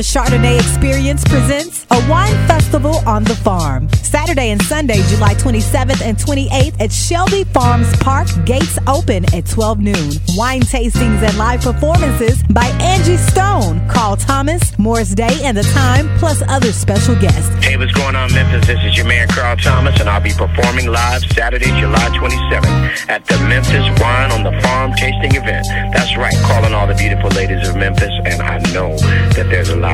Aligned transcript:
The 0.00 0.18
Chardonnay 0.18 0.58
Experience 0.58 1.22
presents 1.24 1.84
a 1.90 2.08
wine 2.08 2.32
festival 2.48 3.06
on 3.06 3.22
the 3.22 3.34
farm. 3.34 3.86
Saturday 3.96 4.48
and 4.48 4.62
Sunday, 4.62 5.02
July 5.08 5.34
27th 5.34 6.00
and 6.00 6.16
28th 6.16 6.80
at 6.80 6.90
Shelby 6.90 7.44
Farms 7.44 7.94
Park. 7.98 8.26
Gates 8.46 8.78
open 8.86 9.26
at 9.34 9.44
12 9.44 9.78
noon. 9.80 10.12
Wine 10.36 10.62
tastings 10.62 11.20
and 11.20 11.36
live 11.36 11.60
performances 11.60 12.42
by 12.44 12.64
Angie 12.80 13.18
Stone, 13.18 13.86
Carl 13.90 14.16
Thomas, 14.16 14.78
Morris 14.78 15.14
Day, 15.14 15.38
and 15.42 15.54
The 15.54 15.64
Time, 15.74 16.08
plus 16.18 16.42
other 16.48 16.72
special 16.72 17.14
guests. 17.16 17.50
Hey, 17.62 17.76
what's 17.76 17.92
going 17.92 18.16
on, 18.16 18.32
Memphis? 18.32 18.66
This 18.66 18.82
is 18.82 18.96
your 18.96 19.06
man, 19.06 19.28
Carl 19.28 19.58
Thomas, 19.58 20.00
and 20.00 20.08
I'll 20.08 20.22
be 20.22 20.32
performing 20.32 20.86
live 20.86 21.20
Saturday, 21.34 21.78
July 21.78 22.08
27th 22.16 23.10
at 23.10 23.26
the 23.26 23.36
Memphis 23.40 23.84
Wine 24.00 24.32
on 24.32 24.44
the 24.44 24.58
Farm 24.62 24.94
tasting 24.94 25.34
event. 25.34 25.66
That's 25.92 26.16
right, 26.16 26.34
calling 26.48 26.72
all 26.72 26.86
the 26.86 26.94
beautiful 26.94 27.28
ladies 27.30 27.68
of 27.68 27.76
Memphis, 27.76 28.14
and 28.24 28.40
I 28.40 28.58
know 28.72 28.96
that 29.36 29.48
there's 29.50 29.68
a 29.68 29.76
lot 29.76 29.89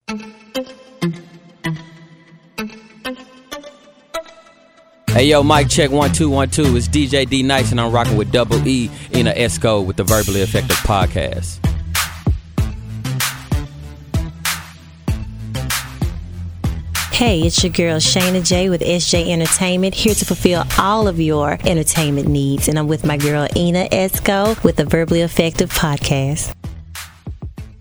Hey 5.09 5.25
yo, 5.27 5.43
mic 5.43 5.69
check 5.69 5.91
one 5.91 6.11
two 6.11 6.31
one 6.31 6.48
two. 6.48 6.75
It's 6.77 6.89
DJ 6.89 7.29
D 7.29 7.43
Nice 7.43 7.70
and 7.70 7.81
I'm 7.81 7.93
rocking 7.93 8.17
with 8.17 8.33
Double 8.33 8.67
E 8.67 8.91
Ina 9.15 9.35
Esco 9.35 9.85
with 9.85 9.97
the 9.97 10.05
Verbally 10.05 10.41
Effective 10.41 10.79
Podcast. 10.79 11.72
Hey, 17.23 17.42
it's 17.42 17.62
your 17.62 17.70
girl 17.70 17.98
Shayna 17.98 18.45
J 18.45 18.69
with 18.69 18.81
SJ 18.81 19.31
Entertainment, 19.31 19.95
here 19.95 20.12
to 20.12 20.25
fulfill 20.25 20.65
all 20.77 21.06
of 21.06 21.20
your 21.20 21.53
entertainment 21.64 22.27
needs. 22.27 22.67
And 22.67 22.77
I'm 22.77 22.89
with 22.89 23.06
my 23.06 23.17
girl 23.17 23.47
Ina 23.55 23.91
Esco 23.91 24.61
with 24.64 24.75
the 24.75 24.84
Verbally 24.84 25.20
Effective 25.20 25.70
Podcast. 25.70 26.53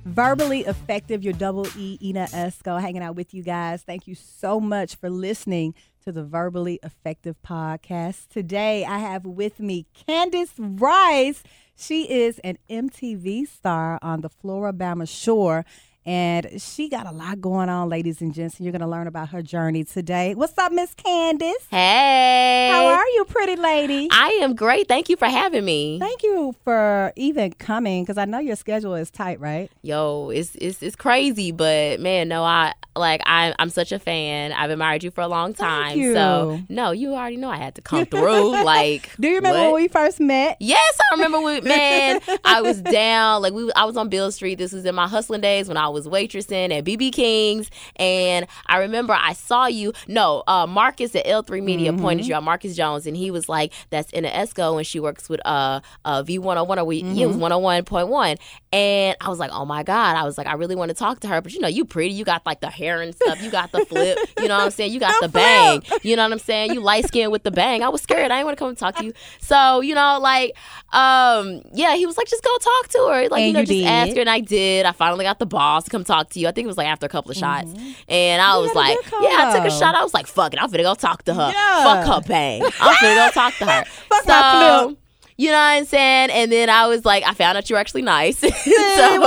Verbally 0.05 0.59
Effective, 0.65 1.23
your 1.23 1.33
double 1.33 1.65
E, 1.75 1.97
Ina 2.03 2.27
Esco, 2.27 2.79
hanging 2.79 3.01
out 3.01 3.15
with 3.15 3.33
you 3.33 3.41
guys. 3.41 3.81
Thank 3.81 4.05
you 4.05 4.13
so 4.13 4.59
much 4.59 4.93
for 4.93 5.09
listening 5.09 5.73
to 6.03 6.11
the 6.11 6.23
Verbally 6.23 6.79
Effective 6.83 7.35
Podcast. 7.43 8.27
Today, 8.29 8.85
I 8.85 8.99
have 8.99 9.25
with 9.25 9.59
me 9.59 9.87
Candace 10.05 10.53
Rice. 10.59 11.41
She 11.75 12.03
is 12.03 12.37
an 12.43 12.59
MTV 12.69 13.47
star 13.47 13.97
on 14.03 14.21
the 14.21 14.29
Floribama 14.29 15.09
Shore. 15.09 15.65
And 16.05 16.59
she 16.59 16.89
got 16.89 17.05
a 17.05 17.11
lot 17.11 17.41
going 17.41 17.69
on, 17.69 17.87
ladies 17.87 18.21
and 18.21 18.33
gents. 18.33 18.57
And 18.57 18.65
you're 18.65 18.71
going 18.71 18.81
to 18.81 18.87
learn 18.87 19.05
about 19.05 19.29
her 19.29 19.43
journey 19.43 19.83
today. 19.83 20.33
What's 20.33 20.57
up, 20.57 20.71
Miss 20.71 20.95
Candace? 20.95 21.67
Hey. 21.69 22.69
How 22.71 22.85
are 22.87 23.07
you, 23.07 23.25
pretty 23.25 23.55
lady? 23.55 24.07
I 24.11 24.39
am 24.41 24.55
great. 24.55 24.87
Thank 24.87 25.09
you 25.09 25.15
for 25.15 25.27
having 25.27 25.63
me. 25.63 25.99
Thank 25.99 26.23
you 26.23 26.55
for 26.63 27.13
even 27.15 27.53
coming 27.53 28.03
because 28.03 28.17
I 28.17 28.25
know 28.25 28.39
your 28.39 28.55
schedule 28.55 28.95
is 28.95 29.11
tight, 29.11 29.39
right? 29.39 29.69
Yo, 29.83 30.31
it's 30.31 30.55
it's 30.55 30.81
it's 30.81 30.95
crazy, 30.95 31.51
but 31.51 31.99
man, 31.99 32.27
no, 32.27 32.43
I 32.43 32.73
like 32.95 33.21
I 33.25 33.53
I'm 33.59 33.69
such 33.69 33.91
a 33.91 33.99
fan. 33.99 34.51
I've 34.53 34.71
admired 34.71 35.03
you 35.03 35.11
for 35.11 35.21
a 35.21 35.27
long 35.27 35.53
time. 35.53 35.97
So 36.13 36.61
no, 36.67 36.91
you 36.91 37.13
already 37.13 37.37
know 37.37 37.49
I 37.49 37.57
had 37.57 37.75
to 37.75 37.81
come 37.81 38.05
through. 38.05 38.51
like, 38.63 39.11
Do 39.19 39.27
you 39.27 39.35
remember 39.35 39.59
what? 39.59 39.73
when 39.73 39.81
we 39.83 39.87
first 39.87 40.19
met? 40.19 40.57
Yes, 40.59 40.99
I 41.11 41.15
remember. 41.15 41.41
We, 41.41 41.61
man, 41.61 42.21
I 42.43 42.61
was 42.61 42.81
down. 42.81 43.43
Like 43.43 43.53
we, 43.53 43.71
I 43.73 43.85
was 43.85 43.97
on 43.97 44.09
Beale 44.09 44.31
Street. 44.31 44.55
This 44.55 44.73
was 44.73 44.83
in 44.85 44.95
my 44.95 45.07
hustling 45.07 45.41
days 45.41 45.67
when 45.67 45.77
I 45.77 45.90
was 45.93 46.07
waitressing 46.07 46.71
at 46.77 46.83
BB 46.85 47.11
King's, 47.13 47.69
and 47.97 48.47
I 48.67 48.77
remember 48.79 49.13
I 49.13 49.33
saw 49.33 49.65
you. 49.67 49.93
No, 50.07 50.43
uh, 50.47 50.67
Marcus 50.67 51.15
at 51.15 51.25
L3 51.25 51.61
Media 51.63 51.91
Mm-hmm. 51.91 52.01
pointed 52.01 52.27
you 52.27 52.35
out, 52.35 52.43
Marcus 52.43 52.75
Jones, 52.75 53.05
and 53.07 53.15
he 53.17 53.31
was 53.31 53.49
like, 53.49 53.73
"That's 53.89 54.13
Ina 54.13 54.29
Esco, 54.29 54.77
and 54.77 54.85
she 54.85 54.99
works 54.99 55.29
with 55.29 55.41
uh, 55.45 55.79
uh 56.05 56.23
V101 56.23 56.77
or 56.77 56.83
we, 56.85 56.97
yeah, 57.03 57.23
it 57.23 57.27
was 57.27 57.37
Mm-hmm. 57.37 57.43
101.1." 57.43 58.37
And 58.73 59.17
I 59.19 59.29
was 59.29 59.39
like, 59.39 59.51
"Oh 59.51 59.65
my 59.65 59.83
god!" 59.83 60.15
I 60.15 60.23
was 60.23 60.37
like, 60.37 60.47
"I 60.47 60.53
really 60.53 60.75
want 60.75 60.89
to 60.89 60.95
talk 60.95 61.19
to 61.21 61.27
her," 61.27 61.41
but 61.41 61.53
you 61.53 61.59
know, 61.59 61.67
you 61.67 61.83
pretty, 61.85 62.13
you 62.13 62.23
got 62.23 62.45
like 62.45 62.61
the 62.61 62.69
hair 62.69 63.01
and 63.01 63.13
stuff, 63.15 63.41
you 63.41 63.49
got 63.51 63.71
the 63.71 63.85
flip, 63.85 64.17
you 64.39 64.47
know 64.47 64.57
what 64.57 64.63
I'm 64.65 64.71
saying? 64.71 64.91
You 64.93 64.99
got 64.99 65.13
the, 65.21 65.27
bang, 65.29 65.83
you 66.03 66.15
know 66.15 66.23
what 66.23 66.31
I'm 66.31 66.39
saying? 66.39 66.73
You 66.73 66.79
light 66.81 67.05
skinned 67.07 67.31
with 67.31 67.43
the 67.43 67.51
bang. 67.51 67.83
I 67.83 67.89
was 67.89 68.01
scared. 68.01 68.31
I 68.31 68.35
didn't 68.37 68.45
want 68.45 68.57
to 68.57 68.59
come 68.59 68.69
and 68.69 68.77
talk 68.77 68.95
to 68.95 69.03
you. 69.05 69.13
So 69.39 69.81
you 69.81 69.95
know, 69.95 70.19
like, 70.21 70.55
um, 70.93 71.61
yeah, 71.73 71.95
he 71.95 72.05
was 72.05 72.17
like, 72.17 72.27
"Just 72.27 72.43
go 72.43 72.57
talk 72.57 72.87
to 72.89 72.97
her." 73.11 73.29
Like, 73.29 73.45
you 73.45 73.53
know, 73.53 73.59
you 73.61 73.65
just 73.65 73.79
did. 73.79 73.87
ask 73.87 74.15
her, 74.15 74.21
and 74.21 74.29
I 74.29 74.39
did. 74.39 74.85
I 74.85 74.91
finally 74.91 75.25
got 75.25 75.39
the 75.39 75.45
to 75.85 75.89
come 75.91 76.03
talk 76.03 76.29
to 76.31 76.39
you. 76.39 76.47
I 76.47 76.51
think 76.51 76.65
it 76.65 76.67
was 76.67 76.77
like 76.77 76.87
after 76.87 77.05
a 77.05 77.09
couple 77.09 77.31
of 77.31 77.37
shots, 77.37 77.73
and 78.07 78.41
I 78.41 78.55
You 78.55 78.61
was 78.61 78.73
like, 78.75 78.97
"Yeah, 79.21 79.49
I 79.49 79.53
took 79.55 79.65
a 79.65 79.71
shot." 79.71 79.95
I 79.95 80.03
was 80.03 80.13
like, 80.13 80.27
"Fuck 80.27 80.53
it, 80.53 80.61
I'm 80.61 80.69
finna 80.69 80.83
go 80.83 80.95
talk 80.95 81.23
to 81.23 81.33
her. 81.33 81.51
Yeah. 81.53 81.83
Fuck 81.83 82.07
her 82.23 82.27
bang. 82.27 82.63
I'm 82.63 82.95
finna 82.95 83.15
go 83.27 83.31
talk 83.33 83.53
to 83.57 83.65
her." 83.65 83.85
Fuck 84.09 84.27
my 84.27 84.41
so. 84.81 84.87
flip. 84.87 84.97
You 85.37 85.47
know 85.47 85.53
what 85.53 85.59
I'm 85.59 85.85
saying? 85.85 86.29
And 86.29 86.51
then 86.51 86.69
I 86.69 86.85
was 86.85 87.03
like, 87.03 87.23
I 87.25 87.33
found 87.33 87.57
out 87.57 87.67
you 87.67 87.75
were 87.75 87.79
actually 87.79 88.03
nice. 88.03 88.37
so 88.39 88.47
what 88.49 88.63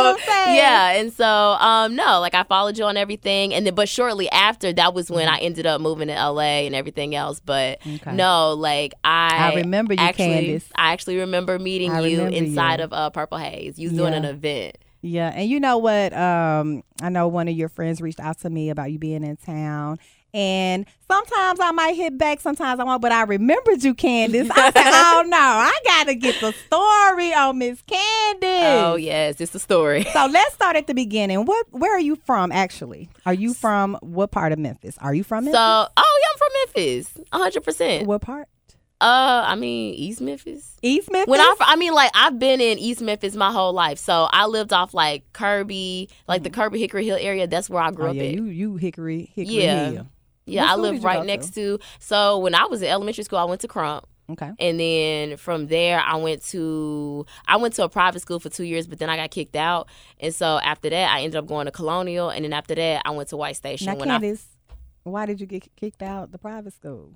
I'm 0.06 0.18
saying? 0.18 0.56
yeah, 0.56 0.90
and 0.92 1.12
so 1.12 1.26
um 1.26 1.96
no, 1.96 2.20
like 2.20 2.34
I 2.34 2.44
followed 2.44 2.78
you 2.78 2.84
on 2.84 2.96
everything, 2.96 3.52
and 3.52 3.66
then 3.66 3.74
but 3.74 3.88
shortly 3.88 4.30
after 4.30 4.72
that 4.74 4.94
was 4.94 5.10
when 5.10 5.28
I 5.28 5.38
ended 5.38 5.66
up 5.66 5.80
moving 5.80 6.06
to 6.08 6.14
LA 6.14 6.66
and 6.66 6.74
everything 6.74 7.16
else. 7.16 7.40
But 7.40 7.80
Okay. 7.84 8.12
no, 8.14 8.52
like 8.52 8.94
I 9.02 9.50
I 9.52 9.54
remember 9.56 9.94
you, 9.94 10.00
actually, 10.00 10.26
Candace. 10.26 10.68
I 10.76 10.92
actually 10.92 11.16
remember 11.16 11.58
meeting 11.58 11.90
I 11.90 12.00
you 12.06 12.18
remember 12.18 12.36
inside 12.36 12.78
you. 12.78 12.84
of 12.84 12.92
uh, 12.92 13.10
Purple 13.10 13.38
Haze. 13.38 13.76
You 13.76 13.88
was 13.88 13.98
doing 13.98 14.14
an 14.14 14.24
event. 14.24 14.78
Yeah, 15.06 15.32
and 15.34 15.48
you 15.50 15.60
know 15.60 15.76
what? 15.78 16.12
Um, 16.14 16.82
I 17.02 17.10
know 17.10 17.28
one 17.28 17.46
of 17.48 17.54
your 17.54 17.68
friends 17.68 18.00
reached 18.00 18.20
out 18.20 18.38
to 18.40 18.48
me 18.50 18.70
about 18.70 18.90
you 18.90 18.98
being 18.98 19.22
in 19.22 19.36
town, 19.36 19.98
and 20.32 20.86
sometimes 21.06 21.60
I 21.60 21.70
might 21.72 21.94
hit 21.94 22.16
back, 22.16 22.40
sometimes 22.40 22.80
I 22.80 22.84
won't. 22.84 23.02
But 23.02 23.12
I 23.12 23.22
remembered 23.24 23.84
you, 23.84 23.92
Candace. 23.94 24.48
I 24.50 24.70
said, 24.70 24.74
"Oh 24.86 25.24
no, 25.26 25.36
I 25.36 25.78
gotta 25.84 26.14
get 26.14 26.40
the 26.40 26.52
story 26.52 27.34
on 27.34 27.58
Miss 27.58 27.82
Candace." 27.82 28.82
Oh 28.82 28.96
yes, 28.96 29.40
it's 29.42 29.52
the 29.52 29.58
story. 29.58 30.04
So 30.12 30.26
let's 30.26 30.54
start 30.54 30.74
at 30.76 30.86
the 30.86 30.94
beginning. 30.94 31.44
What? 31.44 31.66
Where 31.70 31.94
are 31.94 32.00
you 32.00 32.16
from? 32.24 32.50
Actually, 32.50 33.10
are 33.26 33.34
you 33.34 33.52
from 33.52 33.98
what 34.00 34.30
part 34.30 34.52
of 34.52 34.58
Memphis? 34.58 34.96
Are 35.02 35.14
you 35.14 35.22
from 35.22 35.44
So 35.44 35.50
Memphis? 35.52 35.92
oh 35.98 36.20
yeah, 36.22 36.28
I'm 36.32 36.38
from 36.38 36.48
Memphis, 36.84 37.18
hundred 37.30 37.60
percent. 37.62 38.06
what 38.06 38.22
part? 38.22 38.48
Uh, 39.04 39.44
I 39.46 39.54
mean 39.54 39.92
East 39.94 40.22
Memphis. 40.22 40.78
East 40.80 41.12
Memphis. 41.12 41.30
When 41.30 41.38
I, 41.40 41.54
I 41.60 41.76
mean, 41.76 41.92
like 41.92 42.10
I've 42.14 42.38
been 42.38 42.60
in 42.62 42.78
East 42.78 43.02
Memphis 43.02 43.36
my 43.36 43.52
whole 43.52 43.74
life, 43.74 43.98
so 43.98 44.28
I 44.32 44.46
lived 44.46 44.72
off 44.72 44.94
like 44.94 45.30
Kirby, 45.34 46.08
like 46.26 46.42
the 46.42 46.48
Kirby 46.48 46.78
Hickory 46.80 47.04
Hill 47.04 47.18
area. 47.20 47.46
That's 47.46 47.68
where 47.68 47.82
I 47.82 47.90
grew 47.90 48.06
oh, 48.06 48.10
up 48.10 48.16
yeah, 48.16 48.22
at. 48.22 48.32
you 48.34 48.44
you 48.44 48.76
Hickory 48.76 49.30
Hickory 49.34 49.54
Yeah. 49.62 49.90
Hill. 49.90 50.06
yeah, 50.46 50.64
I 50.64 50.72
school 50.72 50.84
did 50.84 50.92
live 50.94 51.04
right 51.04 51.20
to? 51.20 51.24
next 51.26 51.50
to. 51.54 51.78
So 51.98 52.38
when 52.38 52.54
I 52.54 52.64
was 52.64 52.80
in 52.80 52.88
elementary 52.88 53.24
school, 53.24 53.38
I 53.38 53.44
went 53.44 53.60
to 53.60 53.68
Crump, 53.68 54.06
Okay. 54.30 54.50
and 54.58 54.80
then 54.80 55.36
from 55.36 55.66
there 55.66 56.00
I 56.00 56.16
went 56.16 56.42
to 56.46 57.26
I 57.46 57.58
went 57.58 57.74
to 57.74 57.84
a 57.84 57.90
private 57.90 58.20
school 58.20 58.40
for 58.40 58.48
two 58.48 58.64
years, 58.64 58.86
but 58.86 58.98
then 58.98 59.10
I 59.10 59.16
got 59.16 59.30
kicked 59.30 59.54
out, 59.56 59.86
and 60.18 60.34
so 60.34 60.58
after 60.64 60.88
that 60.88 61.10
I 61.12 61.20
ended 61.20 61.36
up 61.36 61.46
going 61.46 61.66
to 61.66 61.72
Colonial, 61.72 62.30
and 62.30 62.42
then 62.42 62.54
after 62.54 62.74
that 62.74 63.02
I 63.04 63.10
went 63.10 63.28
to 63.28 63.36
White 63.36 63.56
Station. 63.56 63.88
Now, 63.88 63.96
when 63.96 64.10
I 64.10 64.36
why 65.02 65.26
did 65.26 65.42
you 65.42 65.46
get 65.46 65.68
kicked 65.76 66.02
out 66.02 66.32
the 66.32 66.38
private 66.38 66.72
school? 66.72 67.12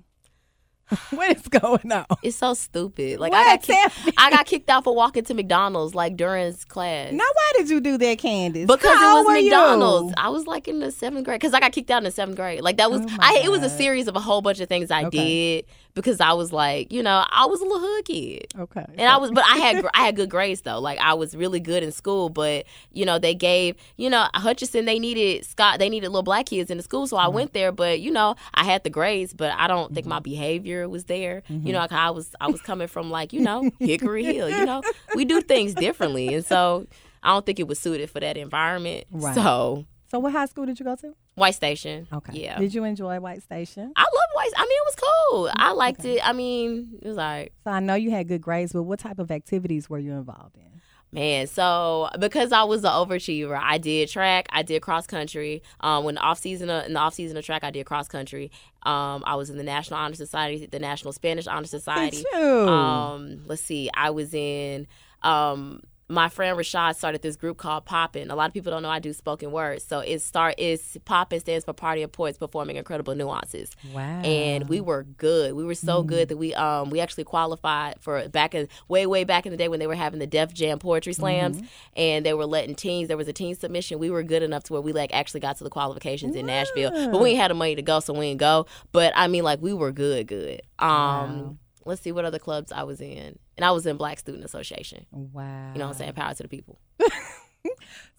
what 1.11 1.35
is 1.37 1.47
going 1.47 1.91
on? 1.91 2.05
it's 2.23 2.37
so 2.37 2.53
stupid. 2.53 3.19
Like 3.19 3.31
What? 3.31 3.45
I 3.47 3.55
got 3.57 3.61
kicked, 3.63 4.13
I 4.17 4.29
got 4.31 4.45
kicked 4.45 4.69
out 4.69 4.83
for 4.83 4.95
walking 4.95 5.23
to 5.25 5.33
McDonald's 5.33 5.93
like 5.95 6.15
during 6.17 6.53
class. 6.67 7.11
Now, 7.11 7.23
why 7.33 7.51
did 7.57 7.69
you 7.69 7.79
do 7.79 7.97
that, 7.97 8.17
Candace? 8.19 8.65
Because 8.67 8.97
How 8.97 9.17
it 9.17 9.19
was 9.19 9.25
were 9.27 9.37
you? 9.37 9.43
McDonald's. 9.49 10.13
I 10.17 10.29
was 10.29 10.47
like 10.47 10.67
in 10.67 10.79
the 10.79 10.91
seventh 10.91 11.25
grade 11.25 11.39
because 11.39 11.53
I 11.53 11.59
got 11.59 11.71
kicked 11.71 11.91
out 11.91 11.99
in 11.99 12.03
the 12.05 12.11
seventh 12.11 12.37
grade. 12.37 12.61
Like 12.61 12.77
that 12.77 12.89
was 12.91 13.01
Oh 13.01 13.17
I. 13.19 13.41
It 13.43 13.51
was 13.51 13.63
a 13.63 13.69
series 13.69 14.07
of 14.07 14.15
a 14.15 14.19
whole 14.19 14.41
bunch 14.41 14.59
of 14.59 14.67
things 14.69 14.91
I 14.91 15.05
Okay. 15.05 15.17
did 15.17 15.65
because 15.95 16.19
I 16.21 16.33
was 16.33 16.51
like, 16.53 16.91
you 16.93 17.01
know, 17.03 17.25
I 17.29 17.45
was 17.45 17.61
a 17.61 17.63
little 17.63 17.79
hood 17.79 18.05
kid. 18.05 18.47
Okay. 18.57 18.85
And 18.97 19.01
I 19.09 19.17
was, 19.17 19.31
but 19.31 19.43
I 19.45 19.57
had 19.57 19.83
I 19.93 20.05
had 20.05 20.15
good 20.15 20.29
grades 20.29 20.61
though. 20.61 20.79
Like 20.79 20.99
I 20.99 21.13
was 21.13 21.35
really 21.35 21.59
good 21.59 21.83
in 21.83 21.91
school, 21.91 22.29
but 22.29 22.65
you 22.93 23.05
know 23.05 23.19
they 23.19 23.35
gave 23.35 23.75
you 23.97 24.09
know 24.09 24.27
Hutchinson 24.33 24.85
they 24.85 24.99
needed 24.99 25.45
Scott 25.45 25.79
they 25.79 25.89
needed 25.89 26.07
little 26.09 26.23
black 26.23 26.45
kids 26.47 26.69
in 26.71 26.77
the 26.77 26.83
school, 26.83 27.07
so 27.07 27.17
I 27.17 27.27
went 27.27 27.53
there. 27.53 27.71
But 27.71 27.99
you 27.99 28.11
know 28.11 28.35
I 28.53 28.63
had 28.63 28.83
the 28.83 28.89
grades, 28.89 29.33
but 29.33 29.51
I 29.57 29.67
don't 29.67 29.93
think 29.93 29.99
Mm-hmm. 30.05 30.09
my 30.09 30.19
behavior 30.19 30.78
was 30.87 31.05
there. 31.05 31.43
You 31.47 31.55
know, 31.55 31.63
mm-hmm. 31.63 31.75
like 31.75 31.91
I 31.91 32.11
was 32.11 32.35
I 32.39 32.47
was 32.47 32.61
coming 32.61 32.87
from 32.87 33.09
like 33.09 33.33
you 33.33 33.41
know 33.41 33.69
Hickory 33.79 34.23
Hill. 34.23 34.49
You 34.49 34.65
know, 34.65 34.81
we 35.15 35.25
do 35.25 35.41
things 35.41 35.73
differently, 35.73 36.33
and 36.33 36.45
so 36.45 36.87
I 37.23 37.29
don't 37.29 37.45
think 37.45 37.59
it 37.59 37.67
was 37.67 37.79
suited 37.79 38.09
for 38.09 38.19
that 38.19 38.37
environment. 38.37 39.05
Right. 39.11 39.35
So 39.35 39.85
So, 40.09 40.19
what 40.19 40.31
high 40.31 40.45
school 40.45 40.65
did 40.65 40.79
you 40.79 40.85
go 40.85 40.95
to? 40.95 41.13
White 41.35 41.55
Station. 41.55 42.07
Okay. 42.11 42.41
Yeah. 42.41 42.59
Did 42.59 42.73
you 42.73 42.83
enjoy 42.83 43.19
White 43.19 43.43
Station? 43.43 43.93
I 43.95 44.01
love 44.01 44.29
White. 44.33 44.51
I 44.57 44.61
mean, 44.61 44.71
it 44.71 44.85
was 44.85 44.95
cool. 44.95 45.51
I 45.55 45.71
liked 45.71 46.03
it. 46.05 46.27
I 46.27 46.33
mean, 46.33 46.99
it 47.01 47.07
was 47.07 47.17
like 47.17 47.53
So 47.63 47.71
I 47.71 47.79
know 47.79 47.95
you 47.95 48.11
had 48.11 48.27
good 48.27 48.41
grades, 48.41 48.73
but 48.73 48.83
what 48.83 48.99
type 48.99 49.19
of 49.19 49.31
activities 49.31 49.89
were 49.89 49.99
you 49.99 50.13
involved 50.13 50.57
in? 50.57 50.78
Man, 51.11 51.47
so 51.47 52.07
because 52.19 52.51
I 52.51 52.63
was 52.63 52.83
the 52.83 52.89
overachiever, 52.89 53.59
I 53.59 53.79
did 53.79 54.09
track, 54.09 54.45
I 54.51 54.61
did 54.61 54.83
cross 54.83 55.07
country. 55.07 55.63
Um, 55.79 56.03
when 56.03 56.15
the 56.15 56.21
off 56.21 56.37
season 56.37 56.69
in 56.69 56.93
the 56.93 56.99
off 56.99 57.15
season 57.15 57.35
of 57.35 57.43
track, 57.43 57.63
I 57.63 57.71
did 57.71 57.87
cross 57.87 58.07
country. 58.07 58.51
Um, 58.83 59.23
I 59.25 59.35
was 59.35 59.49
in 59.49 59.57
the 59.57 59.63
National 59.63 59.99
Honor 59.99 60.13
Society, 60.13 60.67
the 60.67 60.77
National 60.77 61.11
Spanish 61.11 61.47
Honor 61.47 61.65
Society. 61.65 62.23
Um, 62.69 63.41
let's 63.47 63.63
see, 63.63 63.89
I 63.93 64.11
was 64.11 64.33
in. 64.35 64.87
Um, 65.23 65.81
my 66.11 66.27
friend 66.27 66.57
Rashad 66.57 66.95
started 66.95 67.21
this 67.21 67.35
group 67.35 67.57
called 67.57 67.85
Poppin'. 67.85 68.31
A 68.31 68.35
lot 68.35 68.47
of 68.47 68.53
people 68.53 68.71
don't 68.71 68.81
know 68.81 68.89
I 68.89 68.97
do 68.97 69.13
spoken 69.13 69.51
words. 69.51 69.83
So 69.83 69.99
it 69.99 70.19
start 70.23 70.55
is 70.57 70.97
Poppin' 71.05 71.39
stands 71.39 71.65
for 71.65 71.73
Party 71.73 72.01
of 72.01 72.11
Poets 72.11 72.37
Performing 72.39 72.77
Incredible 72.77 73.13
Nuances 73.13 73.69
Wow. 73.93 74.01
and 74.21 74.67
we 74.67 74.81
were 74.81 75.03
good. 75.03 75.53
We 75.53 75.63
were 75.63 75.75
so 75.75 76.01
good 76.01 76.29
that 76.29 76.37
we 76.37 76.53
um 76.55 76.89
we 76.89 76.99
actually 76.99 77.25
qualified 77.25 77.95
for 77.99 78.27
back 78.29 78.55
in 78.55 78.67
way 78.87 79.05
way 79.05 79.23
back 79.23 79.45
in 79.45 79.51
the 79.51 79.57
day 79.57 79.67
when 79.67 79.79
they 79.79 79.85
were 79.87 79.93
having 79.95 80.19
the 80.19 80.25
Def 80.27 80.51
Jam 80.53 80.79
poetry 80.79 81.13
slams 81.13 81.61
and 81.95 82.25
they 82.25 82.33
were 82.33 82.47
letting 82.47 82.73
teens. 82.73 83.07
There 83.07 83.15
was 83.17 83.27
a 83.27 83.33
teen 83.33 83.53
submission. 83.55 83.99
We 83.99 84.09
were 84.09 84.23
good 84.23 84.41
enough 84.41 84.63
to 84.63 84.73
where 84.73 84.81
we 84.81 84.93
like 84.93 85.13
actually 85.13 85.41
got 85.41 85.57
to 85.57 85.63
the 85.63 85.69
qualifications 85.69 86.35
in 86.35 86.47
Nashville, 86.47 86.91
but 87.11 87.21
we 87.21 87.29
ain't 87.31 87.39
had 87.39 87.51
the 87.51 87.55
money 87.55 87.75
to 87.75 87.81
go, 87.83 87.99
so 87.99 88.13
we 88.13 88.29
didn't 88.29 88.39
go. 88.39 88.65
But 88.91 89.13
I 89.15 89.27
mean, 89.27 89.43
like 89.43 89.61
we 89.61 89.73
were 89.73 89.91
good, 89.91 90.25
good. 90.27 90.61
Um, 90.79 91.59
let's 91.85 92.01
see 92.01 92.11
what 92.11 92.25
other 92.25 92.39
clubs 92.39 92.71
I 92.71 92.83
was 92.83 92.99
in, 93.01 93.37
and 93.59 93.65
I 93.65 93.71
was 93.71 93.85
in 93.85 93.97
Black 93.97 94.19
Student 94.19 94.45
Association. 94.45 95.05
Wow. 95.11 95.73
You 95.73 95.79
know 95.79 95.87
what 95.87 95.91
I'm 95.91 95.97
saying? 95.97 96.13
Power 96.13 96.33
to 96.33 96.43
the 96.43 96.47
people. 96.47 96.79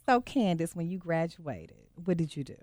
So 0.07 0.21
Candace, 0.21 0.75
when 0.75 0.89
you 0.89 0.99
graduated, 0.99 1.77
what 2.05 2.17
did 2.17 2.37
you 2.37 2.43
do? 2.43 2.57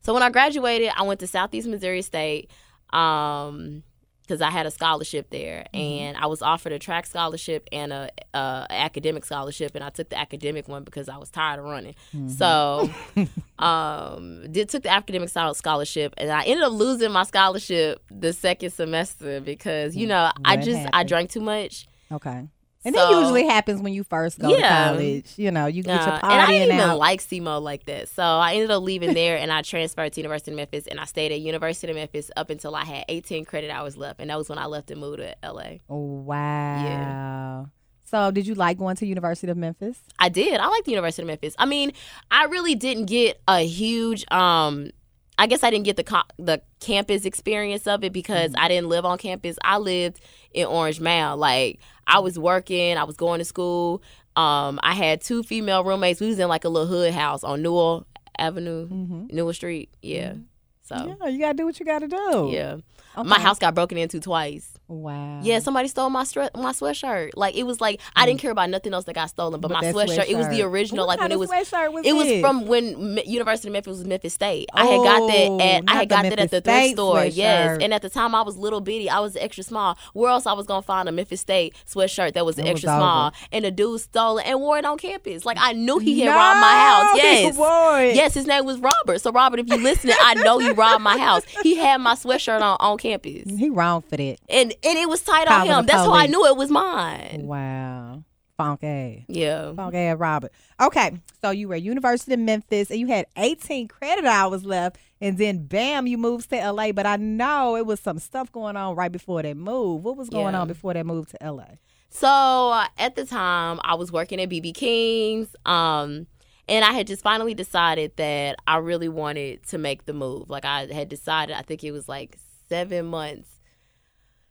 So 0.00 0.14
when 0.14 0.22
I 0.22 0.30
graduated, 0.30 0.90
I 0.96 1.02
went 1.02 1.20
to 1.20 1.26
Southeast 1.26 1.68
Missouri 1.68 2.00
State 2.02 2.50
um 2.90 3.82
because 4.22 4.40
I 4.40 4.50
had 4.50 4.66
a 4.66 4.72
scholarship 4.72 5.30
there, 5.30 5.66
and 5.72 6.16
I 6.16 6.26
was 6.26 6.42
offered 6.42 6.72
a 6.72 6.80
track 6.80 7.06
scholarship 7.06 7.68
and 7.70 7.92
a, 7.92 8.10
a 8.34 8.66
academic 8.70 9.24
scholarship, 9.24 9.76
and 9.76 9.84
I 9.84 9.90
took 9.90 10.08
the 10.08 10.18
academic 10.18 10.66
one 10.66 10.82
because 10.82 11.08
I 11.08 11.16
was 11.16 11.30
tired 11.30 11.60
of 11.60 11.66
running. 11.66 11.94
So, 12.28 12.90
um, 13.60 14.50
did 14.50 14.68
took 14.68 14.82
the 14.82 14.90
academic 14.90 15.28
scholarship, 15.28 16.14
and 16.16 16.30
I 16.30 16.42
ended 16.44 16.64
up 16.64 16.72
losing 16.72 17.12
my 17.12 17.22
scholarship 17.22 18.02
the 18.10 18.32
second 18.32 18.70
semester 18.70 19.40
because 19.40 19.94
you 19.94 20.06
know 20.06 20.32
I 20.44 20.56
just 20.56 20.88
I 20.92 21.04
drank 21.04 21.30
too 21.30 21.40
much. 21.40 21.86
Okay. 22.12 22.48
And 22.84 22.94
So- 22.94 23.00
that 23.00 23.20
usually 23.20 23.44
happens 23.46 23.80
when 23.82 23.92
you 23.94 24.04
first 24.04 24.38
go 24.38 24.48
Yeah. 24.48 24.58
to 24.58 24.90
college. 24.94 25.32
You 25.36 25.50
know, 25.50 25.66
you 25.66 25.82
get 25.82 26.00
your 26.02 26.14
Uh, 26.14 26.20
and 26.22 26.32
I 26.40 26.46
didn't 26.46 26.68
even 26.74 26.78
out. 26.90 26.98
like 26.98 27.20
SEMO 27.20 27.60
like 27.60 27.84
that. 27.86 28.08
So 28.08 28.22
I 28.22 28.54
ended 28.54 28.70
up 28.70 28.80
leaving 28.82 29.12
there 29.12 29.36
and 29.38 29.50
I 29.50 29.62
transferred 29.62 30.12
to 30.12 30.20
University 30.20 30.52
of 30.52 30.56
Memphis 30.56 30.86
and 30.86 31.00
I 31.00 31.04
stayed 31.04 31.32
at 31.32 31.40
University 31.40 31.90
of 31.90 31.96
Memphis 31.96 32.30
up 32.36 32.48
until 32.48 32.76
I 32.76 32.84
had 32.84 33.04
18 33.08 33.44
credit 33.44 33.70
hours 33.70 33.96
left. 33.96 34.20
And 34.20 34.30
that 34.30 34.38
was 34.38 34.48
when 34.48 34.58
I 34.58 34.66
left 34.66 34.92
and 34.92 35.00
moved 35.00 35.18
to 35.18 35.34
LA. 35.42 35.80
Oh, 35.90 35.96
wow. 35.96 36.84
Yeah. 36.84 37.64
So 38.04 38.30
did 38.30 38.46
you 38.46 38.54
like 38.54 38.78
going 38.78 38.94
to 38.96 39.06
University 39.06 39.50
of 39.50 39.56
Memphis? 39.56 39.98
I 40.20 40.28
did. 40.28 40.60
I 40.60 40.68
like 40.68 40.84
the 40.84 40.92
University 40.92 41.22
of 41.22 41.26
Memphis. 41.26 41.56
I 41.58 41.66
mean, 41.66 41.90
I 42.30 42.44
really 42.44 42.76
didn't 42.76 43.06
get 43.06 43.40
a 43.48 43.62
huge 43.66 44.24
um 44.30 44.90
I 45.38 45.46
guess 45.46 45.62
I 45.62 45.70
didn't 45.70 45.84
get 45.84 45.96
the 45.96 46.04
co- 46.04 46.22
the 46.38 46.62
campus 46.80 47.24
experience 47.24 47.86
of 47.86 48.02
it 48.04 48.12
because 48.12 48.52
mm-hmm. 48.52 48.64
I 48.64 48.68
didn't 48.68 48.88
live 48.88 49.04
on 49.04 49.18
campus. 49.18 49.58
I 49.62 49.78
lived 49.78 50.20
in 50.52 50.66
Orange 50.66 51.00
Mound. 51.00 51.40
Like 51.40 51.78
I 52.06 52.20
was 52.20 52.38
working, 52.38 52.96
I 52.96 53.04
was 53.04 53.16
going 53.16 53.38
to 53.38 53.44
school. 53.44 54.02
Um, 54.34 54.80
I 54.82 54.94
had 54.94 55.20
two 55.20 55.42
female 55.42 55.84
roommates. 55.84 56.20
We 56.20 56.28
was 56.28 56.38
in 56.38 56.48
like 56.48 56.64
a 56.64 56.68
little 56.68 56.88
hood 56.88 57.12
house 57.12 57.44
on 57.44 57.62
Newell 57.62 58.06
Avenue, 58.38 58.88
mm-hmm. 58.88 59.26
Newell 59.30 59.54
Street. 59.54 59.90
Yeah. 60.02 60.30
Mm-hmm. 60.30 60.40
So 60.86 61.16
Yeah, 61.20 61.28
you 61.28 61.38
gotta 61.40 61.54
do 61.54 61.64
what 61.66 61.78
you 61.80 61.86
gotta 61.86 62.06
do. 62.08 62.50
yeah, 62.52 62.76
my 63.24 63.40
house 63.40 63.58
got 63.58 63.74
broken 63.74 63.98
into 63.98 64.20
twice. 64.20 64.72
Wow. 64.88 65.40
Yeah, 65.42 65.58
somebody 65.58 65.88
stole 65.88 66.10
my 66.10 66.22
stre- 66.22 66.54
my 66.54 66.70
sweatshirt. 66.70 67.30
Like 67.34 67.56
it 67.56 67.64
was 67.64 67.80
like 67.80 68.00
I 68.14 68.24
didn't 68.24 68.38
mm. 68.38 68.42
care 68.42 68.50
about 68.52 68.70
nothing 68.70 68.94
else 68.94 69.04
that 69.06 69.14
got 69.16 69.28
stolen, 69.28 69.60
but, 69.60 69.66
But 69.68 69.74
my 69.74 69.80
that 69.80 69.94
sweatshirt, 69.96 70.28
It 70.28 70.36
was 70.36 70.48
the 70.48 70.62
original. 70.62 71.08
What 71.08 71.18
like 71.18 71.20
when 71.22 71.32
it 71.32 71.38
was. 71.40 71.50
sweatshirt 71.50 71.92
was 71.92 72.06
it 72.06 72.12
was 72.14 72.40
from 72.40 72.66
when 72.68 73.18
M- 73.18 73.24
University 73.26 73.66
of 73.66 73.72
Memphis 73.72 73.98
was 73.98 74.04
Memphis 74.06 74.34
State. 74.34 74.68
I 74.72 74.86
had 74.86 74.98
got 74.98 75.26
that 75.26 75.48
Oh, 75.48 75.60
at 75.60 75.84
I 75.88 75.92
had 75.92 76.02
the 76.02 76.06
got 76.06 76.22
that 76.22 76.32
at 76.32 76.38
Memphis 76.38 76.50
the 76.52 76.60
thrift 76.60 76.78
State 76.84 76.92
store. 76.92 77.24
Yes, 77.24 77.78
and 77.82 77.92
at 77.92 78.02
the 78.02 78.08
time 78.08 78.32
I 78.36 78.42
was 78.42 78.56
little 78.56 78.80
bitty. 78.80 79.10
I 79.10 79.18
was 79.18 79.34
extra 79.36 79.64
small. 79.64 79.98
Where 80.12 80.30
else 80.30 80.46
I 80.46 80.52
was 80.52 80.66
gonna 80.66 80.82
find 80.82 81.08
a 81.08 81.12
Memphis 81.12 81.40
State 81.40 81.74
sweatshirt 81.84 82.34
that 82.34 82.46
was 82.46 82.56
It 82.56 82.62
was 82.62 82.70
extra 82.70 82.90
small? 82.90 83.32
And 83.50 83.64
the 83.64 83.72
dude 83.72 84.00
stole 84.02 84.38
it 84.38 84.46
and 84.46 84.60
wore 84.60 84.78
it 84.78 84.84
on 84.84 84.98
campus. 84.98 85.44
Like 85.44 85.56
I 85.60 85.72
knew 85.72 85.98
he 85.98 86.20
had 86.20 86.28
robbed 86.28 86.60
my 86.60 86.72
house. 86.72 87.16
No, 87.16 87.22
Yes, 87.24 88.14
yes. 88.16 88.34
His 88.34 88.46
name 88.46 88.64
was 88.64 88.78
Robert. 88.78 89.20
So 89.20 89.32
Robert, 89.32 89.58
if 89.58 89.68
you 89.68 89.78
listening, 89.78 90.14
I 90.20 90.34
know 90.34 90.60
you 90.60 90.74
robbed 90.76 91.02
my 91.02 91.18
house. 91.18 91.42
He 91.62 91.76
had 91.76 92.00
my 92.00 92.14
sweatshirt 92.14 92.60
on 92.60 92.76
on 92.80 92.98
campus, 92.98 93.44
He 93.46 93.70
wrong 93.70 94.02
for 94.02 94.16
that. 94.16 94.36
and 94.48 94.72
and 94.84 94.98
it 94.98 95.08
was 95.08 95.22
tight 95.22 95.48
on 95.48 95.66
Calling 95.66 95.70
him. 95.78 95.86
That's 95.86 96.04
how 96.04 96.12
I 96.14 96.26
knew 96.26 96.46
it 96.46 96.56
was 96.56 96.70
mine. 96.70 97.42
Wow. 97.46 98.22
Funky. 98.56 99.26
Yeah. 99.28 99.72
Ass 99.78 100.18
Robert. 100.18 100.50
Okay. 100.80 101.20
So 101.42 101.50
you 101.50 101.68
were 101.68 101.74
at 101.74 101.82
University 101.82 102.32
of 102.32 102.40
Memphis 102.40 102.90
and 102.90 102.98
you 102.98 103.06
had 103.06 103.26
18 103.36 103.86
credit 103.88 104.24
hours 104.24 104.64
left. 104.64 104.96
And 105.20 105.36
then 105.36 105.66
bam, 105.66 106.06
you 106.06 106.16
moved 106.16 106.48
to 106.50 106.56
LA. 106.72 106.92
But 106.92 107.04
I 107.04 107.16
know 107.16 107.76
it 107.76 107.84
was 107.84 108.00
some 108.00 108.18
stuff 108.18 108.50
going 108.50 108.76
on 108.76 108.94
right 108.96 109.12
before 109.12 109.42
that 109.42 109.56
move. 109.58 110.02
What 110.04 110.16
was 110.16 110.30
going 110.30 110.54
Yeah. 110.54 110.60
on 110.62 110.68
before 110.68 110.94
that 110.94 111.04
move 111.04 111.28
to 111.32 111.38
LA? 111.52 111.66
So 112.08 112.28
uh, 112.28 112.86
at 112.96 113.14
the 113.14 113.26
time, 113.26 113.78
I 113.84 113.94
was 113.94 114.10
working 114.10 114.40
at 114.40 114.48
BB 114.48 114.72
King's, 114.74 115.48
um, 115.66 116.26
and 116.68 116.84
I 116.84 116.92
had 116.92 117.06
just 117.06 117.22
finally 117.22 117.54
decided 117.54 118.16
that 118.16 118.56
I 118.66 118.78
really 118.78 119.08
wanted 119.08 119.64
to 119.68 119.78
make 119.78 120.06
the 120.06 120.12
move. 120.12 120.50
Like 120.50 120.64
I 120.64 120.86
had 120.92 121.08
decided, 121.08 121.56
I 121.56 121.62
think 121.62 121.84
it 121.84 121.92
was 121.92 122.08
like 122.08 122.38
seven 122.68 123.06
months, 123.06 123.48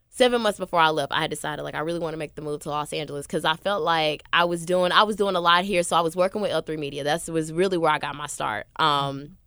seven 0.10 0.42
months 0.42 0.58
before 0.58 0.80
I 0.80 0.90
left. 0.90 1.12
I 1.12 1.22
had 1.22 1.30
decided 1.30 1.64
like 1.64 1.76
I 1.76 1.80
really 1.80 2.00
want 2.00 2.14
to 2.14 2.18
make 2.18 2.36
the 2.36 2.42
move 2.42 2.62
to 2.62 2.70
Los 2.70 2.94
Angeles 2.94 3.28
because 3.28 3.44
I 3.44 3.56
felt 3.56 3.84
like 3.84 4.24
I 4.32 4.46
was 4.46 4.66
doing, 4.66 4.94
I 4.94 5.04
was 5.04 5.18
doing 5.18 5.36
a 5.36 5.42
lot 5.42 5.66
here. 5.66 5.84
So 5.84 5.98
I 5.98 6.02
was 6.02 6.16
working 6.16 6.42
with 6.42 6.52
L3 6.52 6.80
Media. 6.80 7.04
That 7.04 7.28
was 7.28 7.52
really 7.52 7.78
where 7.78 7.92
I 7.92 8.00
got 8.00 8.16
my 8.16 8.28
start. 8.28 8.68
Um, 8.78 9.38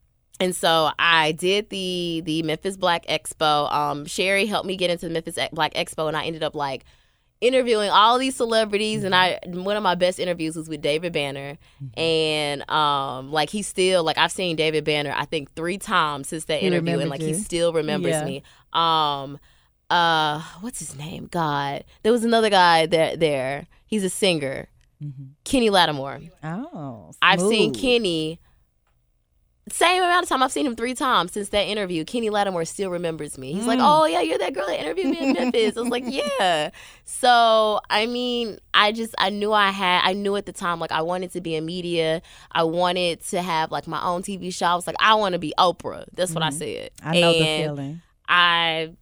and 0.40 0.54
so 0.54 0.90
I 0.98 1.32
did 1.32 1.70
the 1.70 2.22
the 2.24 2.42
Memphis 2.42 2.76
Black 2.76 3.06
Expo. 3.06 3.72
Um, 3.72 4.04
Sherry 4.06 4.46
helped 4.46 4.66
me 4.66 4.76
get 4.76 4.90
into 4.90 5.08
the 5.08 5.12
Memphis 5.12 5.36
Black 5.52 5.74
Expo, 5.74 6.06
and 6.06 6.16
I 6.16 6.24
ended 6.24 6.44
up 6.44 6.54
like 6.54 6.84
interviewing 7.40 7.88
all 7.90 8.18
these 8.18 8.34
celebrities 8.34 9.04
and 9.04 9.14
I 9.14 9.38
one 9.46 9.76
of 9.76 9.82
my 9.82 9.94
best 9.94 10.18
interviews 10.18 10.56
was 10.56 10.68
with 10.68 10.80
David 10.82 11.12
Banner. 11.12 11.56
And 11.96 12.68
um 12.70 13.30
like 13.30 13.48
he's 13.50 13.66
still 13.66 14.02
like 14.02 14.18
I've 14.18 14.32
seen 14.32 14.56
David 14.56 14.84
Banner 14.84 15.12
I 15.16 15.24
think 15.24 15.54
3 15.54 15.78
times 15.78 16.28
since 16.28 16.46
that 16.46 16.60
He 16.60 16.66
interview 16.66 16.94
and 16.94 17.02
remembered 17.02 17.10
like 17.10 17.20
you. 17.20 17.28
he 17.28 17.34
still 17.34 17.72
remembers 17.72 18.10
Yeah. 18.12 18.24
me. 18.24 18.42
Um 18.72 19.38
uh 19.90 20.42
what's 20.60 20.80
his 20.80 20.96
name? 20.96 21.28
God. 21.30 21.84
There 22.02 22.12
was 22.12 22.24
another 22.24 22.50
guy 22.50 22.86
there 22.86 23.16
there. 23.16 23.66
He's 23.86 24.04
a 24.04 24.10
singer. 24.10 24.68
Kenny 25.44 25.70
Lattimore. 25.70 26.20
Oh. 26.42 27.12
I've 27.22 27.40
seen 27.40 27.72
smooth. 27.72 27.80
Kenny 27.80 28.40
same 29.72 30.02
amount 30.02 30.22
of 30.24 30.28
time. 30.28 30.42
I've 30.42 30.52
seen 30.52 30.66
him 30.66 30.76
three 30.76 30.94
times 30.94 31.32
since 31.32 31.48
that 31.50 31.64
interview. 31.66 32.04
Kenny 32.04 32.30
Lattimore 32.30 32.64
still 32.64 32.90
remembers 32.90 33.36
me. 33.38 33.52
He's 33.52 33.64
Mm. 33.64 33.66
like, 33.68 33.78
"Oh 33.80 34.04
yeah, 34.06 34.20
you're 34.20 34.38
that 34.38 34.54
girl 34.54 34.66
that 34.66 34.80
interviewed 34.80 35.08
me 35.10 35.18
in 35.20 35.32
Memphis." 35.34 35.76
I 35.76 35.80
was 35.80 35.88
like, 35.90 36.04
"Yeah." 36.06 36.70
So 37.04 37.80
I 37.90 38.06
mean, 38.06 38.58
I 38.74 38.92
just 38.92 39.14
I 39.18 39.30
knew 39.30 39.52
I 39.52 39.70
had 39.70 40.02
I 40.04 40.12
knew 40.12 40.36
at 40.36 40.46
the 40.46 40.52
time 40.52 40.78
like 40.80 40.92
I 40.92 41.02
wanted 41.02 41.32
to 41.32 41.40
be 41.40 41.54
in 41.54 41.64
media. 41.66 42.22
I 42.52 42.62
wanted 42.64 43.22
to 43.28 43.42
have 43.42 43.72
like 43.72 43.86
my 43.86 44.02
own 44.02 44.22
TV 44.22 44.52
show. 44.52 44.66
I 44.66 44.74
was 44.74 44.86
like, 44.86 44.96
I 45.00 45.14
want 45.14 45.32
to 45.32 45.38
be 45.38 45.52
Oprah. 45.58 46.04
That's 46.14 46.32
what 46.32 46.42
I 46.42 46.50
said. 46.50 46.90
Mm-hmm. 47.00 47.08
I 47.08 47.20
know 47.20 47.32
the 47.32 47.44
feeling. 47.44 48.02
I 48.28 48.92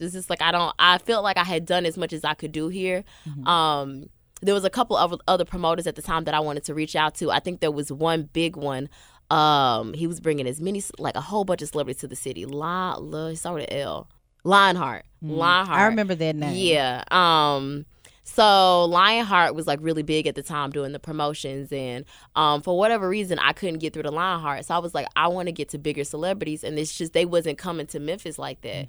it's 0.00 0.14
just 0.14 0.30
like 0.30 0.40
I 0.40 0.50
don't 0.52 0.74
I 0.78 0.98
felt 0.98 1.22
like 1.24 1.36
I 1.36 1.44
had 1.44 1.66
done 1.66 1.84
as 1.84 1.98
much 1.98 2.12
as 2.12 2.24
I 2.24 2.34
could 2.34 2.52
do 2.52 2.68
here. 2.68 3.04
Mm-hmm. 3.28 3.46
Um 3.46 4.06
there 4.42 4.54
was 4.54 4.64
a 4.64 4.70
couple 4.70 4.96
of 4.96 5.14
other 5.28 5.44
promoters 5.44 5.86
at 5.86 5.96
the 5.96 6.02
time 6.02 6.24
that 6.24 6.32
I 6.32 6.40
wanted 6.40 6.64
to 6.64 6.74
reach 6.74 6.96
out 6.96 7.14
to. 7.16 7.30
I 7.30 7.40
think 7.40 7.60
there 7.60 7.70
was 7.70 7.92
one 7.92 8.22
big 8.32 8.56
one. 8.56 8.88
Um 9.30 9.92
he 9.94 10.06
was 10.06 10.20
bringing 10.20 10.46
as 10.46 10.60
many 10.60 10.82
like 10.98 11.16
a 11.16 11.20
whole 11.20 11.44
bunch 11.44 11.62
of 11.62 11.68
celebrities 11.68 12.00
to 12.00 12.08
the 12.08 12.16
city. 12.16 12.46
La, 12.46 12.96
La 12.98 13.28
he 13.28 13.36
started 13.36 13.68
with 13.70 13.78
L. 13.78 14.08
Lionheart. 14.44 15.04
Lionheart. 15.22 15.76
Mm. 15.76 15.80
I 15.82 15.86
remember 15.86 16.14
that 16.14 16.36
name. 16.36 16.54
Yeah. 16.56 17.04
Um 17.10 17.86
so 18.22 18.84
Lionheart 18.84 19.54
was 19.56 19.66
like 19.66 19.80
really 19.82 20.02
big 20.04 20.26
at 20.28 20.34
the 20.36 20.42
time 20.42 20.70
doing 20.70 20.92
the 20.92 20.98
promotions 21.00 21.72
and 21.72 22.04
um 22.36 22.62
for 22.62 22.76
whatever 22.78 23.08
reason 23.08 23.38
I 23.38 23.52
couldn't 23.52 23.78
get 23.80 23.92
through 23.92 24.04
to 24.04 24.10
Lionheart. 24.10 24.64
So 24.66 24.74
I 24.74 24.78
was 24.78 24.94
like 24.94 25.06
I 25.16 25.28
want 25.28 25.46
to 25.48 25.52
get 25.52 25.68
to 25.70 25.78
bigger 25.78 26.04
celebrities 26.04 26.64
and 26.64 26.78
it's 26.78 26.96
just 26.96 27.12
they 27.12 27.24
wasn't 27.24 27.58
coming 27.58 27.86
to 27.88 28.00
Memphis 28.00 28.38
like 28.38 28.60
that. 28.62 28.88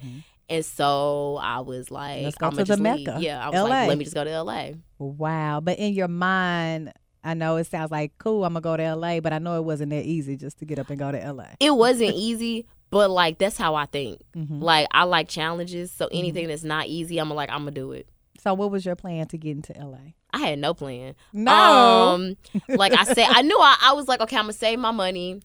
And 0.50 0.65
so 0.65 1.38
I 1.41 1.60
was 1.62 1.89
like 1.91 2.17
Mm-hmm. 2.17 2.25
Let's 2.25 2.38
go 2.38 2.50
to 2.51 2.55
the 2.57 2.65
just 2.65 2.81
leave. 2.81 3.05
Mecca, 3.07 3.19
Yeah, 3.21 3.43
I 3.45 3.50
was 3.50 3.60
LA. 3.62 3.67
like 3.69 3.88
let 3.89 3.98
me 3.98 4.03
just 4.05 4.15
go 4.15 4.24
to 4.24 4.41
LA. 4.43 4.71
Wow. 5.00 5.60
But 5.60 5.79
in 5.79 5.93
your 5.93 6.07
mind, 6.07 6.93
I 7.24 7.34
know 7.34 7.58
it 7.58 7.68
sounds 7.68 7.92
like 7.92 8.18
cool, 8.18 8.46
I'm 8.46 8.54
gonna 8.54 8.62
go 8.62 8.78
to 8.78 8.96
LA, 8.96 9.20
but 9.20 9.34
I 9.34 9.40
know 9.40 9.58
it 9.58 9.63
wasn't 9.63 9.92
that 9.92 10.06
easy 10.06 10.36
just 10.36 10.60
to 10.60 10.66
get 10.66 10.80
up 10.80 10.90
and 10.90 11.00
go 11.00 11.12
to 11.12 11.32
LA. 11.34 11.48
It 11.60 11.75
wasn't 11.75 12.16
easy, 12.16 12.66
but 12.90 13.10
like 13.10 13.38
that's 13.38 13.58
how 13.58 13.75
I 13.75 13.86
think. 13.86 14.22
Mm-hmm. 14.36 14.62
Like 14.62 14.88
I 14.92 15.04
like 15.04 15.28
challenges, 15.28 15.92
so 15.92 16.08
anything 16.12 16.48
that's 16.48 16.63
not 16.63 16.88
easy, 16.88 17.20
I'm 17.20 17.30
like 17.30 17.50
I'm 17.50 17.60
gonna 17.60 17.72
do 17.72 17.92
it. 17.92 18.08
So 18.40 18.54
what 18.56 18.72
was 18.72 18.86
your 18.86 18.96
plan 18.96 19.28
to 19.28 19.38
get 19.38 19.51
into 19.51 19.74
LA? 19.74 20.13
I 20.34 20.40
had 20.40 20.60
no 20.60 20.74
plan. 20.74 21.16
No. 21.32 21.51
Um, 21.51 22.38
like 22.70 22.94
I 22.94 23.04
said, 23.04 23.20
I 23.30 23.44
knew 23.44 23.58
I, 23.60 23.78
I 23.82 23.94
was 23.94 24.08
like, 24.08 24.22
okay, 24.22 24.38
I'm 24.38 24.44
gonna 24.44 24.54
save 24.54 24.80
my 24.80 24.92
money. 24.92 25.42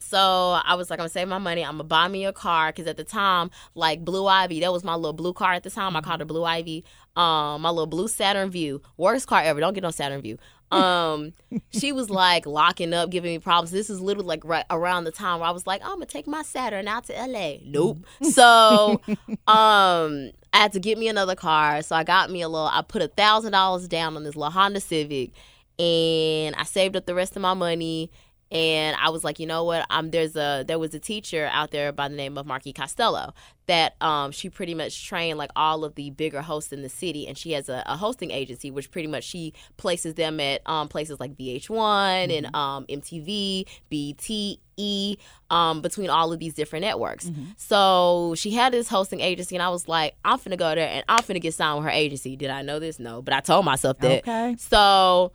So 0.00 0.18
I 0.64 0.74
was 0.74 0.88
like, 0.88 0.98
I'm 1.00 1.02
gonna 1.02 1.10
save 1.10 1.28
my 1.28 1.38
money. 1.38 1.62
I'm 1.62 1.72
gonna 1.72 1.84
buy 1.84 2.08
me 2.08 2.24
a 2.24 2.32
car 2.32 2.68
because 2.70 2.86
at 2.86 2.96
the 2.96 3.04
time, 3.04 3.50
like 3.74 4.04
Blue 4.04 4.26
Ivy, 4.26 4.60
that 4.60 4.72
was 4.72 4.84
my 4.84 4.94
little 4.94 5.12
blue 5.12 5.34
car 5.34 5.52
at 5.52 5.64
the 5.64 5.70
time. 5.70 5.96
I 5.96 6.00
called 6.00 6.20
her 6.20 6.26
Blue 6.26 6.44
Ivy. 6.44 6.84
Um, 7.16 7.62
my 7.62 7.68
little 7.68 7.86
blue 7.86 8.08
Saturn 8.08 8.50
Vue, 8.50 8.80
worst 8.96 9.26
car 9.26 9.42
ever. 9.42 9.60
Don't 9.60 9.74
get 9.74 9.82
no 9.82 9.90
Saturn 9.90 10.22
Vue. 10.22 10.38
Um, 10.70 11.32
she 11.70 11.92
was 11.92 12.10
like 12.10 12.46
locking 12.46 12.92
up, 12.92 13.10
giving 13.10 13.32
me 13.32 13.38
problems. 13.38 13.70
This 13.70 13.90
is 13.90 14.00
literally 14.00 14.28
like 14.28 14.44
right 14.44 14.64
around 14.70 15.04
the 15.04 15.10
time 15.10 15.40
where 15.40 15.48
I 15.48 15.52
was 15.52 15.66
like, 15.66 15.82
I'm 15.82 15.94
gonna 15.94 16.06
take 16.06 16.26
my 16.26 16.42
Saturn 16.42 16.88
out 16.88 17.04
to 17.04 17.12
LA. 17.12 17.54
Nope. 17.64 18.06
So, 18.22 19.00
um, 19.46 20.30
I 20.52 20.58
had 20.58 20.72
to 20.72 20.80
get 20.80 20.98
me 20.98 21.08
another 21.08 21.34
car. 21.34 21.82
So 21.82 21.96
I 21.96 22.04
got 22.04 22.30
me 22.30 22.42
a 22.42 22.48
little. 22.48 22.66
I 22.66 22.82
put 22.82 23.02
a 23.02 23.08
thousand 23.08 23.52
dollars 23.52 23.88
down 23.88 24.16
on 24.16 24.24
this 24.24 24.36
little 24.36 24.52
Honda 24.52 24.80
Civic, 24.80 25.32
and 25.78 26.54
I 26.56 26.64
saved 26.64 26.96
up 26.96 27.06
the 27.06 27.14
rest 27.14 27.36
of 27.36 27.42
my 27.42 27.54
money. 27.54 28.10
And 28.50 28.96
I 29.00 29.10
was 29.10 29.22
like, 29.22 29.38
you 29.38 29.46
know 29.46 29.62
what? 29.64 29.86
Um, 29.90 30.10
there's 30.10 30.34
a 30.34 30.64
there 30.66 30.78
was 30.78 30.92
a 30.94 30.98
teacher 30.98 31.48
out 31.52 31.70
there 31.70 31.92
by 31.92 32.08
the 32.08 32.16
name 32.16 32.36
of 32.36 32.46
Marki 32.46 32.74
Costello 32.74 33.32
that 33.66 33.94
um 34.02 34.32
she 34.32 34.50
pretty 34.50 34.74
much 34.74 35.06
trained 35.06 35.38
like 35.38 35.50
all 35.54 35.84
of 35.84 35.94
the 35.94 36.10
bigger 36.10 36.42
hosts 36.42 36.72
in 36.72 36.82
the 36.82 36.88
city, 36.88 37.28
and 37.28 37.38
she 37.38 37.52
has 37.52 37.68
a, 37.68 37.82
a 37.86 37.96
hosting 37.96 38.30
agency 38.32 38.70
which 38.70 38.90
pretty 38.90 39.06
much 39.06 39.22
she 39.24 39.52
places 39.76 40.14
them 40.14 40.40
at 40.40 40.62
um 40.66 40.88
places 40.88 41.20
like 41.20 41.36
VH1 41.36 42.36
and 42.36 42.46
um 42.56 42.86
MTV, 42.88 43.66
BET, 43.88 44.58
E, 44.76 45.16
um, 45.50 45.80
between 45.82 46.10
all 46.10 46.32
of 46.32 46.38
these 46.38 46.54
different 46.54 46.84
networks. 46.84 47.30
So 47.56 48.34
she 48.36 48.50
had 48.50 48.72
this 48.72 48.88
hosting 48.88 49.20
agency, 49.20 49.54
and 49.54 49.62
I 49.62 49.68
was 49.68 49.86
like, 49.86 50.16
I'm 50.24 50.38
finna 50.38 50.56
go 50.58 50.74
there 50.74 50.88
and 50.88 51.04
I'm 51.08 51.18
finna 51.18 51.40
get 51.40 51.54
signed 51.54 51.76
with 51.78 51.84
her 51.84 51.90
agency. 51.90 52.34
Did 52.34 52.50
I 52.50 52.62
know 52.62 52.78
this? 52.80 52.98
No, 52.98 53.22
but 53.22 53.34
I 53.34 53.40
told 53.40 53.64
myself 53.64 53.98
that. 53.98 54.26
Okay. 54.26 54.56
So 54.58 55.32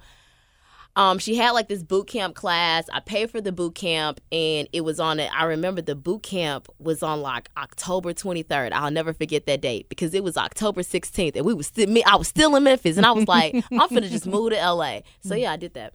um, 0.96 1.20
she 1.20 1.36
had 1.36 1.52
like 1.52 1.68
this 1.68 1.84
boot 1.84 2.08
camp 2.08 2.36
class. 2.36 2.86
I 2.92 3.02
paid 3.02 3.30
for 3.30 3.42
the 3.42 3.52
boot 3.52 3.76
camp, 3.76 4.22
and 4.32 4.68
it 4.72 4.82
was 4.82 5.00
on 5.00 5.20
it. 5.20 5.30
I 5.38 5.44
remember 5.46 5.82
the 5.82 5.96
boot 5.96 6.24
camp 6.24 6.70
was 6.80 7.04
on 7.04 7.22
like 7.22 7.50
October 7.58 8.14
23rd. 8.14 8.72
I'll 8.72 8.92
never 8.92 9.14
forget 9.14 9.46
that 9.48 9.62
date 9.62 9.90
because 9.90 10.14
it 10.14 10.24
was 10.24 10.38
October 10.38 10.82
16th, 10.82 11.36
and 11.36 11.46
we 11.46 11.54
was 11.54 11.68
still. 11.68 11.88
Me, 11.88 12.04
I 12.04 12.16
was 12.16 12.28
still 12.28 12.56
in 12.56 12.64
Memphis, 12.64 12.98
and 12.98 13.06
I 13.06 13.12
was 13.12 13.28
like, 13.28 13.56
I'm 13.72 13.90
gonna 13.90 14.10
just 14.10 14.26
move 14.26 14.52
to 14.52 14.58
LA. 14.58 15.02
So 15.22 15.36
yeah, 15.36 15.52
I 15.52 15.58
did 15.58 15.74
that. 15.74 15.94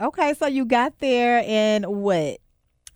Okay, 0.00 0.34
so 0.34 0.46
you 0.46 0.64
got 0.64 0.98
there 0.98 1.44
and 1.46 1.84
what? 1.86 2.40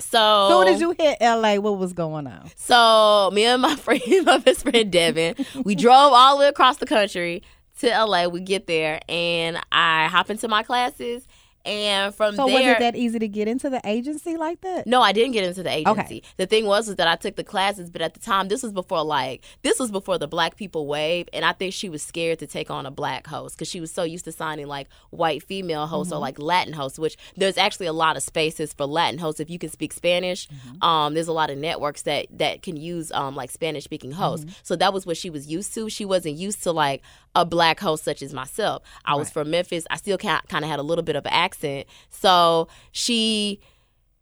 So 0.00 0.48
Soon 0.48 0.74
as 0.74 0.80
you 0.80 0.94
hit 0.98 1.18
LA, 1.20 1.56
what 1.56 1.78
was 1.78 1.92
going 1.92 2.26
on? 2.26 2.50
So 2.56 3.30
me 3.32 3.44
and 3.44 3.62
my 3.62 3.76
friend, 3.76 4.02
my 4.24 4.38
best 4.38 4.62
friend 4.62 4.90
Devin, 4.90 5.36
we 5.64 5.74
drove 5.74 6.12
all 6.12 6.36
the 6.36 6.40
way 6.40 6.48
across 6.48 6.78
the 6.78 6.86
country 6.86 7.42
to 7.80 8.04
LA. 8.04 8.26
We 8.26 8.40
get 8.40 8.66
there, 8.66 9.00
and 9.08 9.58
I 9.70 10.06
hop 10.08 10.30
into 10.30 10.48
my 10.48 10.62
classes, 10.62 11.26
and 11.64 12.14
from 12.14 12.34
So 12.36 12.46
there. 12.46 12.54
was 12.54 12.62
it 12.66 12.78
that 12.80 12.96
easy 12.96 13.18
to 13.18 13.28
get 13.28 13.48
into 13.48 13.70
the 13.70 13.80
agency 13.84 14.36
like 14.36 14.60
that? 14.62 14.86
No, 14.86 15.00
I 15.00 15.12
didn't 15.12 15.32
get 15.32 15.44
into 15.44 15.62
the 15.62 15.70
agency. 15.70 16.00
Okay. 16.00 16.22
The 16.36 16.46
thing 16.46 16.66
was 16.66 16.88
is 16.88 16.96
that 16.96 17.08
I 17.08 17.16
took 17.16 17.36
the 17.36 17.44
classes, 17.44 17.90
but 17.90 18.02
at 18.02 18.14
the 18.14 18.20
time 18.20 18.48
this 18.48 18.62
was 18.62 18.72
before 18.72 19.02
like 19.04 19.42
this 19.62 19.78
was 19.78 19.90
before 19.90 20.18
the 20.18 20.28
black 20.28 20.56
people 20.56 20.86
wave, 20.86 21.28
and 21.32 21.44
I 21.44 21.52
think 21.52 21.72
she 21.72 21.88
was 21.88 22.02
scared 22.02 22.38
to 22.40 22.46
take 22.46 22.70
on 22.70 22.86
a 22.86 22.90
black 22.90 23.26
host 23.26 23.56
because 23.56 23.68
she 23.68 23.80
was 23.80 23.90
so 23.90 24.02
used 24.02 24.24
to 24.26 24.32
signing 24.32 24.66
like 24.66 24.88
white 25.10 25.42
female 25.42 25.86
hosts 25.86 26.12
or 26.12 26.18
like 26.18 26.38
Latin 26.38 26.72
hosts, 26.74 26.98
which 26.98 27.16
there's 27.36 27.56
actually 27.58 27.86
a 27.86 27.92
lot 27.92 28.16
of 28.16 28.22
spaces 28.22 28.72
for 28.72 28.86
Latin 28.86 29.18
hosts 29.18 29.40
if 29.40 29.48
you 29.50 29.58
can 29.58 29.70
speak 29.70 29.92
Spanish. 29.92 30.48
Um, 30.82 31.14
there's 31.14 31.28
a 31.28 31.32
lot 31.32 31.50
of 31.50 31.58
networks 31.58 32.02
that 32.02 32.26
that 32.38 32.62
can 32.62 32.76
use 32.76 33.10
um 33.12 33.34
like 33.34 33.50
Spanish 33.50 33.84
speaking 33.84 34.12
hosts. 34.12 34.46
So 34.62 34.76
that 34.76 34.92
was 34.92 35.06
what 35.06 35.16
she 35.16 35.30
was 35.30 35.46
used 35.46 35.74
to. 35.74 35.88
She 35.88 36.04
wasn't 36.04 36.36
used 36.36 36.62
to 36.64 36.72
like 36.72 37.02
a 37.34 37.44
black 37.44 37.80
host 37.80 38.04
such 38.04 38.22
as 38.22 38.32
myself. 38.32 38.82
I 39.04 39.14
was 39.16 39.30
from 39.30 39.50
Memphis. 39.50 39.86
I 39.90 39.96
still 39.96 40.18
kind 40.18 40.40
of 40.52 40.64
had 40.64 40.78
a 40.78 40.82
little 40.82 41.04
bit 41.04 41.16
of 41.16 41.26
an 41.26 41.32
accent, 41.32 41.86
so 42.10 42.68
she 42.92 43.60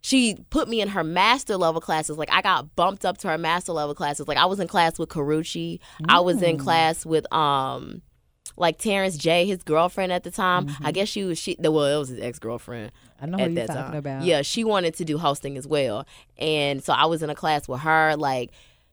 she 0.01 0.37
put 0.51 0.69
me 0.69 0.81
in 0.81 0.89
her 0.89 1.05
master 1.05 1.57
level 1.57 1.81
classes. 1.81 2.19
Like 2.19 2.31
I 2.33 2.43
got 2.43 2.75
bumped 2.75 3.05
up 3.05 3.19
to 3.19 3.29
her 3.29 3.39
master 3.39 3.73
level 3.73 3.95
classes. 3.95 4.27
Like 4.27 4.39
I 4.39 4.47
was 4.47 4.61
in 4.61 4.69
class 4.69 4.99
with 4.99 5.09
Karrueche. 5.09 5.79
I 6.09 6.21
was 6.21 6.43
in 6.43 6.59
class 6.59 7.07
with 7.07 7.33
um 7.33 8.03
like 8.57 8.79
Terrence 8.79 9.17
J, 9.17 9.47
his 9.47 9.63
girlfriend 9.63 10.13
at 10.13 10.25
the 10.25 10.31
time. 10.31 10.69
I 10.83 10.93
guess 10.93 11.09
she 11.09 11.25
was 11.25 11.39
she 11.39 11.57
well, 11.59 11.85
it 11.85 11.97
was 11.99 12.09
his 12.09 12.21
ex 12.21 12.39
girlfriend. 12.39 12.93
I 13.21 13.27
know 13.27 13.39
at 13.39 13.53
you're 13.53 13.67
that 13.67 13.69
talking 13.69 13.83
time. 13.83 13.95
about. 13.95 14.25
Yeah, 14.25 14.43
she 14.43 14.65
wanted 14.65 14.95
to 14.95 15.05
do 15.05 15.19
hosting 15.19 15.57
as 15.57 15.67
well. 15.67 16.07
And 16.37 16.83
so 16.83 16.93
I 16.93 17.07
was 17.07 17.23
in 17.23 17.31
a 17.31 17.35
class 17.35 17.69
with 17.69 17.81
her, 17.81 18.17
like 18.17 18.51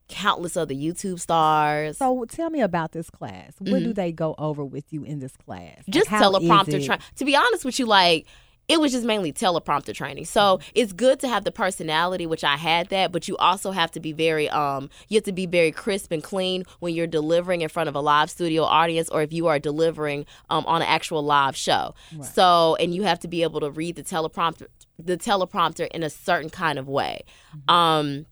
countless 0.09 0.57
other 0.57 0.73
YouTube 0.73 1.19
stars. 1.19 1.97
So 1.97 2.25
tell 2.25 2.49
me 2.49 2.61
about 2.61 2.91
this 2.91 3.09
class. 3.09 3.53
What 3.59 3.83
do 3.83 3.93
they 3.93 4.11
go 4.11 4.35
over 4.37 4.65
with 4.65 4.91
you 4.91 5.03
in 5.03 5.19
this 5.19 5.35
class? 5.37 5.79
Mm-hmm. 5.81 5.91
just 5.91 6.11
is 6.11 6.21
teleprompter 6.21 6.85
training. 6.85 7.05
To 7.15 7.25
be 7.25 7.35
honest 7.35 7.63
with 7.63 7.79
you, 7.79 7.85
like 7.85 8.25
it 8.67 8.79
was 8.79 8.91
just 8.91 9.03
mainly 9.03 9.33
teleprompter 9.33 9.95
training. 9.95 10.25
So 10.25 10.59
it's 10.75 10.93
good 10.93 11.19
to 11.21 11.27
have 11.27 11.43
the 11.43 11.51
personality, 11.51 12.27
which 12.27 12.43
I 12.43 12.55
had 12.55 12.89
that, 12.89 13.11
but 13.11 13.27
you 13.27 13.35
also 13.37 13.71
have 13.71 13.89
to 13.91 13.99
be 13.99 14.11
very 14.11 14.49
um 14.49 14.89
you 15.07 15.17
have 15.17 15.23
to 15.25 15.31
be 15.31 15.45
very 15.45 15.71
crisp 15.71 16.11
and 16.11 16.23
clean 16.23 16.65
when 16.79 16.93
you're 16.93 17.07
delivering 17.07 17.61
in 17.61 17.69
front 17.69 17.89
of 17.89 17.95
a 17.95 17.99
live 17.99 18.29
studio 18.29 18.63
audience 18.63 19.09
or 19.09 19.21
if 19.21 19.33
you 19.33 19.47
are 19.47 19.59
delivering 19.59 20.25
um 20.49 20.65
on 20.67 20.81
an 20.81 20.87
actual 20.87 21.23
live 21.23 21.55
show. 21.55 21.95
So 22.33 22.75
and 22.75 22.93
you 22.93 23.03
have 23.03 23.19
to 23.19 23.27
be 23.27 23.43
able 23.43 23.59
to 23.61 23.71
read 23.71 23.95
the 23.95 24.03
teleprompter 24.03 24.67
the 24.97 25.17
teleprompter 25.17 25.87
in 25.87 26.03
a 26.03 26.09
certain 26.09 26.49
kind 26.49 26.77
of 26.77 26.87
way. 26.87 27.23
Um 27.67 28.25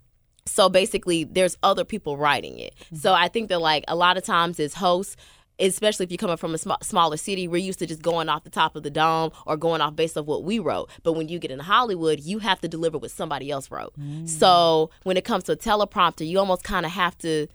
so 0.48 0.70
basically 0.70 1.24
there's 1.24 1.58
other 1.64 1.84
people 1.84 2.18
writing 2.18 2.60
it. 2.60 2.74
Mm-hmm. 2.86 2.96
So 2.98 3.14
i 3.14 3.28
think 3.28 3.50
that 3.50 3.60
like 3.60 3.84
a 3.88 3.96
lot 3.96 4.18
of 4.18 4.24
times 4.24 4.60
as 4.60 4.74
hosts 4.74 5.16
especially 5.60 6.04
if 6.04 6.12
you're 6.12 6.18
coming 6.18 6.38
from 6.38 6.54
a 6.54 6.58
sm- 6.58 6.72
smaller 6.84 7.18
city 7.18 7.48
we're 7.48 7.58
used 7.58 7.80
to 7.80 7.88
just 7.88 8.02
going 8.02 8.30
off 8.30 8.44
the 8.44 8.50
top 8.50 8.76
of 8.76 8.84
the 8.84 8.92
dome 8.92 9.32
or 9.48 9.58
going 9.58 9.82
off 9.82 9.96
based 9.96 10.16
off 10.16 10.26
what 10.26 10.44
we 10.44 10.60
wrote. 10.60 10.88
But 11.04 11.14
when 11.14 11.30
you 11.30 11.40
get 11.40 11.52
in 11.52 11.60
hollywood 11.60 12.20
you 12.20 12.40
have 12.40 12.62
to 12.62 12.68
deliver 12.68 12.98
what 12.98 13.12
somebody 13.12 13.52
else 13.52 13.72
wrote. 13.72 13.94
Mm. 14.00 14.28
So 14.28 14.90
when 15.04 15.18
it 15.18 15.26
comes 15.26 15.46
to 15.46 15.54
a 15.54 15.58
teleprompter 15.58 16.28
you 16.28 16.40
almost 16.40 16.64
kind 16.64 16.86
of 16.86 16.92
have 16.92 17.18
to 17.20 17.48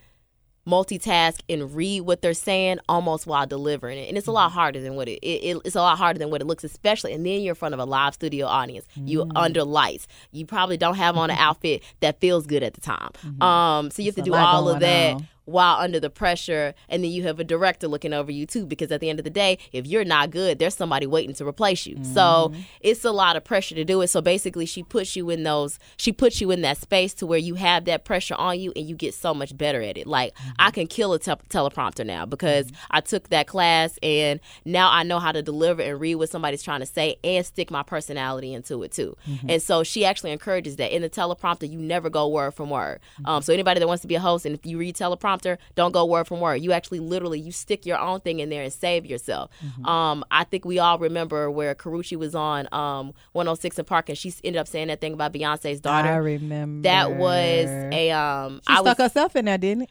multitask 0.67 1.41
and 1.49 1.75
read 1.75 2.01
what 2.03 2.23
they're 2.23 2.35
saying 2.35 2.79
almost 2.89 3.27
while 3.27 3.47
delivering 3.47 3.99
it. 3.99 4.09
And 4.09 4.17
it's 4.17 4.27
a 4.27 4.33
lot 4.33 4.53
harder 4.53 4.81
than 4.81 4.95
what 4.95 5.09
it, 5.09 5.19
it, 5.23 5.57
it- 5.57 5.63
it's 5.65 5.75
a 5.77 5.81
lot 5.81 5.99
harder 5.99 6.19
than 6.19 6.31
what 6.31 6.41
it 6.41 6.47
looks 6.47 6.65
especially 6.65 7.13
and 7.13 7.27
then 7.27 7.41
you're 7.41 7.51
in 7.53 7.57
front 7.57 7.75
of 7.75 7.81
a 7.81 7.85
live 7.85 8.15
studio 8.15 8.47
audience. 8.47 8.87
You 8.97 9.31
under 9.37 9.65
lights. 9.65 10.07
You 10.31 10.47
probably 10.47 10.77
don't 10.77 10.97
have 10.97 11.17
on 11.17 11.31
an 11.31 11.37
outfit 11.39 11.83
that 12.01 12.21
feels 12.21 12.47
good 12.47 12.63
at 12.63 12.75
the 12.75 12.81
time. 12.81 13.11
Um 13.41 13.91
so 13.91 14.03
you 14.03 14.07
have 14.09 14.17
to 14.17 14.23
do 14.23 14.33
all 14.55 14.69
of 14.69 14.81
that 14.81 15.15
on. 15.17 15.29
While 15.53 15.77
under 15.79 16.01
the 16.01 16.11
pressure 16.11 16.75
and 16.89 17.05
then 17.05 17.11
you 17.11 17.23
have 17.25 17.39
a 17.39 17.45
director 17.45 17.87
looking 17.87 18.13
over 18.13 18.31
you 18.33 18.47
too 18.47 18.65
because 18.67 18.91
at 18.91 19.01
the 19.01 19.09
end 19.11 19.19
of 19.21 19.25
the 19.25 19.31
day 19.31 19.59
if 19.73 19.87
you're 19.87 20.05
not 20.05 20.31
good 20.31 20.59
there's 20.59 20.75
somebody 20.75 21.07
waiting 21.07 21.35
to 21.35 21.47
replace 21.47 21.87
you 21.87 21.97
so 22.03 22.23
Mm-hmm. 22.53 22.61
it's 22.81 23.05
a 23.05 23.13
lot 23.13 23.37
of 23.37 23.45
pressure 23.45 23.75
to 23.75 23.85
do 23.85 24.01
it 24.01 24.09
so 24.09 24.21
basically 24.21 24.65
she 24.67 24.83
puts 24.83 25.15
you 25.17 25.29
in 25.31 25.43
those 25.43 25.79
she 25.97 26.13
puts 26.13 26.41
you 26.41 26.51
in 26.51 26.63
that 26.63 26.79
space 26.79 27.13
to 27.15 27.27
where 27.27 27.39
you 27.39 27.55
have 27.57 27.85
that 27.85 28.05
pressure 28.05 28.35
on 28.37 28.59
you 28.59 28.73
and 28.75 28.89
you 28.89 28.95
get 28.97 29.13
so 29.15 29.35
much 29.35 29.57
better 29.57 29.83
at 29.83 29.97
it 29.99 30.07
like 30.07 30.35
Mm-hmm. 30.35 30.51
i 30.59 30.71
can 30.71 30.87
kill 30.87 31.13
a 31.13 31.19
te- 31.19 31.33
teleprompter 31.51 32.05
now 32.07 32.25
because 32.27 32.71
i 32.91 33.01
took 33.01 33.29
that 33.29 33.47
class 33.47 33.99
and 34.03 34.41
now 34.65 34.91
i 34.91 35.03
know 35.03 35.19
how 35.19 35.33
to 35.33 35.43
deliver 35.43 35.83
and 35.83 36.01
read 36.01 36.15
what 36.17 36.29
somebody's 36.31 36.63
trying 36.63 36.81
to 36.81 36.87
say 36.87 37.17
and 37.23 37.45
stick 37.45 37.71
my 37.71 37.83
personality 37.83 38.55
into 38.55 38.83
it 38.83 38.93
too 38.93 39.17
Mm-hmm. 39.29 39.51
and 39.51 39.63
so 39.63 39.83
she 39.85 40.05
actually 40.05 40.33
encourages 40.33 40.77
that 40.77 40.95
in 40.95 41.03
the 41.03 41.11
teleprompter 41.11 41.69
you 41.71 41.79
never 41.79 42.09
go 42.11 42.29
word 42.29 42.53
from 42.55 42.71
word 42.71 43.01
Mm-hmm. 43.19 43.27
um, 43.27 43.43
so 43.43 43.53
anybody 43.53 43.79
that 43.81 43.87
wants 43.87 44.03
to 44.03 44.09
be 44.09 44.15
a 44.15 44.21
host 44.21 44.47
and 44.47 44.55
if 44.55 44.65
you 44.65 44.79
read 44.79 44.95
teleprompter 44.97 45.42
don't 45.75 45.93
go 45.93 46.05
word 46.05 46.27
from 46.27 46.41
word 46.41 46.57
you 46.57 46.73
actually 46.73 46.99
literally 47.01 47.39
you 47.41 47.53
stick 47.53 47.85
your 47.87 47.99
own 47.99 48.21
thing 48.21 48.41
in 48.41 48.49
there 48.51 48.63
and 48.63 48.73
save 48.73 49.05
yourself 49.07 49.51
Mm-hmm. 49.65 49.87
um, 49.87 50.25
i 50.31 50.45
think 50.45 50.65
we 50.65 50.79
all 50.79 50.99
remember 50.99 51.51
where 51.51 51.75
karrueche 51.75 52.17
was 52.17 52.35
on 52.35 52.69
um, 52.73 53.13
106 53.33 53.79
& 53.83 53.87
park 53.87 54.09
and 54.09 54.17
she 54.19 54.33
ended 54.45 54.59
up 54.61 54.69
saying 54.69 54.89
that 54.89 55.01
thing 55.01 55.13
about 55.15 55.33
beyonce's 55.33 55.81
daughter 55.81 56.09
I 56.09 56.17
remember. 56.17 56.83
that 56.89 57.13
was 57.17 57.67
a 57.93 58.11
um 58.11 58.61
She 58.67 58.73
I 58.75 58.81
stuck 58.81 58.99
was 58.99 59.07
herself 59.13 59.37
in 59.37 59.45
there, 59.47 59.59
didn't 59.59 59.83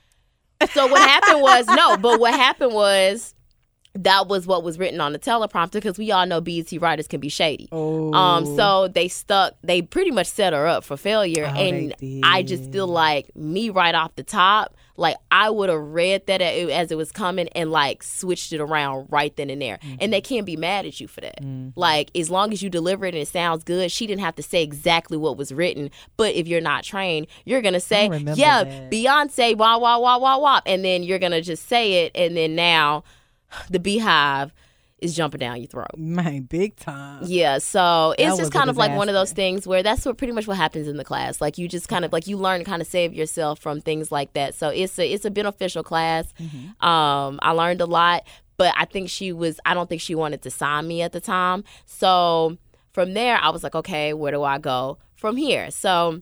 it? 0.62 0.70
so 0.72 0.88
what 0.88 1.01
happened 1.01 1.41
was 1.50 1.65
no, 1.67 1.98
but 1.98 2.20
what 2.20 2.34
happened 2.34 2.74
was 2.74 3.34
that 3.93 4.27
was 4.29 4.48
what 4.48 4.63
was 4.63 4.79
written 4.79 5.01
on 5.01 5.12
the 5.12 5.20
teleprompter 5.20 5.74
because 5.74 5.98
we 5.98 6.12
all 6.12 6.25
know 6.25 6.39
BET 6.39 6.72
writers 6.79 7.08
can 7.08 7.20
be 7.20 7.27
shady. 7.27 7.67
Oh. 7.74 8.13
Um, 8.13 8.46
so 8.55 8.88
they 8.88 9.10
stuck. 9.10 9.55
They 9.63 9.81
pretty 9.81 10.12
much 10.12 10.27
set 10.27 10.53
her 10.53 10.65
up 10.65 10.86
for 10.86 10.96
failure, 10.96 11.46
Oh, 11.53 11.60
and 11.60 11.93
I 12.24 12.41
just 12.43 12.72
feel 12.72 12.88
like 12.88 13.36
me 13.36 13.70
right 13.70 13.93
off 13.93 14.15
the 14.15 14.24
top, 14.24 14.75
like 14.98 15.16
I 15.32 15.50
would 15.50 15.70
have 15.70 15.80
read 15.82 16.26
that 16.28 16.42
as 16.42 16.92
it 16.92 16.96
was 16.98 17.12
coming 17.12 17.48
and 17.50 17.72
like 17.72 18.04
switched 18.04 18.54
it 18.54 18.60
around 18.62 19.08
right 19.10 19.36
then 19.36 19.50
and 19.50 19.62
there, 19.62 19.78
Mm-hmm. 19.82 19.96
and 20.00 20.14
they 20.14 20.22
can't 20.22 20.46
be 20.46 20.56
mad 20.58 20.86
at 20.86 21.00
you 21.00 21.08
for 21.08 21.22
that. 21.22 21.40
Like 21.76 22.12
as 22.16 22.30
long 22.30 22.52
as 22.54 22.62
you 22.62 22.70
deliver 22.70 23.06
it 23.06 23.16
and 23.16 23.22
it 23.22 23.28
sounds 23.28 23.64
good, 23.64 23.92
she 23.92 24.06
didn't 24.08 24.22
have 24.22 24.36
to 24.36 24.44
say 24.44 24.62
exactly 24.64 25.18
what 25.18 25.38
was 25.38 25.52
written. 25.54 25.90
But 26.18 26.36
if 26.36 26.48
you're 26.48 26.62
not 26.62 26.84
trained, 26.84 27.28
you're 27.46 27.62
gonna 27.62 27.80
say, 27.80 28.08
"Yeah, 28.38 28.64
that. 28.64 28.92
Beyonce, 28.92 29.56
wah 29.58 29.78
wah 29.78 29.98
wah 30.00 30.18
wah 30.18 30.38
wah," 30.38 30.62
and 30.66 30.84
then 30.86 31.04
you're 31.04 31.20
gonna 31.20 31.42
just 31.42 31.68
say 31.68 32.06
it, 32.06 32.12
and 32.16 32.36
then 32.38 32.56
now 32.56 33.04
the 33.70 33.80
beehive 33.80 34.52
is 35.01 35.15
jumping 35.15 35.39
down 35.39 35.58
your 35.58 35.67
throat. 35.67 35.98
Man, 35.98 36.43
big 36.43 36.75
time. 36.75 37.24
Yeah, 37.25 37.58
so 37.58 38.15
it's 38.17 38.38
just 38.38 38.53
kind 38.53 38.70
of 38.70 38.77
like 38.77 38.96
one 38.96 39.10
of 39.10 39.13
those 39.13 39.34
things 39.34 39.67
where 39.67 39.84
that's 39.84 40.05
what 40.05 40.17
pretty 40.17 40.34
much 40.34 40.48
what 40.48 40.58
happens 40.58 40.88
in 40.88 40.98
the 40.98 41.03
class. 41.03 41.41
Like 41.41 41.58
you 41.58 41.67
just 41.67 41.89
kind 41.89 42.05
of 42.05 42.13
like 42.13 42.27
you 42.27 42.38
learn 42.38 42.60
to 42.60 42.65
kind 42.65 42.81
of 42.81 42.88
save 42.88 43.13
yourself 43.13 43.60
from 43.60 43.81
things 43.81 44.12
like 44.12 44.34
that. 44.34 44.55
So 44.55 44.70
it's 44.70 44.98
a 45.00 45.12
it's 45.12 45.25
a 45.25 45.31
beneficial 45.31 45.84
class. 45.84 46.31
Mm-hmm. 46.39 46.88
Um, 46.88 47.39
I 47.41 47.51
learned 47.51 47.81
a 47.81 47.86
lot, 47.86 48.27
but 48.58 48.74
I 48.77 48.86
think 48.86 49.10
she 49.10 49.31
was 49.31 49.60
I 49.65 49.74
don't 49.74 49.89
think 49.89 50.01
she 50.01 50.15
wanted 50.15 50.43
to 50.43 50.51
sign 50.51 50.88
me 50.88 51.01
at 51.01 51.12
the 51.12 51.22
time. 51.22 51.63
So 51.86 52.58
from 52.91 53.13
there, 53.13 53.38
I 53.38 53.50
was 53.50 53.63
like, 53.63 53.75
okay, 53.75 54.13
where 54.13 54.31
do 54.31 54.43
I 54.43 54.58
go 54.58 54.98
from 55.15 55.38
here? 55.38 55.72
So, 55.72 56.22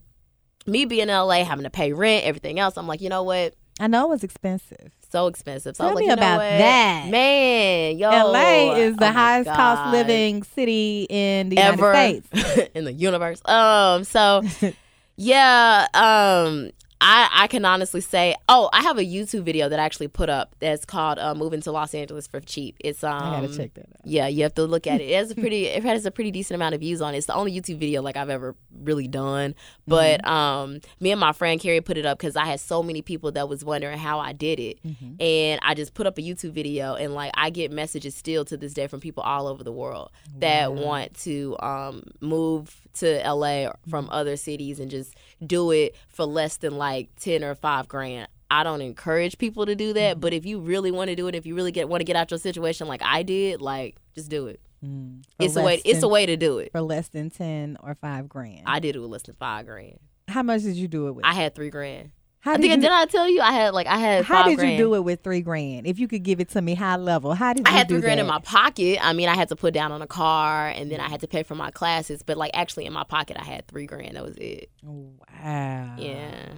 me 0.65 0.85
being 0.85 1.03
in 1.03 1.07
LA, 1.09 1.43
having 1.43 1.63
to 1.63 1.69
pay 1.69 1.93
rent, 1.93 2.25
everything 2.25 2.59
else, 2.59 2.77
I'm 2.77 2.87
like, 2.87 3.01
you 3.01 3.09
know 3.09 3.23
what? 3.23 3.55
I 3.79 3.87
know 3.87 4.05
it 4.05 4.09
was 4.09 4.23
expensive. 4.23 4.91
So 5.09 5.27
expensive. 5.27 5.75
So 5.75 5.85
Tell 5.85 5.95
like, 5.95 6.01
me 6.01 6.07
know 6.07 6.13
about 6.13 6.39
that. 6.39 7.09
man. 7.09 7.97
Yo, 7.97 8.09
LA 8.09 8.75
is 8.75 8.95
the 8.97 9.07
oh 9.07 9.11
highest 9.11 9.49
cost 9.49 9.91
living 9.91 10.43
city 10.43 11.07
in 11.09 11.49
the 11.49 11.57
ever 11.57 11.87
United 11.87 12.25
States. 12.27 12.69
in 12.75 12.85
the 12.85 12.93
universe. 12.93 13.41
Um, 13.45 14.03
so 14.03 14.43
yeah, 15.15 15.87
um, 15.93 16.71
I 17.01 17.29
I 17.31 17.47
can 17.47 17.63
honestly 17.63 18.01
say, 18.01 18.35
oh, 18.49 18.69
I 18.73 18.81
have 18.81 18.97
a 18.97 19.03
YouTube 19.03 19.43
video 19.43 19.69
that 19.69 19.79
I 19.79 19.83
actually 19.83 20.09
put 20.09 20.29
up 20.29 20.55
that's 20.59 20.85
called 20.85 21.17
uh, 21.17 21.33
"Moving 21.33 21.61
to 21.61 21.71
Los 21.71 21.93
Angeles 21.93 22.27
for 22.27 22.39
Cheap." 22.41 22.75
It's 22.79 23.03
um, 23.03 23.13
I 23.21 23.41
gotta 23.41 23.55
check 23.55 23.73
that 23.75 23.85
out. 23.85 24.05
Yeah, 24.05 24.27
you 24.27 24.43
have 24.43 24.53
to 24.55 24.65
look 24.65 24.85
at 24.85 24.99
it. 24.99 25.05
It 25.05 25.15
has 25.15 25.31
a 25.31 25.35
pretty, 25.39 25.65
it 25.67 25.83
has 25.83 26.05
a 26.05 26.11
pretty 26.11 26.31
decent 26.31 26.55
amount 26.55 26.75
of 26.75 26.81
views 26.81 27.01
on 27.01 27.13
it. 27.13 27.17
It's 27.17 27.27
the 27.27 27.35
only 27.35 27.53
YouTube 27.53 27.77
video 27.77 28.01
like 28.01 28.17
I've 28.17 28.29
ever 28.29 28.55
really 28.83 29.07
done. 29.07 29.55
But 29.87 30.25
um, 30.27 30.81
me 30.99 31.11
and 31.11 31.19
my 31.19 31.31
friend 31.31 31.59
Carrie 31.59 31.81
put 31.81 31.97
it 31.97 32.05
up 32.05 32.19
because 32.19 32.35
I 32.35 32.45
had 32.45 32.59
so 32.59 32.83
many 32.83 33.01
people 33.01 33.31
that 33.31 33.47
was 33.47 33.63
wondering 33.63 33.97
how 33.97 34.19
I 34.19 34.33
did 34.33 34.59
it, 34.59 34.79
and 35.19 35.59
I 35.63 35.75
just 35.75 35.93
put 35.93 36.05
up 36.05 36.17
a 36.17 36.21
YouTube 36.21 36.51
video, 36.51 36.95
and 36.95 37.13
like 37.13 37.31
I 37.35 37.49
get 37.49 37.71
messages 37.71 38.13
still 38.15 38.43
to 38.45 38.57
this 38.57 38.73
day 38.73 38.87
from 38.87 38.99
people 38.99 39.23
all 39.23 39.47
over 39.47 39.63
the 39.63 39.71
world 39.71 40.11
that 40.39 40.73
want 40.73 41.15
to 41.19 41.55
um 41.59 42.03
move 42.19 42.81
to 42.95 43.21
LA 43.25 43.71
from 43.89 44.09
other 44.11 44.35
cities 44.35 44.79
and 44.79 44.91
just 44.91 45.15
do 45.45 45.71
it 45.71 45.95
for 46.07 46.25
less 46.25 46.57
than 46.57 46.77
like 46.77 47.09
ten 47.19 47.43
or 47.43 47.55
five 47.55 47.87
grand. 47.87 48.27
I 48.51 48.63
don't 48.63 48.81
encourage 48.81 49.37
people 49.37 49.65
to 49.67 49.75
do 49.75 49.93
that, 49.93 50.13
mm-hmm. 50.13 50.19
but 50.19 50.33
if 50.33 50.45
you 50.45 50.59
really 50.59 50.91
want 50.91 51.09
to 51.09 51.15
do 51.15 51.27
it, 51.27 51.35
if 51.35 51.45
you 51.45 51.55
really 51.55 51.71
get 51.71 51.87
want 51.87 52.01
to 52.01 52.05
get 52.05 52.15
out 52.15 52.31
your 52.31 52.39
situation 52.39 52.87
like 52.87 53.01
I 53.03 53.23
did, 53.23 53.61
like 53.61 53.97
just 54.15 54.29
do 54.29 54.47
it. 54.47 54.59
Mm. 54.83 55.23
For 55.37 55.43
It's 55.43 55.55
a 55.55 55.59
way. 55.61 55.75
less 55.75 55.81
It's 55.85 56.03
a 56.03 56.07
way 56.07 56.25
to 56.25 56.37
do 56.37 56.59
it. 56.59 56.71
for 56.71 56.81
less 56.81 57.09
than 57.09 57.29
ten 57.29 57.77
or 57.81 57.95
five 57.95 58.27
grand. 58.29 58.63
I 58.65 58.79
did 58.79 58.95
it 58.95 58.99
with 58.99 59.09
less 59.09 59.23
than 59.23 59.35
five 59.35 59.65
grand. 59.65 59.99
How 60.27 60.43
much 60.43 60.63
did 60.63 60.75
you 60.75 60.87
do 60.87 61.07
it 61.07 61.11
with? 61.13 61.25
I 61.25 61.33
had 61.33 61.55
three 61.55 61.69
grand. 61.69 62.11
How 62.41 62.53
I 62.53 62.55
did 62.55 62.61
think 62.61 62.75
you, 62.75 62.81
did 62.81 62.91
I 62.91 63.05
tell 63.05 63.29
you 63.29 63.41
I 63.41 63.51
had 63.51 63.73
like 63.73 63.87
I 63.87 63.97
had 63.97 64.23
how 64.25 64.43
did 64.47 64.57
grand. 64.57 64.71
you 64.73 64.77
do 64.77 64.95
it 64.95 65.01
with 65.03 65.21
three 65.21 65.41
grand? 65.41 65.85
If 65.87 65.99
you 65.99 66.07
could 66.07 66.23
give 66.23 66.39
it 66.39 66.49
to 66.49 66.61
me 66.61 66.73
high 66.75 66.95
level, 66.95 67.33
how 67.33 67.53
did 67.53 67.67
I 67.67 67.71
had 67.71 67.87
three 67.89 67.99
grand 68.01 68.19
in 68.19 68.27
my 68.27 68.39
pocket. 68.39 68.97
I 69.01 69.13
mean, 69.13 69.27
I 69.29 69.35
had 69.35 69.49
to 69.49 69.55
put 69.55 69.73
down 69.73 69.91
on 69.91 70.01
a 70.01 70.07
car, 70.07 70.67
and 70.69 70.89
then 70.91 70.99
I 71.01 71.09
had 71.09 71.19
to 71.21 71.27
pay 71.27 71.43
for 71.43 71.55
my 71.55 71.69
classes. 71.71 72.23
But 72.23 72.37
like, 72.37 72.51
actually, 72.53 72.85
in 72.85 72.93
my 72.93 73.03
pocket, 73.03 73.37
I 73.39 73.43
had 73.43 73.67
three 73.67 73.85
grand. 73.85 74.15
That 74.15 74.23
was 74.23 74.37
it. 74.37 74.69
Wow. 74.83 75.95
Yeah. 75.97 76.53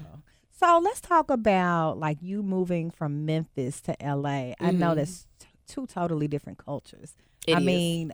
So 0.52 0.80
let's 0.84 1.02
talk 1.02 1.32
about 1.32 1.98
like 1.98 2.18
you 2.22 2.44
moving 2.44 2.92
from 2.92 3.26
Memphis 3.26 3.82
to 3.82 3.96
LA. 4.00 4.54
I 4.60 4.72
know 4.72 4.92
Mhm. 4.92 4.96
that's 4.98 5.26
t- 5.40 5.48
two 5.68 5.88
totally 5.88 6.28
different 6.28 6.60
cultures. 6.60 7.16
It 7.48 7.56
I 7.56 7.60
is. 7.60 7.66
mean, 7.66 8.14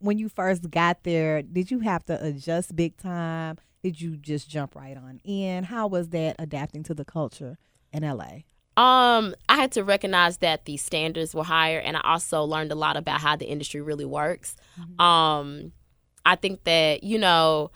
when 0.00 0.16
you 0.16 0.30
first 0.30 0.70
got 0.70 1.02
there, 1.04 1.42
did 1.42 1.70
you 1.70 1.80
have 1.80 2.02
to 2.06 2.24
adjust 2.24 2.74
big 2.74 2.96
time? 2.96 3.58
Did 3.82 4.00
you 4.00 4.16
just 4.16 4.48
jump 4.48 4.74
right 4.74 4.96
on 4.96 5.20
in? 5.24 5.64
How 5.64 5.86
was 5.86 6.08
that 6.10 6.36
adapting 6.38 6.82
to 6.84 6.94
the 6.94 7.04
culture 7.04 7.58
in 7.92 8.02
LA? 8.02 8.42
Um, 8.76 9.34
I 9.48 9.56
had 9.56 9.72
to 9.72 9.82
recognize 9.82 10.38
that 10.38 10.64
the 10.64 10.76
standards 10.76 11.34
were 11.34 11.44
higher, 11.44 11.78
and 11.78 11.96
I 11.96 12.00
also 12.04 12.44
learned 12.44 12.70
a 12.70 12.76
lot 12.76 12.96
about 12.96 13.20
how 13.20 13.34
the 13.34 13.46
industry 13.46 13.80
really 13.80 14.04
works. 14.04 14.56
Um, 15.00 15.72
I 16.24 16.36
think 16.36 16.64
that 16.64 17.02
you 17.02 17.18
know, 17.18 17.70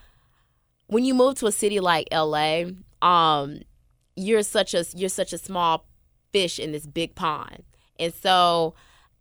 when 0.87 1.05
you 1.05 1.15
move 1.15 1.37
to 1.37 1.47
a 1.47 1.53
city 1.53 1.81
like 1.81 2.07
LA, 2.13 2.65
um, 3.01 3.63
you're 4.15 4.45
such 4.45 4.75
a 4.75 4.85
you're 4.95 5.09
such 5.09 5.33
a 5.33 5.39
small 5.39 5.87
fish 6.33 6.59
in 6.59 6.71
this 6.71 6.87
big 6.87 7.15
pond, 7.15 7.65
and 7.99 8.15
so 8.15 8.75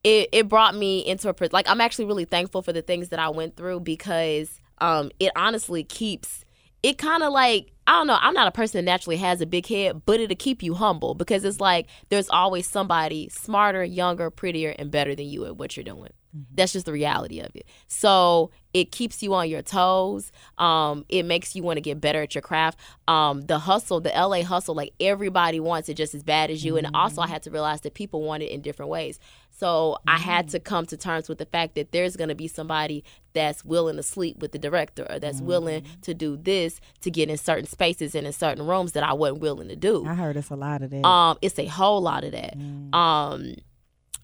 it 0.04 0.30
it 0.32 0.48
brought 0.48 0.76
me 0.76 1.00
into 1.00 1.30
a 1.30 1.36
like 1.52 1.68
I'm 1.70 1.82
actually 1.82 2.06
really 2.06 2.26
thankful 2.26 2.62
for 2.62 2.74
the 2.74 2.82
things 2.82 3.10
that 3.10 3.20
I 3.20 3.30
went 3.30 3.56
through 3.56 3.80
because 3.82 4.62
um, 4.80 5.12
it 5.20 5.32
honestly 5.36 5.84
keeps 5.84 6.44
it 6.84 6.98
kind 6.98 7.24
of 7.24 7.32
like 7.32 7.72
I 7.88 7.94
don't 7.94 8.08
know. 8.08 8.18
I'm 8.22 8.34
not 8.34 8.48
a 8.48 8.52
person 8.52 8.78
that 8.78 8.90
naturally 8.90 9.18
has 9.18 9.42
a 9.42 9.46
big 9.46 9.66
head, 9.66 10.04
but 10.06 10.20
it'll 10.20 10.36
keep 10.36 10.64
you 10.64 10.76
humble 10.76 11.14
because 11.16 11.44
it's 11.44 11.60
like 11.60 11.88
there's 12.10 12.30
always 12.30 12.68
somebody 12.68 13.28
smarter, 13.30 13.84
younger, 13.84 14.30
prettier, 14.30 14.76
and 14.78 14.92
better 14.92 15.16
than 15.16 15.26
you 15.26 15.46
at 15.46 15.58
what 15.58 15.76
you're 15.76 15.84
doing. 15.84 16.12
Mm-hmm. 16.36 16.56
That's 16.56 16.74
just 16.74 16.86
the 16.86 16.94
reality 16.94 17.40
of 17.40 17.54
it. 17.56 17.66
So 17.88 18.52
it 18.74 18.92
keeps 18.92 19.22
you 19.22 19.34
on 19.34 19.50
your 19.50 19.62
toes. 19.62 20.32
Um, 20.58 21.06
it 21.10 21.24
makes 21.24 21.56
you 21.56 21.64
want 21.64 21.78
to 21.78 21.82
get 21.82 22.00
better 22.00 22.22
at 22.22 22.36
your 22.36 22.42
craft. 22.42 22.80
Um, 23.08 23.42
the 23.42 23.60
hustle, 23.60 24.00
the 24.00 24.10
LA 24.10 24.44
hustle, 24.44 24.76
like 24.76 24.94
everybody 25.00 25.60
wants 25.60 25.90
it 25.90 25.96
just 25.96 26.16
as 26.16 26.24
bad 26.24 26.50
as 26.50 26.64
you. 26.64 26.78
And 26.78 26.90
also, 26.94 27.22
I 27.22 27.28
had 27.28 27.44
to 27.44 27.52
realize 27.52 27.82
that 27.82 27.94
people 27.94 28.22
want 28.22 28.44
it 28.44 28.52
in 28.52 28.62
different 28.62 28.90
ways. 28.90 29.20
So 29.50 29.98
I 30.08 30.18
had 30.18 30.48
to 30.50 30.60
come 30.60 30.88
to 30.88 30.98
terms 30.98 31.30
with 31.30 31.38
the 31.38 31.46
fact 31.46 31.76
that 31.76 31.92
there's 31.92 32.16
going 32.16 32.30
to 32.30 32.36
be 32.36 32.48
somebody 32.48 33.04
that's 33.34 33.64
willing 33.64 33.96
to 33.98 34.04
sleep 34.04 34.40
with 34.40 34.54
the 34.54 34.58
director 34.60 35.06
or 35.08 35.20
that's 35.20 35.40
willing 35.40 35.84
to 36.02 36.14
do 36.14 36.36
this 36.36 36.82
to 37.02 37.12
get 37.12 37.30
in 37.30 37.38
certain 37.38 37.68
spaces 37.68 38.16
and 38.16 38.26
in 38.26 38.34
certain 38.34 38.66
rooms 38.66 38.94
that 38.94 39.04
I 39.04 39.14
wasn't 39.14 39.42
willing 39.42 39.68
to 39.68 39.76
do. 39.76 40.04
I 40.06 40.16
heard 40.16 40.36
it's 40.36 40.50
a 40.50 40.56
lot 40.56 40.82
of 40.82 40.90
that. 40.90 41.06
Um, 41.06 41.38
it's 41.42 41.60
a 41.60 41.68
whole 41.68 42.02
lot 42.02 42.24
of 42.24 42.32
that. 42.32 42.56
Um, 42.98 43.56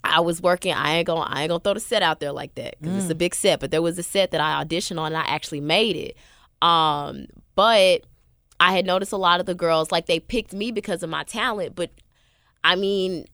I 0.04 0.22
was 0.22 0.42
working. 0.42 0.74
I 0.74 0.96
ain't 0.96 1.08
gonna. 1.08 1.22
I 1.22 1.42
ain't 1.42 1.50
gonna 1.50 1.60
throw 1.60 1.74
the 1.74 1.80
set 1.80 2.02
out 2.02 2.20
there 2.20 2.32
like 2.32 2.56
that 2.56 2.76
because 2.80 3.04
it's 3.04 3.12
a 3.12 3.16
big 3.16 3.36
set. 3.36 3.60
But 3.60 3.72
there 3.72 3.82
was 3.82 3.98
a 3.98 4.04
set 4.04 4.32
that 4.32 4.42
I 4.42 4.64
auditioned 4.64 5.00
on, 5.00 5.08
and 5.08 5.18
I 5.18 5.26
actually 5.26 5.62
made 5.62 5.96
it. 5.96 6.18
Um, 6.66 7.28
but 7.56 8.04
I 8.60 8.74
had 8.74 8.86
noticed 8.86 9.12
a 9.12 9.18
lot 9.18 9.40
of 9.40 9.46
the 9.46 9.56
girls 9.56 9.92
like 9.92 10.06
they 10.06 10.20
picked 10.20 10.54
me 10.54 10.72
because 10.72 11.04
of 11.04 11.10
my 11.10 11.24
talent. 11.24 11.76
But 11.76 11.92
I 12.64 12.76
mean, 12.76 13.26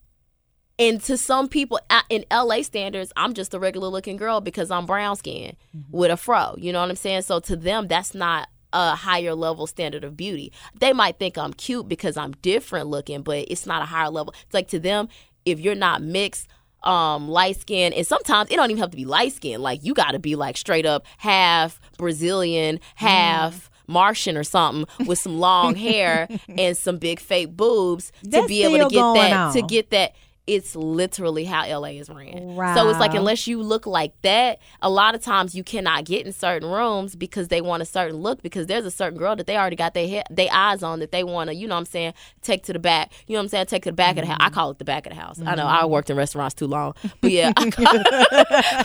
and 0.80 1.02
to 1.04 1.18
some 1.18 1.48
people 1.48 1.80
uh, 1.90 2.02
in 2.10 2.26
LA 2.32 2.62
standards, 2.64 3.14
I'm 3.16 3.34
just 3.34 3.54
a 3.54 3.60
regular 3.60 3.88
looking 3.88 4.18
girl 4.18 4.42
because 4.42 4.72
I'm 4.72 4.86
brown 4.86 5.16
skinned 5.16 5.56
with 5.92 6.12
a 6.12 6.18
fro. 6.18 6.56
You 6.58 6.74
know 6.74 6.82
what 6.82 6.90
I'm 6.90 6.96
saying? 6.96 7.22
So 7.24 7.40
to 7.42 7.56
them, 7.56 7.88
that's 7.88 8.14
not 8.16 8.50
a 8.74 8.96
higher 8.96 9.36
level 9.36 9.68
standard 9.68 10.04
of 10.04 10.18
beauty. 10.18 10.52
They 10.80 10.94
might 10.94 11.20
think 11.20 11.38
I'm 11.38 11.54
cute 11.54 11.88
because 11.88 12.18
I'm 12.18 12.32
different 12.42 12.88
looking, 12.88 13.22
but 13.22 13.46
it's 13.50 13.68
not 13.68 13.84
a 13.84 13.86
higher 13.86 14.10
level. 14.10 14.34
It's 14.46 14.54
like 14.54 14.68
to 14.70 14.80
them, 14.80 15.10
if 15.46 15.60
you're 15.60 15.76
not 15.76 16.02
mixed, 16.02 16.48
um, 16.84 17.30
light 17.30 17.58
skin, 17.60 17.94
and 17.94 18.06
sometimes 18.06 18.52
it 18.52 18.56
don't 18.56 18.70
even 18.70 18.82
have 18.82 18.92
to 18.92 18.98
be 18.98 19.06
light 19.06 19.34
skin. 19.34 19.62
Like 19.62 19.84
you 19.84 19.94
got 19.94 20.12
to 20.12 20.20
be 20.20 20.36
like 20.36 20.58
straight 20.58 20.86
up 20.86 21.06
half 21.18 21.80
Brazilian, 21.98 22.80
half. 22.96 23.70
Martian 23.86 24.38
or 24.38 24.46
something 24.46 24.88
with 25.06 25.20
some 25.20 25.40
long 25.40 25.76
hair 25.90 26.30
and 26.58 26.78
some 26.78 26.98
big 26.98 27.20
fake 27.20 27.56
boobs 27.58 28.14
to 28.32 28.48
be 28.48 28.64
able 28.64 28.88
to 28.88 28.96
get 28.96 29.14
that 29.16 29.54
to 29.54 29.62
get 29.62 29.90
that 29.90 30.16
it's 30.46 30.76
literally 30.76 31.46
how 31.46 31.66
LA 31.66 31.90
is 31.90 32.10
ran. 32.10 32.56
So 32.76 32.90
it's 32.90 33.00
like 33.00 33.14
unless 33.14 33.48
you 33.48 33.62
look 33.62 33.86
like 33.86 34.14
that, 34.24 34.60
a 34.82 34.90
lot 34.90 35.16
of 35.16 35.22
times 35.22 35.56
you 35.56 35.64
cannot 35.64 36.04
get 36.04 36.26
in 36.26 36.34
certain 36.34 36.70
rooms 36.70 37.16
because 37.16 37.48
they 37.48 37.62
want 37.62 37.82
a 37.82 37.86
certain 37.86 38.18
look 38.18 38.42
because 38.42 38.68
there's 38.68 38.86
a 38.86 38.92
certain 38.92 39.18
girl 39.18 39.38
that 39.38 39.48
they 39.48 39.56
already 39.56 39.78
got 39.78 39.94
their 39.94 40.08
head, 40.08 40.26
their 40.30 40.50
eyes 40.52 40.84
on 40.84 41.00
that 41.00 41.12
they 41.14 41.24
want 41.24 41.50
to, 41.50 41.56
you 41.56 41.66
know 41.66 41.76
what 41.76 41.80
I'm 41.80 41.86
saying, 41.86 42.14
take 42.42 42.64
to 42.66 42.74
the 42.74 42.80
back. 42.80 43.14
You 43.26 43.34
know 43.36 43.40
what 43.40 43.44
I'm 43.44 43.50
saying? 43.50 43.66
Take 43.68 43.84
to 43.84 43.90
the 43.92 43.96
back 43.96 44.18
of 44.18 44.24
the 44.24 44.28
house. 44.32 44.38
I 44.42 44.50
call 44.50 44.72
it 44.72 44.80
the 44.80 44.84
back 44.86 45.06
of 45.06 45.14
the 45.14 45.20
house. 45.20 45.40
I 45.46 45.56
know 45.56 45.66
I 45.66 45.86
worked 45.86 46.10
in 46.10 46.18
restaurants 46.18 46.56
too 46.56 46.68
long. 46.68 46.94
But 47.22 47.32
yeah, 47.32 47.54
I 47.58 47.70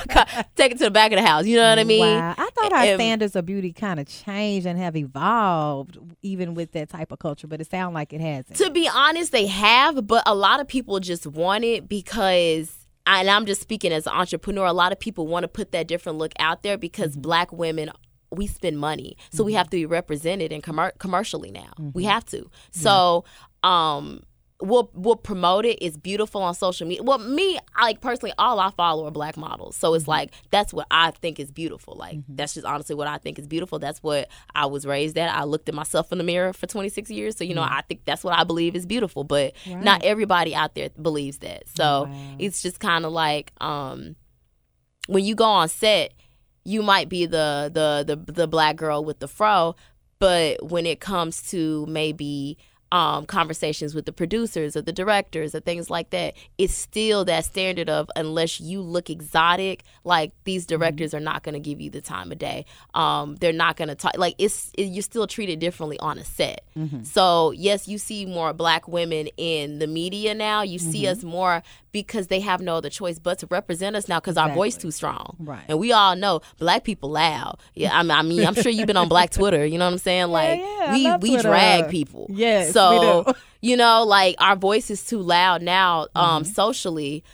call- 0.08 0.44
take 0.54 0.72
it 0.72 0.78
to 0.78 0.84
the 0.84 0.90
back 0.92 1.10
of 1.12 1.18
the 1.18 1.26
house. 1.26 1.44
You 1.44 1.56
know 1.56 1.68
what 1.68 1.78
I 1.80 1.84
mean? 1.84 2.00
Wow. 2.06 2.34
I 2.38 2.50
thought 2.50 2.72
our 2.72 2.86
Um, 2.92 2.94
standards 2.94 3.34
of 3.34 3.46
beauty 3.46 3.72
kind 3.72 3.98
of 3.98 4.06
changed 4.06 4.64
and 4.66 4.78
have 4.78 4.94
evolved 4.96 5.98
even 6.22 6.54
with 6.54 6.70
that 6.72 6.88
type 6.88 7.10
of 7.10 7.18
culture, 7.18 7.46
but 7.48 7.60
it 7.60 7.68
sounds 7.70 7.94
like 7.94 8.12
it 8.12 8.20
hasn't. 8.20 8.56
To 8.58 8.70
be 8.70 8.88
honest, 8.88 9.32
they 9.32 9.46
have, 9.46 10.06
but 10.06 10.22
a 10.26 10.34
lot 10.36 10.60
of 10.60 10.68
people 10.68 11.00
just 11.00 11.26
want 11.26 11.47
it 11.64 11.88
because 11.88 12.74
and 13.06 13.30
I'm 13.30 13.46
just 13.46 13.62
speaking 13.62 13.90
as 13.90 14.06
an 14.06 14.12
entrepreneur, 14.12 14.66
a 14.66 14.72
lot 14.72 14.92
of 14.92 15.00
people 15.00 15.26
want 15.26 15.44
to 15.44 15.48
put 15.48 15.72
that 15.72 15.88
different 15.88 16.18
look 16.18 16.32
out 16.38 16.62
there 16.62 16.76
because 16.76 17.12
mm-hmm. 17.12 17.22
black 17.22 17.52
women 17.52 17.90
we 18.30 18.46
spend 18.46 18.78
money. 18.78 19.16
So 19.30 19.42
we 19.42 19.52
mm-hmm. 19.52 19.58
have 19.58 19.70
to 19.70 19.76
be 19.78 19.86
represented 19.86 20.52
in 20.52 20.60
commer- 20.60 20.96
commercially 20.98 21.50
now. 21.50 21.72
We 21.78 22.02
mm-hmm. 22.02 22.10
have 22.10 22.26
to. 22.26 22.50
So 22.70 23.24
um 23.62 24.22
we'll 24.60 24.90
we'll 24.94 25.16
promote 25.16 25.64
it. 25.64 25.78
It's 25.80 25.96
beautiful 25.96 26.42
on 26.42 26.54
social 26.54 26.86
media. 26.86 27.02
Well, 27.02 27.18
me, 27.18 27.58
I, 27.76 27.84
like 27.84 28.00
personally, 28.00 28.32
all 28.38 28.58
I 28.58 28.70
follow 28.70 29.06
are 29.06 29.10
black 29.10 29.36
models. 29.36 29.76
So 29.76 29.94
it's 29.94 30.04
mm-hmm. 30.04 30.10
like 30.10 30.34
that's 30.50 30.72
what 30.72 30.86
I 30.90 31.12
think 31.12 31.38
is 31.38 31.50
beautiful. 31.50 31.94
Like 31.94 32.16
mm-hmm. 32.16 32.34
that's 32.36 32.54
just 32.54 32.66
honestly 32.66 32.94
what 32.94 33.06
I 33.06 33.18
think 33.18 33.38
is 33.38 33.46
beautiful. 33.46 33.78
That's 33.78 34.02
what 34.02 34.28
I 34.54 34.66
was 34.66 34.86
raised 34.86 35.16
at. 35.16 35.34
I 35.34 35.44
looked 35.44 35.68
at 35.68 35.74
myself 35.74 36.12
in 36.12 36.18
the 36.18 36.24
mirror 36.24 36.52
for 36.52 36.66
26 36.66 37.10
years. 37.10 37.36
So 37.36 37.44
you 37.44 37.54
know, 37.54 37.62
mm-hmm. 37.62 37.74
I 37.74 37.82
think 37.82 38.04
that's 38.04 38.24
what 38.24 38.36
I 38.38 38.44
believe 38.44 38.74
is 38.74 38.86
beautiful. 38.86 39.24
But 39.24 39.54
not 39.66 40.04
everybody 40.04 40.54
out 40.54 40.74
there 40.74 40.88
believes 40.90 41.38
that. 41.38 41.68
So 41.76 42.10
it's 42.38 42.62
just 42.62 42.80
kind 42.80 43.04
of 43.04 43.12
like 43.12 43.52
um 43.60 44.16
when 45.06 45.24
you 45.24 45.34
go 45.34 45.44
on 45.44 45.68
set, 45.68 46.12
you 46.64 46.82
might 46.82 47.08
be 47.08 47.26
the 47.26 47.70
the 47.72 48.16
the 48.16 48.32
the 48.32 48.46
black 48.46 48.76
girl 48.76 49.04
with 49.04 49.20
the 49.20 49.28
fro, 49.28 49.74
but 50.18 50.62
when 50.68 50.84
it 50.84 51.00
comes 51.00 51.42
to 51.50 51.86
maybe 51.86 52.58
um, 52.92 53.26
conversations 53.26 53.94
with 53.94 54.06
the 54.06 54.12
producers 54.12 54.76
or 54.76 54.82
the 54.82 54.92
directors 54.92 55.54
or 55.54 55.60
things 55.60 55.90
like 55.90 56.10
that, 56.10 56.34
it's 56.56 56.74
still 56.74 57.24
that 57.26 57.44
standard 57.44 57.88
of 57.90 58.10
unless 58.16 58.60
you 58.60 58.80
look 58.80 59.10
exotic, 59.10 59.84
like 60.04 60.32
these 60.44 60.66
Mm-hmm. 60.66 60.78
directors 60.80 61.14
are 61.14 61.20
not 61.20 61.42
going 61.42 61.52
to 61.54 61.60
give 61.60 61.80
you 61.80 61.90
the 61.90 62.00
time 62.00 62.32
of 62.32 62.38
day. 62.38 62.64
Um, 62.94 63.36
they're 63.36 63.52
not 63.52 63.76
going 63.76 63.88
to 63.88 63.94
talk 63.94 64.16
like 64.18 64.34
it's 64.38 64.70
it, 64.76 64.84
you're 64.84 65.02
still 65.02 65.26
treated 65.26 65.58
differently 65.60 65.98
on 66.00 66.18
a 66.18 66.24
set. 66.24 66.62
Mm-hmm. 66.76 67.02
So 67.04 67.52
yes, 67.52 67.86
you 67.88 67.98
see 67.98 68.26
more 68.26 68.52
black 68.52 68.88
women 68.88 69.28
in 69.36 69.78
the 69.78 69.86
media 69.86 70.34
now. 70.34 70.62
You 70.62 70.78
see 70.78 71.02
Mm-hmm. 71.02 71.12
us 71.12 71.24
more 71.24 71.62
because 71.92 72.26
they 72.26 72.40
have 72.40 72.60
no 72.60 72.76
other 72.76 72.90
choice 72.90 73.18
but 73.18 73.38
to 73.38 73.46
represent 73.46 73.96
us 73.96 74.08
now 74.08 74.20
because 74.20 74.36
our 74.36 74.52
voice 74.52 74.74
Exactly. 74.74 74.88
too 74.88 74.92
strong. 74.92 75.36
Right. 75.38 75.64
And 75.68 75.78
we 75.78 75.90
all 75.92 76.14
know 76.16 76.42
black 76.58 76.84
people 76.84 77.10
loud. 77.10 77.58
Yeah, 77.74 77.96
I 77.98 78.02
mean, 78.02 78.10
I 78.10 78.22
mean, 78.22 78.46
I'm 78.46 78.54
sure 78.54 78.70
you've 78.70 78.86
been 78.86 78.96
on 78.98 79.08
Black 79.16 79.30
Twitter. 79.30 79.64
You 79.64 79.78
know 79.78 79.86
what 79.86 79.92
I'm 79.92 79.98
saying? 79.98 80.26
Like 80.28 80.58
yeah, 80.60 80.66
I 80.88 80.92
we 80.92 81.12
we 81.22 81.28
Twitter. 81.34 81.48
drag 81.48 81.88
people. 81.90 82.26
Yes, 82.30 82.68
we 82.68 82.72
So 83.26 83.34
you 83.60 83.76
know, 83.76 84.04
like 84.04 84.36
our 84.38 84.56
voice 84.56 84.90
is 84.90 85.04
too 85.04 85.18
loud 85.20 85.62
now, 85.62 86.06
um, 86.14 86.42
Mm-hmm. 86.44 86.52
socially, 86.52 87.24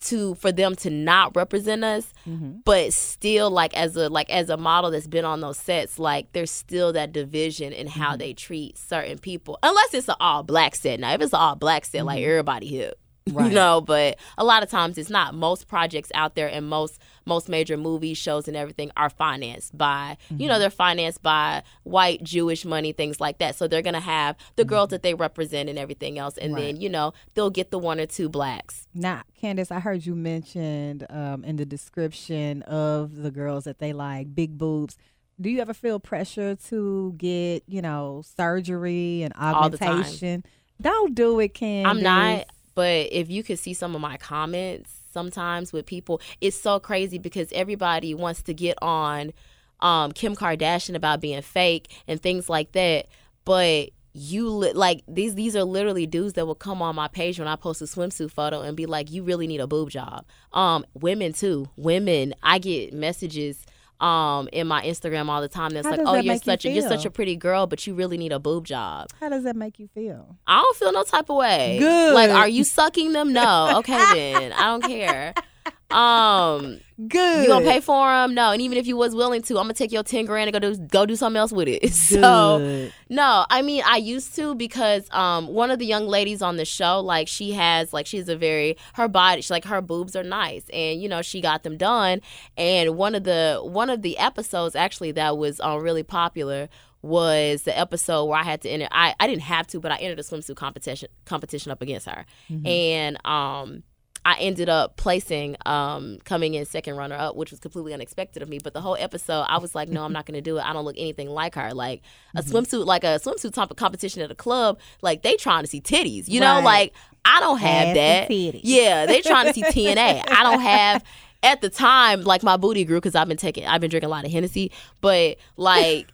to 0.00 0.34
for 0.36 0.52
them 0.52 0.76
to 0.76 0.90
not 0.90 1.34
represent 1.36 1.82
us. 1.84 2.12
Mm-hmm. 2.26 2.58
But 2.64 2.92
still, 2.92 3.50
like 3.50 3.76
as 3.76 3.96
a 3.96 4.08
like 4.08 4.30
as 4.30 4.48
a 4.50 4.56
model 4.56 4.90
that's 4.90 5.06
been 5.08 5.24
on 5.24 5.40
those 5.40 5.58
sets, 5.58 5.98
like 5.98 6.32
there's 6.32 6.50
still 6.50 6.92
that 6.92 7.12
division 7.12 7.72
in 7.72 7.86
how 7.88 8.10
Mm-hmm. 8.10 8.18
they 8.18 8.32
treat 8.32 8.78
certain 8.78 9.18
people. 9.18 9.58
Unless 9.62 9.94
it's 9.94 10.08
an 10.08 10.14
all 10.20 10.42
black 10.42 10.74
set. 10.76 11.00
Now, 11.00 11.12
if 11.14 11.20
it's 11.20 11.32
an 11.32 11.40
all 11.40 11.56
black 11.56 11.84
set, 11.84 12.04
like 12.04 12.22
everybody 12.24 12.66
hip. 12.68 12.98
Mm-hmm. 13.28 13.36
Right. 13.36 13.48
You 13.50 13.54
know, 13.56 13.80
but 13.82 14.18
a 14.38 14.44
lot 14.44 14.62
of 14.62 14.70
times 14.70 14.96
it's 14.96 15.10
not. 15.10 15.34
Most 15.34 15.68
projects 15.68 16.10
out 16.14 16.34
there 16.34 16.48
and 16.48 16.66
most 16.66 16.98
most 17.28 17.48
major 17.48 17.76
movies, 17.76 18.18
shows, 18.18 18.48
and 18.48 18.56
everything 18.56 18.90
are 18.96 19.10
financed 19.10 19.76
by 19.78 20.16
you 20.30 20.36
Mm-hmm. 20.36 20.46
know 20.48 20.58
they're 20.58 20.70
financed 20.70 21.22
by 21.22 21.62
white 21.84 22.22
Jewish 22.24 22.64
money, 22.64 22.92
things 22.92 23.20
like 23.20 23.38
that. 23.38 23.54
So 23.54 23.68
they're 23.68 23.82
gonna 23.82 24.00
have 24.00 24.36
the 24.56 24.64
girls 24.64 24.88
that 24.88 25.02
they 25.02 25.14
represent 25.14 25.68
and 25.68 25.78
everything 25.78 26.18
else, 26.18 26.36
and 26.38 26.56
then 26.56 26.80
you 26.80 26.88
know 26.88 27.12
they'll 27.34 27.50
get 27.50 27.70
the 27.70 27.78
one 27.78 28.00
or 28.00 28.06
two 28.06 28.28
blacks. 28.28 28.88
Now, 28.94 29.22
Candace, 29.40 29.70
I 29.70 29.78
heard 29.80 30.04
you 30.06 30.14
mentioned 30.16 31.06
um, 31.10 31.44
in 31.44 31.56
the 31.56 31.66
description 31.66 32.62
of 32.62 33.14
the 33.16 33.30
girls 33.30 33.64
that 33.64 33.78
they 33.78 33.92
like 33.92 34.34
big 34.34 34.58
boobs. 34.58 34.96
Do 35.40 35.50
you 35.50 35.60
ever 35.60 35.72
feel 35.74 36.00
pressure 36.00 36.56
to 36.68 37.14
get, 37.16 37.62
you 37.68 37.80
know, 37.80 38.22
surgery 38.36 39.22
and 39.22 39.32
All 39.38 39.68
the 39.70 39.78
time. 39.78 39.88
augmentation? 39.90 40.44
Don't 40.80 41.14
do 41.14 41.38
it, 41.40 41.54
Candace. 41.54 41.90
I'm 41.90 42.02
not, 42.02 42.46
but 42.74 43.08
if 43.12 43.30
you 43.30 43.42
could 43.44 43.58
see 43.58 43.74
some 43.74 43.94
of 43.94 44.00
my 44.00 44.16
comments 44.16 44.97
sometimes 45.18 45.72
with 45.72 45.84
people, 45.84 46.20
it's 46.40 46.56
so 46.56 46.78
crazy 46.78 47.18
because 47.18 47.48
everybody 47.52 48.14
wants 48.14 48.42
to 48.42 48.54
get 48.54 48.78
on 48.80 49.32
um, 49.80 50.12
Kim 50.12 50.36
Kardashian 50.36 50.94
about 50.94 51.20
being 51.20 51.42
fake 51.42 51.90
and 52.06 52.22
things 52.22 52.48
like 52.48 52.70
that. 52.72 53.06
But 53.44 53.90
you 54.12 54.48
li- 54.48 54.72
like 54.72 55.02
these 55.08 55.34
these 55.34 55.56
are 55.56 55.64
literally 55.64 56.06
dudes 56.06 56.34
that 56.34 56.46
will 56.46 56.54
come 56.54 56.80
on 56.80 56.94
my 56.94 57.08
page 57.08 57.38
when 57.38 57.48
I 57.48 57.56
post 57.56 57.82
a 57.82 57.86
swimsuit 57.86 58.30
photo 58.30 58.60
and 58.60 58.76
be 58.76 58.86
like, 58.86 59.10
"You 59.10 59.24
really 59.24 59.48
need 59.48 59.60
a 59.60 59.66
boob 59.66 59.90
job." 59.90 60.24
Um, 60.52 60.84
women 60.94 61.32
too. 61.32 61.68
Women, 61.76 62.34
I 62.42 62.58
get 62.60 62.92
messages 62.92 63.64
um 64.00 64.48
in 64.52 64.66
my 64.66 64.82
Instagram 64.82 65.28
all 65.28 65.40
the 65.40 65.48
time 65.48 65.70
that's 65.70 65.86
How 65.86 65.92
like, 65.92 66.00
"Oh, 66.04 66.12
that 66.14 66.24
you're 66.24 66.34
make 66.34 66.46
you 66.46 66.52
such 66.52 66.64
a 66.64 66.70
you're 66.70 66.82
such 66.88 67.04
a 67.04 67.10
pretty 67.10 67.36
girl, 67.36 67.66
but 67.66 67.86
you 67.86 67.94
really 67.94 68.16
need 68.16 68.32
a 68.32 68.38
boob 68.38 68.64
job." 68.64 69.08
How 69.20 69.28
does 69.28 69.44
that 69.44 69.56
make 69.56 69.78
you 69.78 69.88
feel? 69.88 70.36
I 70.46 70.60
don't 70.60 70.76
feel 70.76 70.92
no 70.92 71.02
type 71.02 71.28
of 71.30 71.36
way. 71.36 71.76
Good. 71.78 72.14
Like, 72.14 72.30
are 72.30 72.48
you 72.48 72.64
sucking 72.64 73.12
them? 73.12 73.32
No. 73.32 73.78
Okay, 73.78 73.96
then 74.14 74.52
I 74.52 74.66
don't 74.66 74.82
care. 74.82 75.34
Um, 75.90 76.80
Good. 77.08 77.44
you 77.44 77.48
gonna 77.48 77.64
pay 77.64 77.80
for 77.80 78.06
them? 78.10 78.34
No. 78.34 78.50
And 78.50 78.60
even 78.60 78.76
if 78.76 78.86
you 78.86 78.96
was 78.96 79.14
willing 79.14 79.40
to, 79.42 79.54
I'm 79.54 79.64
gonna 79.64 79.74
take 79.74 79.90
your 79.90 80.02
ten 80.02 80.26
grand 80.26 80.54
and 80.54 80.62
go 80.62 80.74
do 80.74 80.76
go 80.86 81.06
do 81.06 81.16
something 81.16 81.38
else 81.38 81.52
with 81.52 81.68
it. 81.68 81.92
So 82.08 82.88
no, 83.08 83.46
I 83.50 83.62
mean 83.62 83.82
I 83.86 83.96
used 83.96 84.34
to 84.36 84.54
because 84.54 85.08
um 85.12 85.46
one 85.48 85.70
of 85.70 85.78
the 85.78 85.86
young 85.86 86.06
ladies 86.06 86.42
on 86.42 86.56
the 86.56 86.64
show 86.64 87.00
like 87.00 87.28
she 87.28 87.52
has 87.52 87.92
like 87.92 88.06
she's 88.06 88.28
a 88.28 88.36
very 88.36 88.76
her 88.94 89.08
body 89.08 89.42
she, 89.42 89.52
like 89.52 89.64
her 89.64 89.80
boobs 89.80 90.16
are 90.16 90.22
nice 90.22 90.64
and 90.72 91.00
you 91.00 91.08
know 91.08 91.22
she 91.22 91.40
got 91.40 91.62
them 91.62 91.76
done 91.76 92.20
and 92.56 92.96
one 92.96 93.14
of 93.14 93.24
the 93.24 93.60
one 93.62 93.90
of 93.90 94.02
the 94.02 94.16
episodes 94.18 94.74
actually 94.74 95.12
that 95.12 95.36
was 95.36 95.60
um, 95.60 95.82
really 95.82 96.02
popular 96.02 96.68
was 97.02 97.62
the 97.62 97.78
episode 97.78 98.24
where 98.24 98.38
I 98.38 98.42
had 98.42 98.62
to 98.62 98.68
enter 98.68 98.88
I, 98.90 99.14
I 99.20 99.26
didn't 99.26 99.42
have 99.42 99.66
to 99.68 99.80
but 99.80 99.92
I 99.92 99.96
entered 99.96 100.18
a 100.18 100.22
swimsuit 100.22 100.56
competition 100.56 101.08
competition 101.26 101.70
up 101.70 101.82
against 101.82 102.08
her 102.08 102.24
and 102.64 103.24
um 103.26 103.82
I 104.28 104.36
ended 104.40 104.68
up 104.68 104.98
placing, 104.98 105.56
um, 105.64 106.18
coming 106.24 106.52
in 106.52 106.66
second 106.66 106.96
runner 106.96 107.14
up, 107.14 107.34
which 107.34 107.50
was 107.50 107.60
completely 107.60 107.94
unexpected 107.94 108.42
of 108.42 108.48
me. 108.50 108.58
But 108.62 108.74
the 108.74 108.82
whole 108.82 108.96
episode, 109.00 109.46
I 109.48 109.56
was 109.56 109.74
like, 109.74 109.88
no, 109.88 110.04
I'm 110.04 110.12
not 110.12 110.26
going 110.26 110.34
to 110.34 110.42
do 110.42 110.58
it. 110.58 110.66
I 110.66 110.74
don't 110.74 110.84
look 110.84 110.96
anything 110.98 111.30
like 111.30 111.54
her. 111.54 111.72
Like 111.72 112.02
a 112.36 112.42
swimsuit, 112.42 112.84
like 112.84 113.04
a 113.04 113.18
swimsuit 113.18 113.54
top 113.54 113.74
competition 113.78 114.20
at 114.20 114.30
a 114.30 114.34
club, 114.34 114.80
like 115.00 115.22
they 115.22 115.36
trying 115.36 115.62
to 115.62 115.66
see 115.66 115.80
titties, 115.80 116.28
you 116.28 116.40
know? 116.40 116.56
Right. 116.56 116.64
Like 116.64 116.94
I 117.24 117.40
don't 117.40 117.56
have 117.56 117.88
Ass 117.88 118.28
that. 118.28 118.30
Yeah, 118.62 119.06
they 119.06 119.22
trying 119.22 119.46
to 119.46 119.54
see 119.54 119.62
TNA. 119.86 120.24
I 120.28 120.42
don't 120.42 120.60
have. 120.60 121.02
At 121.42 121.62
the 121.62 121.70
time, 121.70 122.22
like 122.22 122.42
my 122.42 122.58
booty 122.58 122.84
grew 122.84 122.98
because 122.98 123.14
I've 123.14 123.28
been 123.28 123.38
taking, 123.38 123.64
I've 123.64 123.80
been 123.80 123.90
drinking 123.90 124.08
a 124.08 124.10
lot 124.10 124.26
of 124.26 124.30
Hennessy, 124.30 124.72
but 125.00 125.38
like 125.56 126.08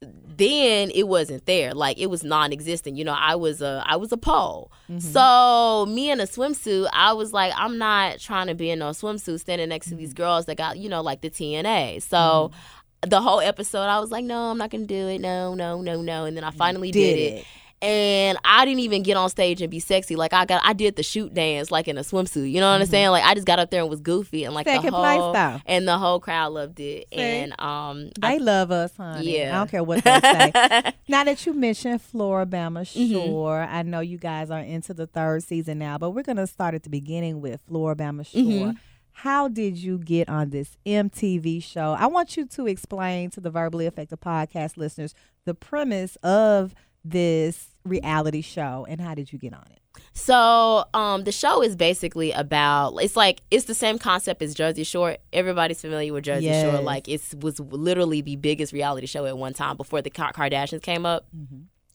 then 0.00 0.90
it 0.94 1.08
wasn't 1.08 1.46
there. 1.46 1.74
Like 1.74 1.98
it 1.98 2.08
was 2.08 2.22
non-existent. 2.22 2.96
You 2.96 3.04
know 3.04 3.16
i 3.18 3.34
was 3.34 3.62
a 3.62 3.82
i 3.86 3.96
was 3.96 4.12
a 4.12 4.16
pole. 4.16 4.70
Mm-hmm. 4.88 4.98
So 4.98 5.86
me 5.86 6.10
in 6.10 6.20
a 6.20 6.24
swimsuit 6.24 6.88
i 6.92 7.12
was 7.12 7.32
like 7.32 7.52
i'm 7.56 7.78
not 7.78 8.18
trying 8.18 8.46
to 8.48 8.54
be 8.54 8.70
in 8.70 8.78
no 8.78 8.90
swimsuit 8.90 9.40
standing 9.40 9.68
next 9.68 9.88
to 9.88 9.94
these 9.94 10.10
mm-hmm. 10.10 10.22
girls 10.22 10.46
that 10.46 10.56
got 10.56 10.78
you 10.78 10.88
know 10.88 11.00
like 11.02 11.20
the 11.20 11.30
tna 11.30 12.02
so 12.02 12.16
mm-hmm. 12.16 13.08
the 13.10 13.20
whole 13.20 13.40
episode 13.40 13.84
i 13.84 13.98
was 13.98 14.10
like 14.10 14.24
no 14.24 14.50
i'm 14.50 14.58
not 14.58 14.70
gonna 14.70 14.86
do 14.86 15.08
it. 15.08 15.20
No 15.20 15.54
no 15.54 15.80
no 15.80 16.02
no. 16.02 16.24
And 16.24 16.36
then 16.36 16.44
i 16.44 16.50
finally 16.50 16.90
did, 16.90 17.14
Did 17.14 17.18
it. 17.18 17.38
it. 17.38 17.46
And 17.86 18.38
I 18.44 18.64
didn't 18.64 18.80
even 18.80 19.02
get 19.02 19.16
on 19.16 19.30
stage 19.30 19.62
and 19.62 19.70
be 19.70 19.78
sexy. 19.78 20.16
Like 20.16 20.32
I 20.32 20.44
got, 20.44 20.60
I 20.64 20.72
did 20.72 20.96
the 20.96 21.02
shoot 21.02 21.32
dance 21.32 21.70
like 21.70 21.86
in 21.88 21.96
a 21.96 22.00
swimsuit. 22.00 22.50
You 22.50 22.60
know 22.60 22.70
what 22.70 22.80
I'm 22.80 22.86
saying? 22.86 23.10
Like 23.10 23.24
I 23.24 23.34
just 23.34 23.46
got 23.46 23.58
up 23.58 23.70
there 23.70 23.80
and 23.82 23.88
was 23.90 24.00
goofy 24.00 24.44
and 24.44 24.54
like 24.54 24.66
Second 24.66 24.86
the 24.92 24.98
place, 24.98 25.18
whole 25.20 25.32
though. 25.32 25.60
and 25.66 25.86
the 25.86 25.96
whole 25.98 26.18
crowd 26.20 26.52
loved 26.52 26.80
it. 26.80 27.06
And 27.12 27.58
um, 27.60 28.10
They 28.20 28.38
love 28.38 28.70
us, 28.70 28.96
honey. 28.96 29.38
Yeah. 29.38 29.54
I 29.54 29.58
don't 29.58 29.70
care 29.70 29.84
what 29.84 30.02
they 30.04 30.20
say. 30.20 30.92
now 31.08 31.24
that 31.24 31.46
you 31.46 31.52
mentioned 31.54 32.00
Floribama 32.12 32.76
Mm-hmm. 32.76 33.12
Shore, 33.12 33.60
I 33.62 33.82
know 33.82 34.00
you 34.00 34.18
guys 34.18 34.50
are 34.50 34.60
into 34.60 34.92
the 34.92 35.06
third 35.06 35.42
season 35.44 35.78
now, 35.78 35.96
but 35.98 36.10
we're 36.10 36.22
going 36.22 36.36
to 36.36 36.46
start 36.46 36.74
at 36.74 36.82
the 36.82 36.90
beginning 36.90 37.40
with 37.40 37.60
Floribama 37.70 38.26
Shore. 38.26 38.42
Mm-hmm. 38.42 38.70
How 39.12 39.48
did 39.48 39.78
you 39.78 39.96
get 39.98 40.28
on 40.28 40.50
this 40.50 40.76
MTV 40.84 41.62
show? 41.62 41.96
I 41.98 42.06
want 42.06 42.36
you 42.36 42.44
to 42.46 42.66
explain 42.66 43.30
to 43.30 43.40
the 43.40 43.48
Verbally 43.50 43.86
Effective 43.86 44.20
podcast 44.20 44.76
listeners 44.76 45.14
the 45.46 45.54
premise 45.54 46.16
of 46.16 46.74
this 47.10 47.68
reality 47.84 48.40
show 48.42 48.86
and 48.88 49.00
how 49.00 49.14
did 49.14 49.32
you 49.32 49.38
get 49.38 49.52
on 49.54 49.64
it? 49.70 49.80
So, 50.12 50.84
um, 50.92 51.24
the 51.24 51.32
show 51.32 51.62
is 51.62 51.74
basically 51.74 52.30
about 52.32 52.96
it's 52.98 53.16
like 53.16 53.40
it's 53.50 53.64
the 53.64 53.74
same 53.74 53.98
concept 53.98 54.42
as 54.42 54.54
Jersey 54.54 54.84
Shore. 54.84 55.16
Everybody's 55.32 55.80
familiar 55.80 56.12
with 56.12 56.24
Jersey 56.24 56.46
Shore. 56.62 56.80
Like 56.80 57.08
it 57.08 57.22
was 57.40 57.58
literally 57.60 58.20
the 58.20 58.36
biggest 58.36 58.72
reality 58.72 59.06
show 59.06 59.24
at 59.24 59.38
one 59.38 59.54
time 59.54 59.76
before 59.76 60.02
the 60.02 60.10
Kardashians 60.10 60.82
came 60.82 61.06
up. 61.06 61.26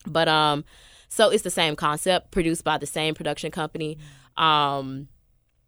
But 0.08 0.28
um, 0.28 0.66
so 1.10 1.30
it's 1.30 1.44
the 1.44 1.52
same 1.52 1.76
concept, 1.76 2.32
produced 2.32 2.64
by 2.64 2.78
the 2.80 2.88
same 2.88 3.14
production 3.14 3.52
company. 3.52 3.98
Um, 4.38 5.08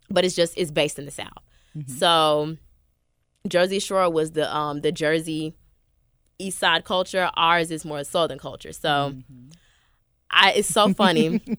but 0.10 0.26
it's 0.26 0.36
just 0.36 0.54
it's 0.58 0.72
based 0.72 0.98
in 0.98 1.06
the 1.06 1.12
South. 1.12 1.30
So, 1.88 2.58
Jersey 3.48 3.80
Shore 3.80 4.10
was 4.10 4.32
the 4.32 4.52
um 4.56 4.82
the 4.82 4.92
Jersey 4.92 5.54
East 6.40 6.60
Side 6.60 6.86
culture. 6.86 7.30
Ours 7.36 7.72
is 7.72 7.86
more 7.86 8.04
Southern 8.04 8.40
culture. 8.40 8.74
So, 8.74 9.16
I 10.32 10.52
it's 10.54 10.70
so 10.70 10.94
funny. 10.94 11.42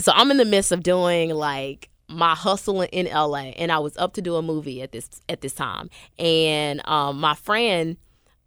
So 0.00 0.12
I'm 0.14 0.30
in 0.30 0.36
the 0.36 0.44
midst 0.44 0.72
of 0.72 0.82
doing 0.82 1.30
like 1.30 1.88
my 2.08 2.34
hustling 2.34 2.88
in 2.92 3.06
LA 3.06 3.52
and 3.56 3.72
I 3.72 3.78
was 3.78 3.96
up 3.96 4.12
to 4.14 4.20
do 4.20 4.34
a 4.36 4.42
movie 4.42 4.82
at 4.82 4.92
this 4.92 5.08
at 5.28 5.40
this 5.40 5.54
time. 5.54 5.88
And 6.18 6.86
um 6.86 7.20
my 7.20 7.34
friend 7.34 7.96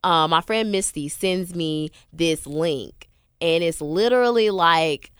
uh, 0.04 0.28
my 0.28 0.42
friend 0.42 0.72
Misty 0.72 1.10
sends 1.10 1.56
me 1.56 1.90
this 2.14 2.46
link 2.46 3.10
and 3.42 3.64
it's 3.64 3.82
literally 3.82 4.52
like 4.52 5.12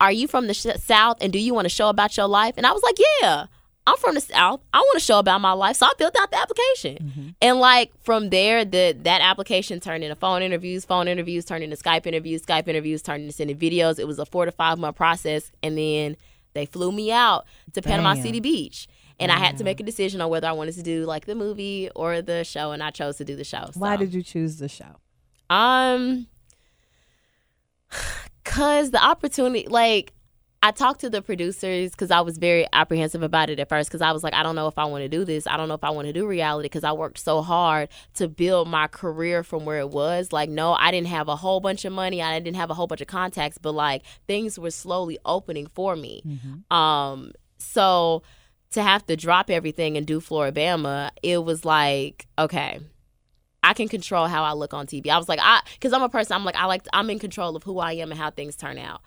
are 0.00 0.10
you 0.10 0.26
from 0.26 0.46
the 0.48 0.54
sh- 0.54 0.66
south 0.82 1.18
and 1.20 1.32
do 1.32 1.38
you 1.38 1.54
want 1.54 1.66
to 1.66 1.70
show 1.70 1.88
about 1.88 2.16
your 2.16 2.26
life? 2.26 2.54
And 2.56 2.66
I 2.66 2.72
was 2.72 2.82
like, 2.82 2.96
yeah. 3.22 3.46
I'm 3.86 3.96
from 3.98 4.14
the 4.14 4.20
south. 4.20 4.60
I 4.72 4.78
want 4.78 4.98
to 4.98 5.04
show 5.04 5.18
about 5.18 5.40
my 5.40 5.52
life, 5.52 5.76
so 5.76 5.86
I 5.86 5.92
filled 5.96 6.16
out 6.18 6.30
the 6.30 6.38
application. 6.38 7.34
And 7.40 7.58
like 7.60 7.92
from 8.02 8.30
there, 8.30 8.64
the 8.64 8.96
that 9.02 9.20
application 9.20 9.78
turned 9.80 10.02
into 10.02 10.16
phone 10.16 10.42
interviews, 10.42 10.84
phone 10.84 11.06
interviews 11.06 11.44
turned 11.44 11.62
into 11.62 11.76
Skype 11.76 12.06
interviews, 12.06 12.42
Skype 12.42 12.66
interviews 12.66 13.02
turned 13.02 13.22
into 13.22 13.32
sending 13.32 13.56
videos. 13.56 13.98
It 13.98 14.06
was 14.06 14.18
a 14.18 14.26
four 14.26 14.44
to 14.44 14.52
five 14.52 14.78
month 14.78 14.96
process, 14.96 15.52
and 15.62 15.78
then 15.78 16.16
they 16.54 16.66
flew 16.66 16.90
me 16.90 17.12
out 17.12 17.46
to 17.74 17.82
Panama 17.82 18.14
City 18.14 18.40
Beach, 18.40 18.88
and 19.20 19.30
I 19.30 19.38
had 19.38 19.56
to 19.58 19.64
make 19.64 19.78
a 19.78 19.84
decision 19.84 20.20
on 20.20 20.30
whether 20.30 20.48
I 20.48 20.52
wanted 20.52 20.74
to 20.74 20.82
do 20.82 21.04
like 21.04 21.26
the 21.26 21.34
movie 21.36 21.88
or 21.94 22.22
the 22.22 22.42
show, 22.44 22.72
and 22.72 22.82
I 22.82 22.90
chose 22.90 23.18
to 23.18 23.24
do 23.24 23.36
the 23.36 23.44
show. 23.44 23.70
Why 23.74 23.96
did 23.96 24.12
you 24.14 24.22
choose 24.22 24.56
the 24.56 24.68
show? 24.68 24.96
Um, 25.48 26.26
cause 28.44 28.90
the 28.90 29.02
opportunity, 29.04 29.68
like, 29.68 30.12
I 30.66 30.72
talked 30.72 31.02
to 31.02 31.10
the 31.10 31.22
producers 31.22 31.92
because 31.92 32.10
I 32.10 32.22
was 32.22 32.38
very 32.38 32.66
apprehensive 32.72 33.22
about 33.22 33.50
it 33.50 33.60
at 33.60 33.68
first 33.68 33.88
because 33.88 34.02
I 34.02 34.10
was 34.10 34.24
like, 34.24 34.34
I 34.34 34.42
don't 34.42 34.56
know 34.56 34.66
if 34.66 34.76
I 34.76 34.84
want 34.86 35.02
to 35.02 35.08
do 35.08 35.24
this. 35.24 35.46
I 35.46 35.56
don't 35.56 35.68
know 35.68 35.74
if 35.74 35.84
I 35.84 35.90
want 35.90 36.08
to 36.08 36.12
do 36.12 36.26
reality 36.26 36.64
because 36.64 36.82
I 36.82 36.90
worked 36.90 37.18
so 37.18 37.40
hard 37.40 37.88
to 38.14 38.26
build 38.26 38.66
my 38.66 38.88
career 38.88 39.44
from 39.44 39.64
where 39.64 39.78
it 39.78 39.90
was. 39.90 40.32
Like, 40.32 40.50
no, 40.50 40.72
I 40.72 40.90
didn't 40.90 41.06
have 41.06 41.28
a 41.28 41.36
whole 41.36 41.60
bunch 41.60 41.84
of 41.84 41.92
money. 41.92 42.20
I 42.20 42.40
didn't 42.40 42.56
have 42.56 42.68
a 42.70 42.74
whole 42.74 42.88
bunch 42.88 43.00
of 43.00 43.06
contacts, 43.06 43.58
but 43.58 43.76
like 43.76 44.02
things 44.26 44.58
were 44.58 44.72
slowly 44.72 45.20
opening 45.24 45.68
for 45.68 45.94
me. 45.94 46.20
Um, 46.68 47.30
so 47.58 48.24
to 48.72 48.82
have 48.82 49.06
to 49.06 49.14
drop 49.14 49.50
everything 49.50 49.96
and 49.96 50.04
do 50.04 50.18
Floribama, 50.20 51.10
it 51.22 51.44
was 51.44 51.64
like, 51.64 52.26
okay, 52.40 52.80
I 53.62 53.72
can 53.72 53.86
control 53.88 54.26
how 54.26 54.42
I 54.42 54.54
look 54.54 54.74
on 54.74 54.88
TV. 54.88 55.10
I 55.10 55.18
was 55.18 55.28
like, 55.28 55.38
I, 55.40 55.60
because 55.74 55.92
I'm 55.92 56.02
a 56.02 56.08
person. 56.08 56.34
I'm 56.34 56.44
like, 56.44 56.56
I 56.56 56.64
like, 56.66 56.88
I'm 56.92 57.08
in 57.08 57.20
control 57.20 57.54
of 57.54 57.62
who 57.62 57.78
I 57.78 57.92
am 57.92 58.10
and 58.10 58.18
how 58.18 58.32
things 58.32 58.56
turn 58.56 58.78
out. 58.78 59.02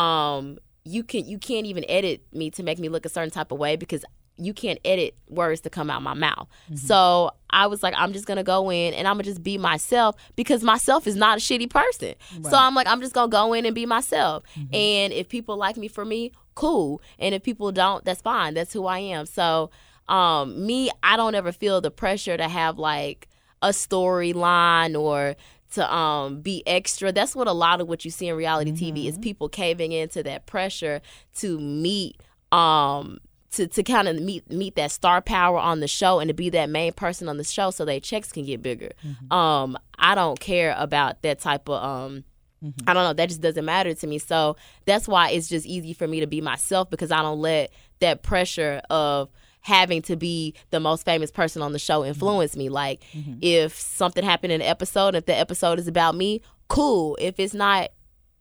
Um, 0.00 0.58
you 0.84 1.02
can, 1.02 1.26
you 1.26 1.38
can't 1.38 1.66
even 1.66 1.84
edit 1.88 2.22
me 2.32 2.50
to 2.52 2.62
make 2.62 2.78
me 2.78 2.88
look 2.88 3.04
a 3.04 3.08
certain 3.08 3.30
type 3.30 3.52
of 3.52 3.58
way 3.58 3.76
because 3.76 4.04
you 4.36 4.54
can't 4.54 4.78
edit 4.86 5.14
words 5.28 5.60
to 5.60 5.68
come 5.70 5.90
out 5.90 6.00
my 6.02 6.14
mouth. 6.14 6.48
So 6.74 7.30
I 7.50 7.66
was 7.66 7.82
like, 7.82 7.92
I'm 7.96 8.14
just 8.14 8.24
gonna 8.26 8.42
go 8.42 8.70
in 8.70 8.94
and 8.94 9.06
I'm 9.06 9.14
gonna 9.16 9.24
just 9.24 9.42
be 9.42 9.58
myself 9.58 10.16
because 10.34 10.62
myself 10.62 11.06
is 11.06 11.14
not 11.14 11.36
a 11.36 11.40
shitty 11.42 11.68
person. 11.68 12.14
So 12.44 12.56
I'm 12.56 12.74
like, 12.74 12.86
I'm 12.86 13.02
just 13.02 13.12
gonna 13.12 13.28
go 13.28 13.52
in 13.52 13.66
and 13.66 13.74
be 13.74 13.84
myself. 13.84 14.44
And 14.72 15.12
if 15.12 15.28
people 15.28 15.58
like 15.58 15.76
me 15.76 15.88
for 15.88 16.06
me, 16.06 16.32
cool. 16.54 17.02
And 17.18 17.34
if 17.34 17.42
people 17.42 17.70
don't, 17.70 18.02
that's 18.04 18.22
fine. 18.22 18.54
That's 18.54 18.72
who 18.72 18.86
I 18.86 19.00
am. 19.00 19.26
So 19.26 19.70
um, 20.08 20.64
me, 20.66 20.90
I 21.02 21.16
don't 21.18 21.34
ever 21.34 21.52
feel 21.52 21.82
the 21.82 21.90
pressure 21.90 22.36
to 22.38 22.48
have 22.48 22.78
like 22.78 23.28
a 23.62 23.68
storyline 23.68 24.98
or 24.98 25.36
to 25.72 25.94
um 25.94 26.40
be 26.40 26.62
extra. 26.66 27.12
That's 27.12 27.34
what 27.34 27.46
a 27.46 27.52
lot 27.52 27.80
of 27.80 27.88
what 27.88 28.04
you 28.04 28.10
see 28.10 28.28
in 28.28 28.36
reality 28.36 28.72
TV 28.72 29.06
is 29.06 29.18
people 29.18 29.48
caving 29.48 29.92
into 29.92 30.22
that 30.24 30.46
pressure 30.46 31.00
to 31.36 31.58
meet 31.60 32.20
um 32.52 33.18
to, 33.52 33.66
to 33.66 33.82
kind 33.82 34.06
of 34.06 34.20
meet 34.20 34.50
meet 34.50 34.76
that 34.76 34.90
star 34.92 35.20
power 35.20 35.58
on 35.58 35.80
the 35.80 35.88
show 35.88 36.20
and 36.20 36.28
to 36.28 36.34
be 36.34 36.50
that 36.50 36.70
main 36.70 36.92
person 36.92 37.28
on 37.28 37.36
the 37.36 37.44
show 37.44 37.70
so 37.70 37.84
their 37.84 38.00
checks 38.00 38.30
can 38.32 38.44
get 38.44 38.62
bigger. 38.62 38.90
Um 39.30 39.78
I 39.98 40.14
don't 40.14 40.38
care 40.38 40.74
about 40.78 41.22
that 41.22 41.40
type 41.40 41.68
of 41.68 41.82
um 41.82 42.24
I 42.86 42.92
don't 42.92 43.04
know. 43.04 43.12
That 43.14 43.30
just 43.30 43.40
doesn't 43.40 43.64
matter 43.64 43.94
to 43.94 44.06
me. 44.06 44.18
So 44.18 44.56
that's 44.84 45.08
why 45.08 45.30
it's 45.30 45.48
just 45.48 45.64
easy 45.66 45.94
for 45.94 46.06
me 46.06 46.20
to 46.20 46.26
be 46.26 46.40
myself 46.42 46.90
because 46.90 47.10
I 47.10 47.22
don't 47.22 47.40
let 47.40 47.70
that 48.00 48.22
pressure 48.22 48.82
of 48.90 49.30
having 49.62 50.02
to 50.02 50.16
be 50.16 50.54
the 50.70 50.80
most 50.80 51.04
famous 51.04 51.30
person 51.30 51.62
on 51.62 51.72
the 51.72 51.78
show 51.78 52.04
influence 52.04 52.56
me. 52.56 52.68
Like 52.68 53.02
if 53.40 53.78
something 53.78 54.24
happened 54.24 54.52
in 54.52 54.60
an 54.60 54.66
episode, 54.66 55.14
if 55.14 55.26
the 55.26 55.36
episode 55.36 55.78
is 55.78 55.88
about 55.88 56.14
me, 56.14 56.40
cool. 56.68 57.16
If 57.20 57.38
it's 57.38 57.54
not, 57.54 57.90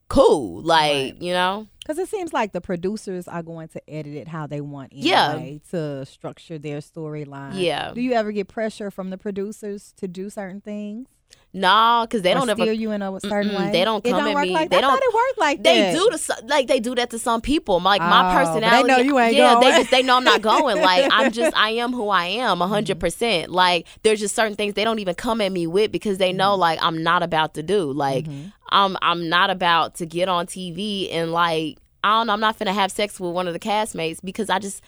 cool. 0.07 0.61
Like, 0.61 1.21
you 1.21 1.33
know? 1.33 1.67
Because 1.79 1.97
it 1.97 2.09
seems 2.09 2.33
like 2.33 2.51
the 2.51 2.61
producers 2.61 3.27
are 3.27 3.41
going 3.41 3.67
to 3.69 3.89
edit 3.89 4.13
it 4.13 4.27
how 4.27 4.45
they 4.47 4.61
want 4.61 4.93
Yeah. 4.93 5.31
anyway 5.31 5.61
to 5.71 6.05
structure 6.05 6.57
their 6.59 6.79
storyline. 6.79 7.53
Yeah. 7.55 7.91
Do 7.93 8.01
you 8.01 8.13
ever 8.13 8.31
get 8.31 8.47
pressure 8.47 8.91
from 8.91 9.09
the 9.09 9.17
producers 9.17 9.93
to 9.97 10.07
do 10.07 10.29
certain 10.29 10.61
things? 10.61 11.07
No, 11.51 12.05
because 12.07 12.21
they 12.21 12.31
or 12.31 12.35
don't 12.35 12.49
ever 12.49 12.61
steer 12.61 12.73
you 12.73 12.91
in 12.91 13.01
a 13.01 13.19
certain 13.21 13.55
way? 13.55 13.71
they 13.71 13.83
don't 13.83 14.03
come 14.03 14.13
don't 14.13 14.27
at 14.27 14.35
work 14.35 14.45
me. 14.45 14.53
Like, 14.53 14.69
They 14.69 14.77
I 14.77 14.81
don't- 14.81 15.01
it 15.01 15.13
worked 15.13 15.39
like 15.39 15.63
they 15.63 15.81
that. 15.81 15.93
do 15.93 16.09
to 16.11 16.45
like 16.45 16.67
they 16.67 16.79
do 16.79 16.93
that 16.93 17.09
to 17.09 17.17
some 17.17 17.41
people. 17.41 17.79
Like 17.79 18.01
Oh, 18.01 18.07
my 18.07 18.31
they 18.31 18.45
personality, 18.45 18.87
know 18.87 18.97
you 18.99 19.17
ain't 19.17 19.35
yeah, 19.35 19.59
they 19.59 19.71
just 19.71 19.89
they 19.89 20.03
know 20.03 20.17
I'm 20.17 20.23
not 20.23 20.43
going. 20.43 20.79
Like 20.89 21.09
I'm 21.11 21.31
just 21.31 21.57
I 21.57 21.71
am 21.71 21.91
who 21.91 22.09
I 22.09 22.25
am, 22.25 22.61
a 22.61 22.65
mm-hmm. 22.65 22.73
hundred 22.73 22.99
percent. 22.99 23.51
Like 23.51 23.87
there's 24.03 24.19
just 24.19 24.35
certain 24.35 24.55
things 24.55 24.75
they 24.75 24.83
don't 24.83 24.99
even 24.99 25.15
come 25.15 25.41
at 25.41 25.51
me 25.51 25.65
with 25.65 25.91
because 25.91 26.19
they 26.19 26.31
know 26.31 26.51
mm-hmm. 26.51 26.61
like 26.61 26.79
I'm 26.83 27.01
not 27.01 27.23
about 27.23 27.55
to 27.55 27.63
do. 27.63 27.91
Like 27.91 28.25
mm-hmm. 28.25 28.49
I'm 28.69 28.95
I'm 29.01 29.27
not 29.27 29.49
about 29.49 29.95
to 29.95 30.05
get 30.05 30.29
on 30.29 30.45
TV 30.45 31.11
and 31.11 31.31
like 31.31 31.78
I 32.03 32.19
don't 32.19 32.27
know. 32.27 32.33
I'm 32.33 32.39
not 32.39 32.57
gonna 32.59 32.73
have 32.73 32.91
sex 32.91 33.19
with 33.19 33.33
one 33.33 33.47
of 33.47 33.53
the 33.53 33.59
castmates 33.59 34.19
because 34.23 34.49
I 34.49 34.59
just. 34.59 34.81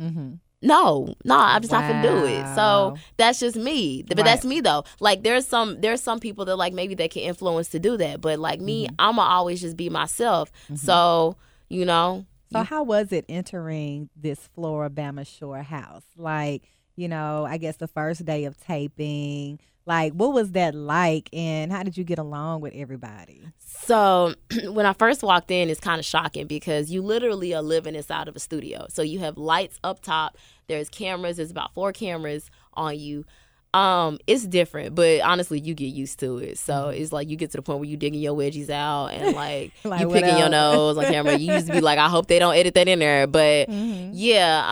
Mm-hmm. 0.00 0.34
No, 0.60 1.14
no, 1.24 1.36
I'm 1.38 1.62
just 1.62 1.70
not 1.70 1.88
gonna 1.88 2.02
do 2.02 2.26
it. 2.26 2.44
So 2.56 2.96
that's 3.16 3.38
just 3.38 3.56
me. 3.56 4.02
But 4.02 4.18
Right. 4.18 4.24
that's 4.24 4.44
me 4.44 4.60
though. 4.60 4.82
Like 4.98 5.22
there's 5.22 5.46
some 5.46 5.80
there's 5.80 6.02
some 6.02 6.18
people 6.18 6.44
that 6.46 6.56
like 6.56 6.72
maybe 6.72 6.96
they 6.96 7.06
can 7.06 7.22
influence 7.22 7.68
to 7.68 7.78
do 7.78 7.96
that. 7.98 8.20
But 8.20 8.40
like 8.40 8.60
me, 8.60 8.86
mm-hmm. 8.86 8.94
I'ma 8.98 9.22
always 9.22 9.60
just 9.60 9.76
be 9.76 9.88
myself. 9.88 10.50
Mm-hmm. 10.64 10.74
So, 10.74 11.36
you 11.68 11.84
know, 11.84 12.26
So 12.52 12.64
how 12.64 12.82
was 12.82 13.12
it 13.12 13.24
entering 13.28 14.08
this 14.16 14.48
Floribama 14.56 15.24
Shore 15.26 15.62
house? 15.62 16.02
Like, 16.16 16.64
you 16.96 17.06
know, 17.06 17.46
I 17.48 17.58
guess 17.58 17.76
the 17.76 17.86
first 17.88 18.24
day 18.24 18.44
of 18.44 18.58
taping. 18.58 19.60
Like, 19.88 20.12
what 20.12 20.34
was 20.34 20.52
that 20.52 20.74
like, 20.74 21.30
and 21.32 21.72
how 21.72 21.82
did 21.82 21.96
you 21.96 22.04
get 22.04 22.18
along 22.18 22.60
with 22.60 22.74
everybody? 22.74 23.40
So 23.58 24.34
when 24.70 24.84
I 24.84 24.92
first 24.92 25.22
walked 25.22 25.50
in, 25.50 25.70
it's 25.70 25.80
kind 25.80 25.98
of 25.98 26.04
shocking 26.04 26.46
because 26.46 26.90
you 26.90 27.00
literally 27.00 27.54
are 27.54 27.62
living 27.62 27.94
inside 27.94 28.28
of 28.28 28.36
a 28.36 28.38
studio. 28.38 28.84
So 28.90 29.00
you 29.00 29.20
have 29.20 29.38
lights 29.38 29.78
up 29.82 30.02
top. 30.02 30.36
There's 30.66 30.90
cameras. 30.90 31.38
There's 31.38 31.50
about 31.50 31.72
four 31.72 31.94
cameras 31.94 32.50
on 32.74 32.98
you. 32.98 33.24
Um, 33.74 34.18
it's 34.26 34.46
different, 34.46 34.94
but 34.94 35.20
honestly, 35.20 35.60
you 35.60 35.74
get 35.74 35.86
used 35.86 36.18
to 36.20 36.38
it. 36.38 36.58
So 36.58 36.88
it's 36.88 37.12
like 37.12 37.28
you 37.28 37.36
get 37.36 37.50
to 37.50 37.58
the 37.58 37.62
point 37.62 37.80
where 37.80 37.88
you 37.88 37.96
digging 37.98 38.20
your 38.20 38.34
wedgies 38.34 38.70
out 38.70 39.08
and 39.08 39.36
like, 39.36 39.72
Like, 39.84 40.00
you 40.00 40.08
picking 40.10 40.38
your 40.38 40.48
nose 40.48 40.96
on 40.96 41.04
camera. 41.04 41.36
You 41.36 41.52
used 41.52 41.66
to 41.66 41.74
be 41.74 41.80
like, 41.80 41.98
I 41.98 42.08
hope 42.08 42.28
they 42.28 42.38
don't 42.38 42.54
edit 42.54 42.74
that 42.74 42.88
in 42.88 42.98
there. 42.98 43.26
But 43.26 43.68
yeah, 44.12 44.64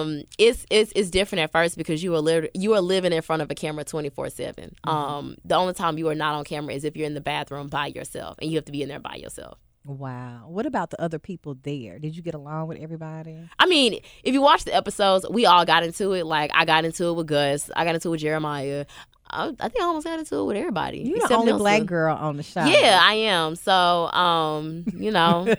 um, 0.00 0.22
it's 0.38 0.64
it's 0.70 0.92
it's 0.94 1.10
different 1.10 1.42
at 1.42 1.52
first 1.52 1.76
because 1.76 2.02
you 2.02 2.14
are 2.14 2.20
li- 2.20 2.50
you 2.54 2.74
are 2.74 2.80
living 2.80 3.12
in 3.12 3.22
front 3.22 3.42
of 3.42 3.50
a 3.50 3.54
camera 3.54 3.84
twenty 3.84 4.08
four 4.10 4.30
seven. 4.30 4.74
Um, 4.84 5.36
the 5.44 5.56
only 5.56 5.74
time 5.74 5.98
you 5.98 6.08
are 6.08 6.14
not 6.14 6.34
on 6.34 6.44
camera 6.44 6.74
is 6.74 6.84
if 6.84 6.96
you're 6.96 7.06
in 7.06 7.14
the 7.14 7.20
bathroom 7.20 7.68
by 7.68 7.88
yourself 7.88 8.36
and 8.40 8.50
you 8.50 8.56
have 8.56 8.64
to 8.66 8.72
be 8.72 8.82
in 8.82 8.88
there 8.88 9.00
by 9.00 9.16
yourself. 9.16 9.58
Wow. 9.84 10.44
What 10.48 10.66
about 10.66 10.90
the 10.90 11.00
other 11.00 11.18
people 11.18 11.56
there? 11.62 11.98
Did 11.98 12.16
you 12.16 12.22
get 12.22 12.34
along 12.34 12.68
with 12.68 12.78
everybody? 12.78 13.36
I 13.58 13.66
mean, 13.66 14.00
if 14.22 14.32
you 14.32 14.40
watch 14.40 14.64
the 14.64 14.74
episodes, 14.74 15.26
we 15.28 15.44
all 15.46 15.64
got 15.64 15.82
into 15.84 16.12
it. 16.12 16.24
Like 16.26 16.50
I 16.54 16.64
got 16.64 16.84
into 16.84 17.06
it 17.08 17.12
with 17.14 17.26
Gus, 17.26 17.70
I 17.76 17.84
got 17.84 17.94
into 17.94 18.08
it 18.08 18.10
with 18.12 18.20
Jeremiah. 18.20 18.86
I, 19.30 19.48
I 19.58 19.68
think 19.68 19.80
I 19.80 19.84
almost 19.86 20.06
got 20.06 20.18
into 20.18 20.36
it 20.36 20.44
with 20.44 20.56
everybody. 20.56 20.98
You're 20.98 21.18
the 21.26 21.34
only 21.34 21.46
Nelson. 21.46 21.58
black 21.58 21.86
girl 21.86 22.14
on 22.14 22.36
the 22.36 22.42
show. 22.42 22.64
Yeah, 22.64 22.98
I 23.02 23.14
am. 23.14 23.56
So, 23.56 23.72
um, 23.72 24.84
you 24.94 25.10
know, 25.10 25.52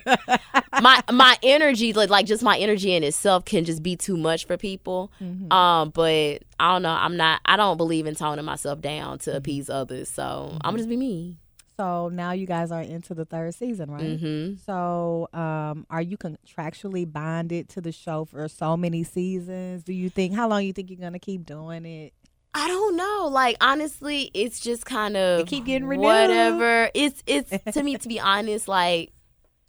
my 0.82 1.02
my 1.12 1.38
energy, 1.44 1.92
like 1.94 2.10
like 2.10 2.26
just 2.26 2.42
my 2.44 2.58
energy 2.58 2.94
in 2.94 3.04
itself, 3.04 3.44
can 3.44 3.66
just 3.66 3.84
be 3.84 3.96
too 3.96 4.18
much 4.18 4.46
for 4.46 4.56
people. 4.56 5.12
Mm-hmm. 5.22 5.52
Um, 5.52 5.90
but 5.90 6.44
I 6.60 6.72
don't 6.74 6.84
know. 6.84 6.92
I'm 6.92 7.18
not. 7.18 7.42
I 7.46 7.58
don't 7.58 7.78
believe 7.78 8.06
in 8.08 8.16
toning 8.16 8.46
myself 8.46 8.82
down 8.82 9.18
Mm-hmm. 9.18 9.30
to 9.32 9.36
appease 9.38 9.70
others. 9.70 10.10
So 10.10 10.52
I'm 10.62 10.72
gonna 10.72 10.78
just 10.78 10.90
be 10.90 10.96
me. 10.98 11.38
So 11.78 12.10
now 12.10 12.32
you 12.32 12.46
guys 12.48 12.72
are 12.72 12.82
into 12.82 13.14
the 13.14 13.26
third 13.26 13.54
season, 13.54 13.92
right? 13.92 14.18
hmm 14.20 14.54
So, 14.66 15.28
um, 15.34 15.86
are 15.90 16.02
you 16.02 16.18
contractually 16.18 17.12
bonded 17.12 17.70
to 17.70 17.82
the 17.82 17.92
show 17.92 18.26
for 18.26 18.48
so 18.48 18.78
many 18.78 19.04
seasons? 19.04 19.84
Do 19.84 19.94
you 19.94 20.10
think 20.10 20.34
how 20.36 20.48
long 20.48 20.64
you 20.64 20.74
think 20.74 20.90
you're 20.90 21.00
gonna 21.00 21.20
keep 21.20 21.46
doing 21.46 21.86
it? 21.86 22.14
I 22.54 22.68
don't 22.70 22.96
know. 22.96 23.28
Like 23.30 23.58
honestly, 23.60 24.32
it's 24.34 24.60
just 24.62 24.86
kind 24.86 25.18
of 25.18 25.48
keep 25.48 25.66
getting 25.66 25.88
renewed. 25.88 26.06
Whatever. 26.06 26.90
It's 26.94 27.22
it's 27.28 27.52
to 27.74 27.84
me 27.84 27.98
to 27.98 28.08
be 28.08 28.20
honest. 28.20 28.68
Like 28.70 29.12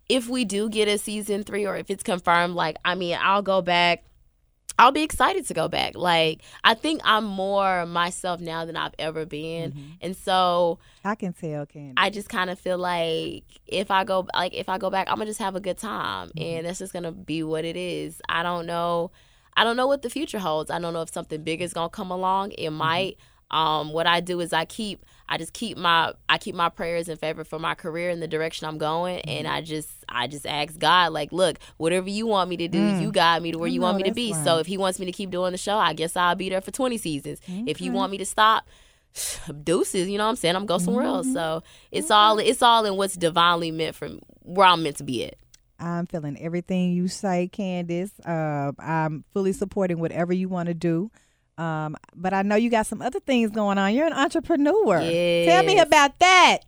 if 0.08 0.28
we 0.28 0.44
do 0.44 0.68
get 0.68 0.86
a 0.86 0.98
season 0.98 1.42
three 1.42 1.66
or 1.66 1.76
if 1.76 1.90
it's 1.90 2.04
confirmed, 2.04 2.54
like 2.54 2.76
I 2.84 2.94
mean, 2.94 3.18
I'll 3.20 3.42
go 3.42 3.60
back. 3.62 4.04
I'll 4.78 4.92
be 4.92 5.02
excited 5.02 5.46
to 5.46 5.54
go 5.54 5.68
back. 5.68 5.96
Like 5.96 6.42
I 6.62 6.74
think 6.74 7.00
I'm 7.04 7.24
more 7.24 7.86
myself 7.86 8.40
now 8.40 8.64
than 8.64 8.76
I've 8.76 8.94
ever 8.98 9.24
been, 9.24 9.96
and 10.02 10.14
so 10.16 10.78
I 11.04 11.14
can 11.14 11.32
tell, 11.32 11.64
Candy. 11.66 11.94
I 11.96 12.10
just 12.10 12.28
kind 12.28 12.50
of 12.50 12.58
feel 12.58 12.76
like 12.78 13.44
if 13.66 13.90
I 13.90 14.04
go 14.04 14.26
like 14.34 14.52
if 14.54 14.68
I 14.68 14.76
go 14.78 14.90
back, 14.90 15.08
I'm 15.08 15.16
gonna 15.16 15.26
just 15.26 15.40
have 15.40 15.56
a 15.56 15.60
good 15.60 15.78
time, 15.78 16.28
Mm-hmm. 16.28 16.42
and 16.42 16.66
that's 16.66 16.78
just 16.78 16.92
gonna 16.92 17.12
be 17.12 17.42
what 17.42 17.64
it 17.64 17.76
is. 17.76 18.20
I 18.28 18.42
don't 18.42 18.66
know. 18.66 19.10
I 19.56 19.64
don't 19.64 19.76
know 19.76 19.86
what 19.86 20.02
the 20.02 20.10
future 20.10 20.38
holds. 20.38 20.70
I 20.70 20.78
don't 20.78 20.92
know 20.92 21.00
if 21.02 21.10
something 21.12 21.42
big 21.42 21.62
is 21.62 21.72
gonna 21.72 21.88
come 21.88 22.10
along. 22.10 22.52
It 22.52 22.66
Mm-hmm. 22.66 22.74
might. 22.76 23.16
Um, 23.50 23.92
what 23.92 24.06
I 24.08 24.20
do 24.20 24.40
is 24.40 24.52
I 24.52 24.64
keep 24.64 25.06
I 25.28 25.38
just 25.38 25.52
keep 25.52 25.76
my 25.76 26.12
I 26.28 26.38
keep 26.38 26.54
my 26.54 26.68
prayers 26.68 27.08
in 27.08 27.16
favor 27.16 27.42
for 27.44 27.58
my 27.58 27.74
career 27.74 28.10
and 28.10 28.22
the 28.22 28.28
direction 28.28 28.66
I'm 28.66 28.78
going, 28.78 29.18
Mm-hmm. 29.18 29.30
and 29.30 29.48
I 29.48 29.60
just 29.60 29.88
I 30.08 30.26
just 30.28 30.46
ask 30.46 30.78
God 30.78 31.12
like, 31.12 31.32
look, 31.32 31.58
whatever 31.78 32.08
you 32.08 32.26
want 32.26 32.48
me 32.50 32.56
to 32.58 32.68
do, 32.68 32.78
you 33.00 33.10
guide 33.10 33.42
me 33.42 33.52
to 33.52 33.58
where 33.58 33.68
Mm. 33.68 33.72
You 33.74 33.80
want 33.80 33.96
me 33.98 34.02
to 34.04 34.12
be. 34.14 34.32
right. 34.32 34.44
So 34.44 34.58
if 34.58 34.66
He 34.66 34.78
wants 34.78 34.98
me 35.00 35.06
to 35.06 35.12
keep 35.12 35.30
doing 35.30 35.52
the 35.52 35.58
show, 35.58 35.76
I 35.76 35.92
guess 35.94 36.16
I'll 36.16 36.34
be 36.36 36.48
there 36.48 36.60
for 36.60 36.70
20 36.70 36.96
seasons. 36.98 37.40
If 37.48 37.80
you 37.80 37.90
want 37.92 38.12
me 38.12 38.18
to 38.18 38.26
stop, 38.26 38.68
deuces, 39.64 40.08
you 40.08 40.18
know 40.18 40.24
what 40.24 40.30
I'm 40.30 40.36
saying? 40.36 40.56
I'm 40.56 40.66
go 40.66 40.78
somewhere 40.78 41.04
else. 41.04 41.32
So 41.32 41.62
it's 41.90 42.10
all 42.10 42.38
it's 42.38 42.62
all 42.62 42.84
in 42.84 42.96
what's 42.96 43.14
divinely 43.16 43.70
meant 43.70 43.94
for 43.96 44.08
where 44.42 44.66
I'm 44.66 44.82
meant 44.82 44.96
to 44.98 45.04
be 45.04 45.24
at. 45.24 45.34
I'm 45.78 46.06
feeling 46.06 46.40
everything 46.40 46.92
you 46.92 47.06
say, 47.08 47.48
Candace. 47.48 48.12
Uh, 48.24 48.72
I'm 48.78 49.24
fully 49.34 49.52
supporting 49.52 49.98
whatever 49.98 50.32
you 50.32 50.48
want 50.48 50.68
to 50.68 50.74
do. 50.74 51.10
Um, 51.58 51.96
but 52.14 52.34
I 52.34 52.42
know 52.42 52.56
you 52.56 52.70
got 52.70 52.86
some 52.86 53.00
other 53.00 53.20
things 53.20 53.50
going 53.50 53.78
on. 53.78 53.94
You're 53.94 54.06
an 54.06 54.12
entrepreneur. 54.12 55.00
Tell 55.46 55.62
me 55.64 55.78
about 55.78 56.18
that. 56.18 56.58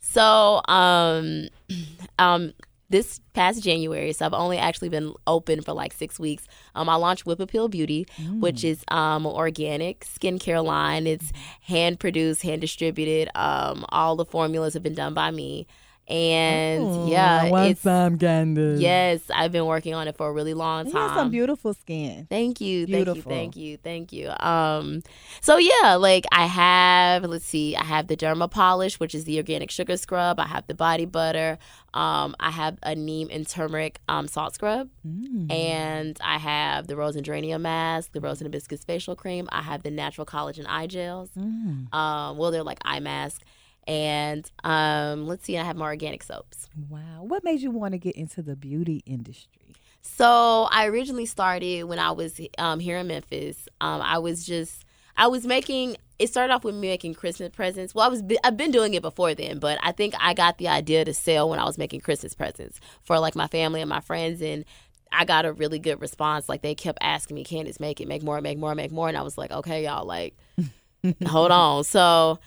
So 0.00 0.62
um 0.68 1.48
um 2.18 2.52
this 2.90 3.20
past 3.34 3.62
January, 3.62 4.14
so 4.14 4.24
I've 4.24 4.32
only 4.32 4.56
actually 4.56 4.88
been 4.88 5.12
open 5.26 5.60
for 5.60 5.74
like 5.74 5.92
six 5.92 6.18
weeks. 6.18 6.46
Um, 6.74 6.88
I 6.88 6.94
launched 6.94 7.26
Whip 7.26 7.38
Appeal 7.38 7.68
Beauty, 7.68 8.06
which 8.40 8.64
is 8.64 8.82
um 8.88 9.26
an 9.26 9.32
organic 9.32 10.00
skincare 10.06 10.64
line. 10.64 11.06
It's 11.06 11.30
hand 11.60 12.00
produced, 12.00 12.42
hand 12.42 12.62
distributed. 12.62 13.28
Um, 13.34 13.84
all 13.90 14.16
the 14.16 14.24
formulas 14.24 14.72
have 14.74 14.82
been 14.82 14.94
done 14.94 15.12
by 15.12 15.30
me. 15.30 15.66
And 16.08 16.82
Ooh, 16.84 17.08
yeah, 17.10 17.42
I 17.44 17.50
want 17.50 17.70
it's 17.72 17.82
some 17.82 18.16
candy. 18.18 18.76
yes, 18.80 19.20
I've 19.34 19.52
been 19.52 19.66
working 19.66 19.92
on 19.94 20.08
it 20.08 20.16
for 20.16 20.28
a 20.28 20.32
really 20.32 20.54
long 20.54 20.84
time. 20.86 20.94
You 20.94 21.00
have 21.00 21.16
some 21.16 21.30
beautiful 21.30 21.74
skin. 21.74 22.26
Thank 22.30 22.62
you, 22.62 22.86
Beautiful. 22.86 23.30
thank 23.30 23.56
you, 23.56 23.76
thank 23.76 24.12
you, 24.12 24.28
thank 24.28 24.40
you. 24.40 24.46
Um, 24.46 25.02
so 25.42 25.58
yeah, 25.58 25.96
like 25.96 26.24
I 26.32 26.46
have, 26.46 27.24
let's 27.24 27.44
see, 27.44 27.76
I 27.76 27.84
have 27.84 28.06
the 28.06 28.16
Derma 28.16 28.50
Polish, 28.50 28.98
which 28.98 29.14
is 29.14 29.24
the 29.24 29.36
organic 29.36 29.70
sugar 29.70 29.98
scrub. 29.98 30.40
I 30.40 30.46
have 30.46 30.66
the 30.66 30.74
body 30.74 31.04
butter. 31.04 31.58
Um, 31.92 32.34
I 32.40 32.50
have 32.52 32.78
a 32.82 32.94
neem 32.94 33.28
and 33.30 33.46
turmeric 33.46 34.00
um, 34.08 34.28
salt 34.28 34.54
scrub, 34.54 34.88
Mm. 35.06 35.50
and 35.52 36.18
I 36.22 36.38
have 36.38 36.86
the 36.86 36.96
rose 36.96 37.16
and 37.16 37.24
geranium 37.24 37.62
mask, 37.62 38.12
the 38.12 38.20
rose 38.20 38.40
and 38.40 38.46
hibiscus 38.46 38.84
facial 38.84 39.14
cream. 39.16 39.48
I 39.50 39.62
have 39.62 39.82
the 39.82 39.90
natural 39.90 40.26
collagen 40.26 40.66
eye 40.68 40.86
gels. 40.86 41.30
Mm. 41.36 41.92
Um, 41.94 42.36
well, 42.38 42.50
they're 42.50 42.62
like 42.62 42.78
eye 42.84 43.00
mask, 43.00 43.42
and 43.88 44.48
um, 44.64 45.26
let's 45.26 45.46
see, 45.46 45.56
I 45.56 45.64
have 45.64 45.76
more 45.76 45.88
organic 45.88 46.22
soaps. 46.22 46.68
Wow. 46.90 47.22
What 47.22 47.42
made 47.42 47.62
you 47.62 47.70
want 47.70 47.92
to 47.92 47.98
get 47.98 48.14
into 48.16 48.42
the 48.42 48.54
beauty 48.54 49.02
industry? 49.06 49.74
So 50.02 50.68
I 50.70 50.86
originally 50.86 51.26
started 51.26 51.84
when 51.84 51.98
I 51.98 52.10
was 52.12 52.38
um, 52.58 52.80
here 52.80 52.98
in 52.98 53.08
Memphis. 53.08 53.66
Um, 53.80 54.02
I 54.02 54.18
was 54.18 54.44
just 54.44 54.84
I 55.16 55.26
was 55.26 55.46
making. 55.46 55.96
It 56.18 56.28
started 56.28 56.52
off 56.52 56.64
with 56.64 56.74
me 56.74 56.88
making 56.88 57.14
Christmas 57.14 57.50
presents. 57.50 57.94
Well, 57.94 58.04
I 58.04 58.08
was 58.08 58.22
I've 58.44 58.56
been 58.56 58.70
doing 58.70 58.94
it 58.94 59.02
before 59.02 59.34
then, 59.34 59.58
but 59.58 59.78
I 59.82 59.92
think 59.92 60.14
I 60.20 60.34
got 60.34 60.58
the 60.58 60.68
idea 60.68 61.04
to 61.04 61.14
sell 61.14 61.48
when 61.48 61.58
I 61.58 61.64
was 61.64 61.78
making 61.78 62.00
Christmas 62.00 62.34
presents 62.34 62.80
for 63.02 63.18
like 63.18 63.34
my 63.34 63.46
family 63.46 63.80
and 63.80 63.88
my 63.88 64.00
friends, 64.00 64.42
and 64.42 64.64
I 65.12 65.24
got 65.24 65.46
a 65.46 65.52
really 65.52 65.78
good 65.78 66.00
response. 66.00 66.48
Like 66.48 66.62
they 66.62 66.74
kept 66.74 66.98
asking 67.00 67.36
me, 67.36 67.44
"Candace, 67.44 67.80
make 67.80 68.00
it, 68.00 68.08
make 68.08 68.22
more, 68.22 68.40
make 68.40 68.58
more, 68.58 68.74
make 68.74 68.92
more," 68.92 69.08
and 69.08 69.16
I 69.16 69.22
was 69.22 69.38
like, 69.38 69.50
"Okay, 69.50 69.84
y'all, 69.84 70.04
like, 70.04 70.36
hold 71.26 71.52
on." 71.52 71.84
So 71.84 72.38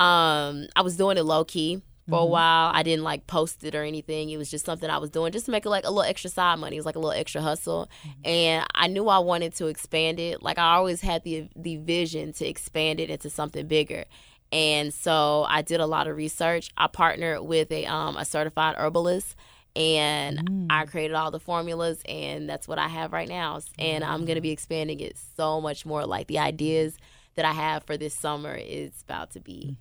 um, 0.00 0.66
I 0.76 0.82
was 0.82 0.96
doing 0.96 1.16
it 1.16 1.24
low 1.24 1.44
key 1.44 1.82
for 2.08 2.20
a 2.20 2.24
while. 2.24 2.70
I 2.74 2.82
didn't 2.82 3.04
like 3.04 3.26
post 3.26 3.64
it 3.64 3.74
or 3.74 3.82
anything. 3.82 4.30
It 4.30 4.38
was 4.38 4.50
just 4.50 4.64
something 4.64 4.88
I 4.88 4.98
was 4.98 5.10
doing 5.10 5.30
just 5.32 5.44
to 5.46 5.50
make 5.50 5.66
it 5.66 5.68
like 5.68 5.84
a 5.84 5.90
little 5.90 6.08
extra 6.08 6.30
side 6.30 6.58
money. 6.58 6.76
It 6.76 6.78
was 6.78 6.86
like 6.86 6.96
a 6.96 7.00
little 7.00 7.18
extra 7.18 7.42
hustle. 7.42 7.90
And 8.24 8.64
I 8.74 8.86
knew 8.86 9.08
I 9.08 9.18
wanted 9.18 9.54
to 9.56 9.66
expand 9.66 10.18
it. 10.18 10.42
Like 10.42 10.58
I 10.58 10.74
always 10.74 11.00
had 11.02 11.22
the 11.24 11.48
the 11.54 11.76
vision 11.76 12.32
to 12.34 12.46
expand 12.46 13.00
it 13.00 13.10
into 13.10 13.28
something 13.28 13.66
bigger. 13.66 14.04
And 14.50 14.94
so 14.94 15.44
I 15.48 15.60
did 15.60 15.80
a 15.80 15.86
lot 15.86 16.06
of 16.06 16.16
research. 16.16 16.70
I 16.78 16.86
partnered 16.86 17.42
with 17.42 17.70
a 17.70 17.84
um 17.86 18.16
a 18.16 18.24
certified 18.24 18.76
herbalist 18.78 19.36
and 19.76 20.66
I 20.70 20.86
created 20.86 21.14
all 21.14 21.30
the 21.30 21.38
formulas 21.38 22.00
and 22.08 22.48
that's 22.48 22.66
what 22.66 22.78
I 22.78 22.88
have 22.88 23.12
right 23.12 23.28
now. 23.28 23.60
And 23.78 24.02
I'm 24.02 24.24
going 24.24 24.36
to 24.36 24.40
be 24.40 24.50
expanding 24.50 25.00
it 25.00 25.16
so 25.36 25.60
much 25.60 25.84
more 25.84 26.06
like 26.06 26.26
the 26.26 26.38
ideas 26.38 26.96
that 27.38 27.46
I 27.46 27.52
have 27.52 27.84
for 27.84 27.96
this 27.96 28.12
summer 28.14 28.54
is 28.54 28.90
about 29.04 29.30
to 29.32 29.40
be 29.40 29.76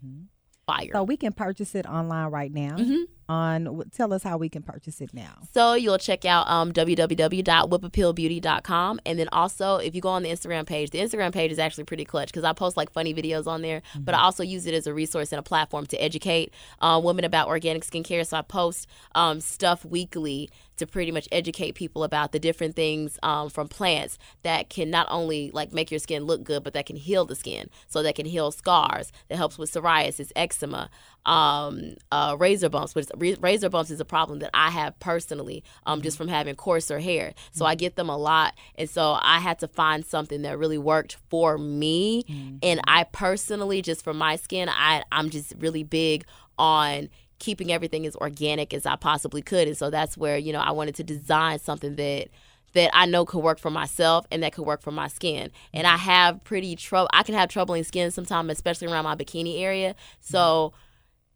fire. 0.65 0.89
So 0.93 1.03
we 1.03 1.17
can 1.17 1.33
purchase 1.33 1.75
it 1.75 1.85
online 1.85 2.31
right 2.31 2.51
now. 2.53 2.77
Mhm. 2.77 3.03
On 3.29 3.83
tell 3.93 4.13
us 4.13 4.23
how 4.23 4.37
we 4.37 4.47
can 4.47 4.63
purchase 4.63 5.01
it 5.01 5.13
now. 5.13 5.39
So 5.53 5.73
you'll 5.73 5.97
check 5.97 6.23
out 6.23 6.49
um, 6.49 6.71
www.whipappealbeauty.com. 6.71 8.99
And 9.05 9.19
then 9.19 9.27
also, 9.31 9.75
if 9.77 9.95
you 9.95 10.01
go 10.01 10.09
on 10.09 10.23
the 10.23 10.29
Instagram 10.29 10.65
page, 10.65 10.91
the 10.91 10.99
Instagram 10.99 11.33
page 11.33 11.51
is 11.51 11.59
actually 11.59 11.83
pretty 11.85 12.05
clutch 12.05 12.29
because 12.29 12.43
I 12.43 12.53
post 12.53 12.77
like 12.77 12.91
funny 12.91 13.13
videos 13.13 13.47
on 13.47 13.61
there, 13.61 13.81
but 13.99 14.15
I 14.15 14.19
also 14.19 14.43
use 14.43 14.65
it 14.65 14.73
as 14.73 14.87
a 14.87 14.93
resource 14.93 15.31
and 15.31 15.39
a 15.39 15.43
platform 15.43 15.85
to 15.87 16.01
educate 16.01 16.53
uh, 16.79 16.99
women 17.03 17.25
about 17.25 17.47
organic 17.47 17.83
skincare. 17.83 18.25
So 18.25 18.37
I 18.37 18.41
post 18.41 18.87
um, 19.15 19.39
stuff 19.41 19.83
weekly 19.85 20.49
to 20.77 20.87
pretty 20.87 21.11
much 21.11 21.27
educate 21.31 21.73
people 21.75 22.03
about 22.03 22.31
the 22.31 22.39
different 22.39 22.75
things 22.75 23.19
um, 23.23 23.49
from 23.49 23.67
plants 23.67 24.17
that 24.43 24.69
can 24.69 24.89
not 24.89 25.07
only 25.09 25.51
like 25.51 25.73
make 25.73 25.91
your 25.91 25.99
skin 25.99 26.23
look 26.23 26.43
good, 26.43 26.63
but 26.63 26.73
that 26.73 26.85
can 26.85 26.95
heal 26.95 27.25
the 27.25 27.35
skin. 27.35 27.69
So 27.87 28.01
that 28.03 28.15
can 28.15 28.25
heal 28.25 28.51
scars, 28.51 29.11
that 29.27 29.37
helps 29.37 29.57
with 29.57 29.71
psoriasis, 29.71 30.31
eczema, 30.35 30.89
um, 31.25 31.95
uh, 32.11 32.35
razor 32.39 32.69
bumps. 32.69 32.95
Which 32.95 33.09
razor 33.39 33.69
bumps 33.69 33.91
is 33.91 33.99
a 33.99 34.05
problem 34.05 34.39
that 34.39 34.51
I 34.53 34.69
have 34.69 34.97
personally, 34.99 35.63
um, 35.85 36.01
just 36.01 36.17
from 36.17 36.27
having 36.27 36.55
coarser 36.55 36.99
hair. 36.99 37.33
So 37.51 37.65
I 37.65 37.75
get 37.75 37.95
them 37.95 38.09
a 38.09 38.17
lot, 38.17 38.53
and 38.75 38.89
so 38.89 39.17
I 39.21 39.39
had 39.39 39.59
to 39.59 39.67
find 39.67 40.05
something 40.05 40.43
that 40.43 40.57
really 40.57 40.77
worked 40.77 41.17
for 41.29 41.57
me. 41.57 42.23
And 42.63 42.79
I 42.87 43.03
personally, 43.05 43.81
just 43.81 44.03
for 44.03 44.13
my 44.13 44.35
skin, 44.37 44.69
I 44.69 45.03
I'm 45.11 45.29
just 45.29 45.53
really 45.59 45.83
big 45.83 46.25
on 46.57 47.09
keeping 47.39 47.71
everything 47.71 48.06
as 48.06 48.15
organic 48.15 48.73
as 48.73 48.86
I 48.86 48.95
possibly 48.95 49.41
could. 49.41 49.67
And 49.67 49.78
so 49.78 49.89
that's 49.89 50.17
where, 50.17 50.38
you 50.38 50.54
know, 50.54 50.60
I 50.60 50.71
wanted 50.71 50.95
to 50.95 51.04
design 51.04 51.60
something 51.60 51.95
that 51.95 52.30
that 52.73 52.91
I 52.93 53.06
know 53.06 53.26
could 53.26 53.39
work 53.39 53.60
for 53.60 53.71
myself 53.71 54.28
and 54.30 54.43
that 54.43 54.54
could 54.54 54.65
work 54.65 54.82
for 54.82 54.91
my 54.91 55.08
skin. 55.08 55.52
And 55.73 55.88
I 55.88 55.91
mm-hmm. 55.95 56.10
have 56.10 56.43
pretty 56.43 56.76
trouble 56.76 57.10
I 57.13 57.23
can 57.23 57.36
have 57.36 57.50
troubling 57.50 57.84
skin 57.84 58.12
sometimes, 58.12 58.52
especially 58.52 58.88
around 58.88 59.06
my 59.06 59.15
bikini 59.15 59.62
area. 59.62 59.91
Mm-hmm. 59.91 60.34
So 60.34 60.73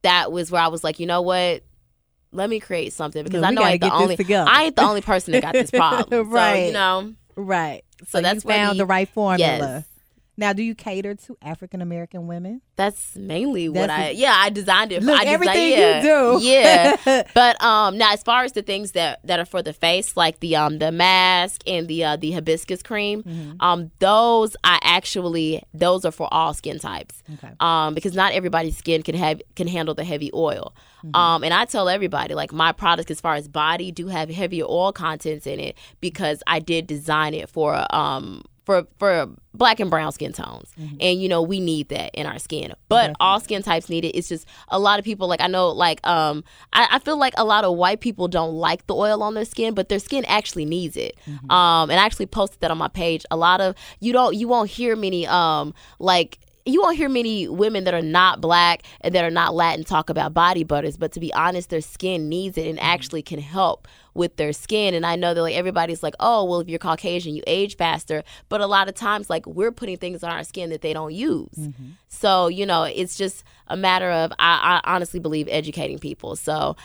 that 0.01 0.31
was 0.31 0.51
where 0.51 0.61
I 0.61 0.67
was 0.67 0.83
like, 0.83 0.99
you 0.99 1.05
know 1.05 1.21
what? 1.21 1.63
Let 2.31 2.49
me 2.49 2.59
create 2.59 2.93
something 2.93 3.23
because 3.23 3.41
Yeah, 3.41 3.47
I 3.47 3.51
know 3.51 3.61
I 3.61 3.71
ain't 3.71 3.81
the 3.81 3.93
only. 3.93 4.17
I 4.33 4.63
ain't 4.65 4.75
the 4.75 4.83
only 4.83 5.01
person 5.01 5.33
that 5.33 5.41
got 5.41 5.53
this 5.53 5.71
problem. 5.71 6.07
So, 6.09 6.21
Right. 6.23 6.67
you 6.67 6.73
know. 6.73 7.13
Right. 7.35 7.83
So 7.99 8.19
So, 8.19 8.21
that's 8.21 8.43
found 8.43 8.79
the- 8.79 8.83
the 8.83 8.85
right 8.85 9.07
formula. 9.07 9.57
Yes. 9.57 9.85
Now, 10.41 10.53
do 10.53 10.63
you 10.63 10.73
cater 10.75 11.13
to 11.15 11.37
African 11.41 11.81
American 11.81 12.27
women? 12.27 12.61
That's 12.75 13.15
mainly 13.15 13.69
what 13.69 13.87
That's 13.87 13.91
I 13.93 14.03
a- 14.07 14.13
yeah 14.13 14.33
I 14.35 14.49
designed 14.49 14.91
it. 14.91 15.03
Look, 15.03 15.15
I 15.19 15.23
designed, 15.23 15.33
everything 15.35 15.69
you 15.71 16.01
do. 16.01 16.39
yeah. 16.41 17.23
But 17.35 17.61
um, 17.63 17.97
now 17.97 18.11
as 18.11 18.23
far 18.23 18.43
as 18.43 18.53
the 18.53 18.63
things 18.63 18.93
that 18.93 19.19
that 19.23 19.39
are 19.39 19.45
for 19.45 19.61
the 19.61 19.71
face, 19.71 20.17
like 20.17 20.39
the 20.39 20.55
um 20.55 20.79
the 20.79 20.91
mask 20.91 21.61
and 21.67 21.87
the 21.87 22.03
uh, 22.03 22.15
the 22.17 22.31
hibiscus 22.31 22.81
cream, 22.83 23.21
Mm-hmm. 23.23 23.51
um 23.61 23.91
those 23.99 24.55
I 24.63 24.79
actually 24.81 25.63
those 25.73 26.05
are 26.05 26.11
for 26.11 26.27
all 26.33 26.53
skin 26.55 26.79
types. 26.79 27.21
Okay. 27.35 27.51
Um, 27.59 27.93
because 27.93 28.15
not 28.15 28.33
everybody's 28.33 28.77
skin 28.77 29.03
can 29.03 29.15
have 29.15 29.41
can 29.55 29.67
handle 29.67 29.93
the 29.95 30.03
heavy 30.03 30.31
oil. 30.33 30.73
Mm-hmm. 31.05 31.15
Um, 31.15 31.43
and 31.43 31.53
I 31.53 31.65
tell 31.65 31.87
everybody 31.87 32.33
like 32.33 32.51
my 32.51 32.71
products 32.71 33.11
as 33.11 33.21
far 33.21 33.35
as 33.35 33.47
body 33.47 33.91
do 33.91 34.07
have 34.07 34.29
heavier 34.29 34.65
oil 34.65 34.91
contents 34.91 35.45
in 35.47 35.59
it 35.59 35.77
because 35.99 36.41
I 36.47 36.59
did 36.59 36.87
design 36.87 37.33
it 37.35 37.47
for 37.49 37.85
um 37.95 38.43
for 38.63 38.85
for 38.99 39.27
black 39.53 39.79
and 39.79 39.89
brown 39.89 40.11
skin 40.11 40.31
tones. 40.33 40.69
And 40.99 41.21
you 41.21 41.27
know 41.27 41.41
we 41.41 41.59
need 41.59 41.89
that 41.89 42.13
in 42.13 42.25
our 42.25 42.39
skin. 42.39 42.73
But 42.89 43.15
all 43.19 43.39
skin 43.39 43.63
types 43.63 43.89
need 43.89 44.05
it. 44.05 44.09
It's 44.09 44.29
just 44.29 44.47
a 44.69 44.79
lot 44.79 44.99
of 44.99 45.05
people 45.05 45.27
like 45.27 45.41
i 45.41 45.47
know 45.47 45.69
like 45.69 46.05
um 46.05 46.43
I, 46.73 46.87
I 46.91 46.99
feel 46.99 47.17
like 47.17 47.33
a 47.37 47.43
lot 47.43 47.63
of 47.63 47.75
white 47.75 47.99
people 48.01 48.27
don't 48.27 48.53
like 48.53 48.87
the 48.87 48.95
oil 48.95 49.23
on 49.23 49.33
their 49.33 49.45
skin 49.45 49.73
but 49.73 49.89
their 49.89 49.99
skin 49.99 50.25
actually 50.25 50.65
needs 50.65 50.95
it. 50.97 51.17
Um 51.49 51.89
and 51.89 51.99
i 51.99 52.05
actually 52.05 52.27
posted 52.27 52.59
that 52.61 52.71
on 52.71 52.77
my 52.77 52.87
page. 52.87 53.25
A 53.31 53.37
lot 53.37 53.61
of 53.61 53.75
you 53.99 54.13
don't 54.13 54.35
you 54.35 54.47
won't 54.47 54.69
hear 54.69 54.95
many 54.95 55.25
um 55.27 55.73
like 55.99 56.39
you 56.65 56.81
won't 56.81 56.97
hear 56.97 57.09
many 57.09 57.47
women 57.47 57.83
that 57.85 57.93
are 57.93 58.01
not 58.01 58.41
black 58.41 58.83
and 59.01 59.15
that 59.15 59.25
are 59.25 59.31
not 59.31 59.53
Latin 59.53 59.83
talk 59.83 60.09
about 60.09 60.33
body 60.33 60.63
butters, 60.63 60.97
but 60.97 61.11
to 61.13 61.19
be 61.19 61.33
honest, 61.33 61.69
their 61.69 61.81
skin 61.81 62.29
needs 62.29 62.57
it 62.57 62.67
and 62.67 62.77
mm-hmm. 62.77 62.85
actually 62.85 63.21
can 63.21 63.39
help 63.39 63.87
with 64.13 64.35
their 64.35 64.53
skin. 64.53 64.93
And 64.93 65.05
I 65.05 65.15
know 65.15 65.33
that 65.33 65.41
like 65.41 65.55
everybody's 65.55 66.03
like, 66.03 66.15
oh, 66.19 66.43
well, 66.43 66.59
if 66.59 66.69
you're 66.69 66.79
Caucasian, 66.79 67.35
you 67.35 67.43
age 67.47 67.77
faster. 67.77 68.23
But 68.49 68.61
a 68.61 68.67
lot 68.67 68.87
of 68.87 68.95
times, 68.95 69.29
like 69.29 69.45
we're 69.47 69.71
putting 69.71 69.97
things 69.97 70.23
on 70.23 70.31
our 70.31 70.43
skin 70.43 70.69
that 70.69 70.81
they 70.81 70.93
don't 70.93 71.13
use. 71.13 71.55
Mm-hmm. 71.57 71.91
So 72.09 72.47
you 72.47 72.65
know, 72.65 72.83
it's 72.83 73.17
just 73.17 73.43
a 73.67 73.77
matter 73.77 74.11
of 74.11 74.31
I, 74.39 74.81
I 74.85 74.93
honestly 74.95 75.19
believe 75.19 75.47
educating 75.49 75.99
people. 75.99 76.35
So 76.35 76.75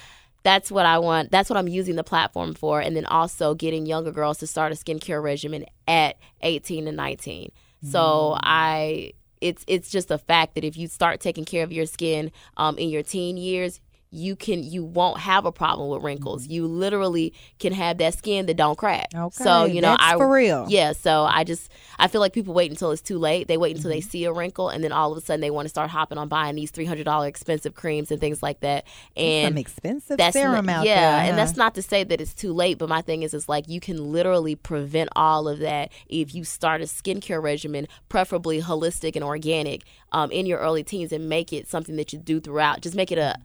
that's 0.47 0.71
what 0.71 0.87
I 0.87 1.01
want. 1.01 1.33
That's 1.33 1.51
what 1.51 1.57
I'm 1.57 1.67
using 1.67 1.97
the 1.97 2.05
platform 2.05 2.55
for. 2.55 2.81
And 2.81 2.95
then 2.95 3.05
also 3.05 3.55
getting 3.55 3.85
younger 3.85 4.13
girls 4.13 4.39
to 4.39 4.47
start 4.47 4.71
a 4.71 4.77
skincare 4.77 5.21
regimen 5.21 5.67
at 5.89 6.19
18 6.43 6.87
and 6.87 6.97
19. 6.97 7.51
So 7.83 7.99
mm. 7.99 8.41
I, 8.45 9.13
it's 9.41 9.65
it's 9.67 9.91
just 9.91 10.11
a 10.11 10.19
fact 10.19 10.55
that 10.55 10.65
if 10.65 10.77
you 10.77 10.89
start 10.89 11.21
taking 11.21 11.45
care 11.45 11.65
of 11.65 11.73
your 11.73 11.87
skin 11.87 12.31
um, 12.57 12.79
in 12.79 12.89
your 12.89 13.03
teen 13.03 13.37
years, 13.37 13.81
you 14.11 14.37
can 14.37 14.63
you 14.63 14.85
won't 14.85 15.19
have 15.19 15.45
a 15.45 15.53
problem 15.53 15.89
with 15.89 16.03
wrinkles. 16.03 16.47
You 16.47 16.67
literally 16.67 17.35
can 17.59 17.73
have 17.73 17.99
that 17.99 18.15
skin 18.15 18.47
that 18.47 18.57
don't 18.57 18.79
crack. 18.79 19.09
Okay, 19.15 19.45
So 19.45 19.65
you 19.65 19.81
know, 19.81 19.91
that's 19.91 20.03
I 20.03 20.17
for 20.17 20.31
real. 20.31 20.67
Yeah. 20.69 20.93
So 20.93 21.25
I 21.25 21.45
just 21.45 21.71
I 21.99 22.09
feel 22.09 22.21
like 22.21 22.33
people 22.33 22.55
wait 22.55 22.71
until 22.71 22.91
it's 22.93 23.03
too 23.03 23.19
late. 23.19 23.49
They 23.49 23.57
wait 23.57 23.77
until 23.77 23.91
they 23.91 24.01
see 24.01 24.25
a 24.25 24.33
wrinkle, 24.33 24.69
and 24.69 24.83
then 24.83 24.93
all 24.93 25.13
of 25.13 25.19
a 25.19 25.21
sudden 25.21 25.41
they 25.41 25.51
want 25.51 25.67
to 25.67 25.71
start 25.71 25.91
hopping 25.91 26.19
on 26.19 26.29
buying 26.29 26.55
these 26.55 26.71
three 26.71 26.85
hundred 26.85 27.05
dollar 27.05 27.27
expensive 27.27 27.75
creams 27.75 28.11
and 28.11 28.21
things 28.21 28.43
like 28.43 28.61
that. 28.61 28.87
And 29.17 29.53
Some 29.53 29.59
expensive 29.59 30.17
that's 30.19 30.35
serum 30.35 30.67
not, 30.67 30.81
out 30.81 30.87
yeah, 30.87 31.19
there. 31.23 31.29
and 31.31 31.39
that's 31.39 31.57
not 31.57 31.75
to 31.75 31.83
say 31.83 32.05
that 32.05 32.21
it's 32.21 32.35
too 32.35 32.53
late, 32.53 32.79
but 32.79 32.89
my 32.89 33.03
thing 33.03 33.23
is, 33.23 33.35
it's 33.35 33.49
like 33.49 33.69
you 33.69 33.81
can 33.81 34.13
literally 34.13 34.55
prevent 34.55 35.11
all 35.17 35.49
of 35.49 35.59
that 35.59 35.91
if 36.09 36.35
you 36.35 36.45
start 36.45 36.81
a 36.81 36.85
skincare 36.85 37.43
regimen, 37.43 37.89
preferably 38.09 38.63
holistic 38.63 39.17
and 39.17 39.25
organic, 39.25 39.83
um, 40.13 40.31
in 40.31 40.47
your 40.47 40.59
early 40.61 40.85
teens, 40.85 41.13
and 41.13 41.29
make 41.29 41.53
it 41.53 41.69
something 41.69 41.97
that 41.97 42.13
you 42.13 42.19
do 42.19 42.41
throughout. 42.41 42.81
Just 42.81 42.95
make 42.95 43.11
it 43.11 43.19
a 43.19 43.37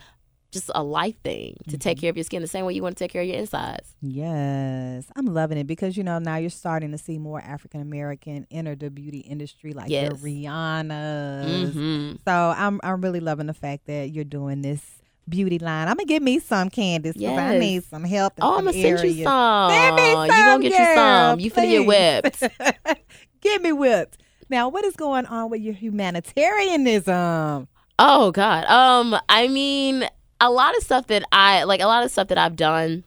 just 0.52 0.70
a 0.76 0.84
life 0.84 1.16
thing 1.24 1.56
to 1.70 1.78
take 1.78 1.98
Mm-hmm. 1.98 2.02
care 2.02 2.10
of 2.12 2.18
your 2.18 2.24
skin 2.24 2.42
the 2.42 2.48
same 2.48 2.66
way 2.66 2.74
you 2.74 2.82
want 2.84 2.98
to 2.98 3.04
take 3.04 3.12
care 3.12 3.22
of 3.22 3.28
your 3.28 3.38
insides. 3.38 3.96
Yes, 4.02 5.06
I'm 5.16 5.26
loving 5.28 5.58
it 5.58 5.66
because 5.68 5.96
you 5.98 6.04
know 6.04 6.20
now 6.20 6.36
you're 6.38 6.50
starting 6.50 6.92
to 6.92 6.98
see 6.98 7.18
more 7.18 7.40
African 7.42 7.82
American 7.82 8.46
enter 8.52 8.76
the 8.76 8.90
beauty 8.90 9.20
industry, 9.20 9.74
like 9.74 9.90
Yes. 9.90 10.04
your 10.04 10.16
Rihanna. 10.18 11.64
hmm 11.74 12.16
So 12.26 12.32
I'm 12.34 12.80
I'm 12.84 13.02
really 13.02 13.20
loving 13.20 13.48
the 13.48 13.54
fact 13.54 13.88
that 13.88 14.12
you're 14.12 14.24
doing 14.26 14.62
this 14.62 14.82
beauty 15.30 15.60
line. 15.60 15.88
I'm 15.88 15.96
gonna 15.96 16.06
get 16.06 16.22
me 16.22 16.40
some 16.40 16.70
Candace 16.70 17.16
because 17.16 17.38
I 17.38 17.58
need 17.58 17.84
some 17.86 18.04
help. 18.04 18.34
Oh, 18.42 18.58
I'm 18.58 18.66
gonna 18.66 18.74
send 18.74 18.86
areas. 19.00 19.18
you 19.18 19.24
some. 19.24 19.72
Send 19.72 19.96
me 19.96 20.14
some. 20.14 20.26
you 20.38 20.44
gonna 20.46 20.64
get 20.64 20.72
you 20.74 20.86
girl, 20.86 20.96
some. 21.32 21.40
You 21.40 21.52
finna 21.52 21.70
get 21.70 21.86
whipped. 21.86 23.00
get 23.42 23.62
me 23.62 23.72
whipped. 23.72 24.18
Now, 24.50 24.68
what 24.68 24.84
is 24.84 24.96
going 24.98 25.26
on 25.28 25.50
with 25.50 25.62
your 25.62 25.74
humanitarianism? 25.74 27.68
Oh 28.00 28.32
God. 28.32 28.66
Um, 28.66 29.16
I 29.30 29.48
mean, 29.48 30.08
a 30.42 30.50
lot 30.50 30.76
of 30.76 30.84
stuff 30.84 31.08
that 31.08 31.24
I 31.32 31.64
like 31.64 31.80
a 31.82 31.86
lot 31.86 32.04
of 32.04 32.12
stuff 32.12 32.28
that 32.30 32.38
I've 32.38 32.56
done 32.56 33.06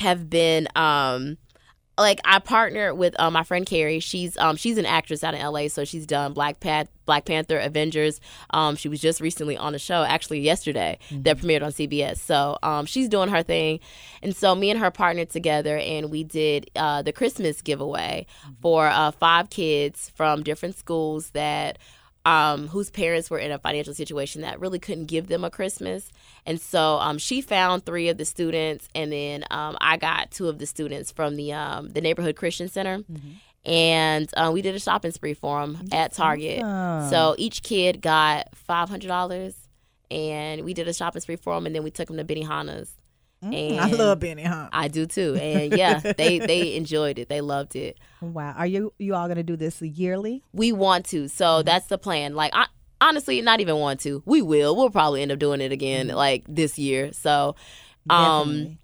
have 0.00 0.28
been 0.28 0.66
um 0.74 1.36
like 1.98 2.20
I 2.24 2.38
partnered 2.38 2.96
with 2.96 3.14
uh, 3.20 3.30
my 3.30 3.44
friend 3.44 3.66
Carrie. 3.66 4.00
She's 4.00 4.36
um 4.38 4.56
she's 4.56 4.78
an 4.78 4.86
actress 4.86 5.22
out 5.22 5.34
in 5.34 5.42
LA, 5.42 5.68
so 5.68 5.84
she's 5.84 6.06
done 6.06 6.32
Black 6.32 6.58
Pat 6.58 6.88
Black 7.04 7.26
Panther, 7.26 7.58
Avengers. 7.58 8.20
Um, 8.50 8.76
she 8.76 8.88
was 8.88 9.00
just 9.00 9.20
recently 9.20 9.56
on 9.56 9.74
a 9.74 9.78
show, 9.78 10.02
actually 10.02 10.40
yesterday, 10.40 10.98
that 11.10 11.38
premiered 11.38 11.62
on 11.62 11.72
CBS. 11.72 12.16
So 12.18 12.58
um, 12.62 12.86
she's 12.86 13.08
doing 13.08 13.28
her 13.28 13.42
thing, 13.42 13.80
and 14.22 14.34
so 14.34 14.54
me 14.54 14.70
and 14.70 14.80
her 14.80 14.90
partnered 14.90 15.28
together, 15.28 15.76
and 15.76 16.10
we 16.10 16.24
did 16.24 16.70
uh, 16.76 17.02
the 17.02 17.12
Christmas 17.12 17.60
giveaway 17.60 18.26
for 18.62 18.86
uh, 18.86 19.10
five 19.10 19.50
kids 19.50 20.10
from 20.14 20.42
different 20.42 20.76
schools 20.76 21.30
that 21.30 21.78
um, 22.24 22.68
whose 22.68 22.90
parents 22.90 23.30
were 23.30 23.38
in 23.38 23.50
a 23.50 23.58
financial 23.58 23.94
situation 23.94 24.42
that 24.42 24.60
really 24.60 24.78
couldn't 24.78 25.06
give 25.06 25.26
them 25.28 25.44
a 25.44 25.50
Christmas. 25.50 26.08
And 26.46 26.60
so 26.60 26.98
um, 26.98 27.18
she 27.18 27.40
found 27.40 27.84
three 27.84 28.08
of 28.08 28.16
the 28.16 28.24
students, 28.24 28.88
and 28.94 29.10
then 29.12 29.44
um, 29.50 29.76
I 29.80 29.96
got 29.96 30.30
two 30.30 30.48
of 30.48 30.58
the 30.58 30.66
students 30.66 31.10
from 31.10 31.36
the 31.36 31.52
um, 31.52 31.88
the 31.90 32.00
neighborhood 32.00 32.36
Christian 32.36 32.68
Center. 32.68 33.02
And 33.64 34.28
uh, 34.36 34.50
we 34.52 34.60
did 34.60 34.74
a 34.74 34.80
shopping 34.80 35.12
spree 35.12 35.34
for 35.34 35.60
them 35.60 35.88
at 35.92 36.12
Target. 36.12 36.60
So 37.10 37.36
each 37.38 37.62
kid 37.62 38.00
got 38.00 38.48
five 38.56 38.88
hundred 38.88 39.08
dollars, 39.08 39.54
and 40.10 40.64
we 40.64 40.74
did 40.74 40.88
a 40.88 40.92
shopping 40.94 41.22
spree 41.22 41.36
for 41.36 41.54
them, 41.54 41.66
and 41.66 41.74
then 41.74 41.84
we 41.84 41.90
took 41.90 42.08
them 42.08 42.16
to 42.16 42.24
Benihana's. 42.24 42.90
And 43.42 43.52
Mm, 43.54 43.78
I 43.78 43.86
love 43.90 44.20
Benihana. 44.20 44.68
I 44.72 44.86
do 44.88 45.04
too, 45.04 45.34
and 45.34 45.72
yeah, 45.72 45.98
they 46.16 46.38
they 46.38 46.76
enjoyed 46.76 47.18
it. 47.18 47.28
They 47.28 47.40
loved 47.40 47.74
it. 47.74 47.98
Wow. 48.20 48.54
Are 48.56 48.66
you 48.66 48.92
you 48.98 49.14
all 49.14 49.26
gonna 49.26 49.42
do 49.42 49.56
this 49.56 49.82
yearly? 49.82 50.44
We 50.52 50.70
want 50.72 51.06
to. 51.06 51.28
So 51.28 51.62
that's 51.62 51.86
the 51.86 51.98
plan. 51.98 52.34
Like 52.34 52.52
I 52.54 52.66
honestly 53.00 53.40
not 53.42 53.60
even 53.60 53.76
want 53.76 54.00
to. 54.00 54.22
We 54.26 54.42
will. 54.42 54.76
We'll 54.76 54.90
probably 54.90 55.22
end 55.22 55.32
up 55.32 55.40
doing 55.40 55.60
it 55.60 55.72
again 55.72 56.08
like 56.08 56.44
this 56.48 56.78
year. 56.78 57.12
So 57.12 57.56
um 58.08 58.48
Definitely. 58.48 58.78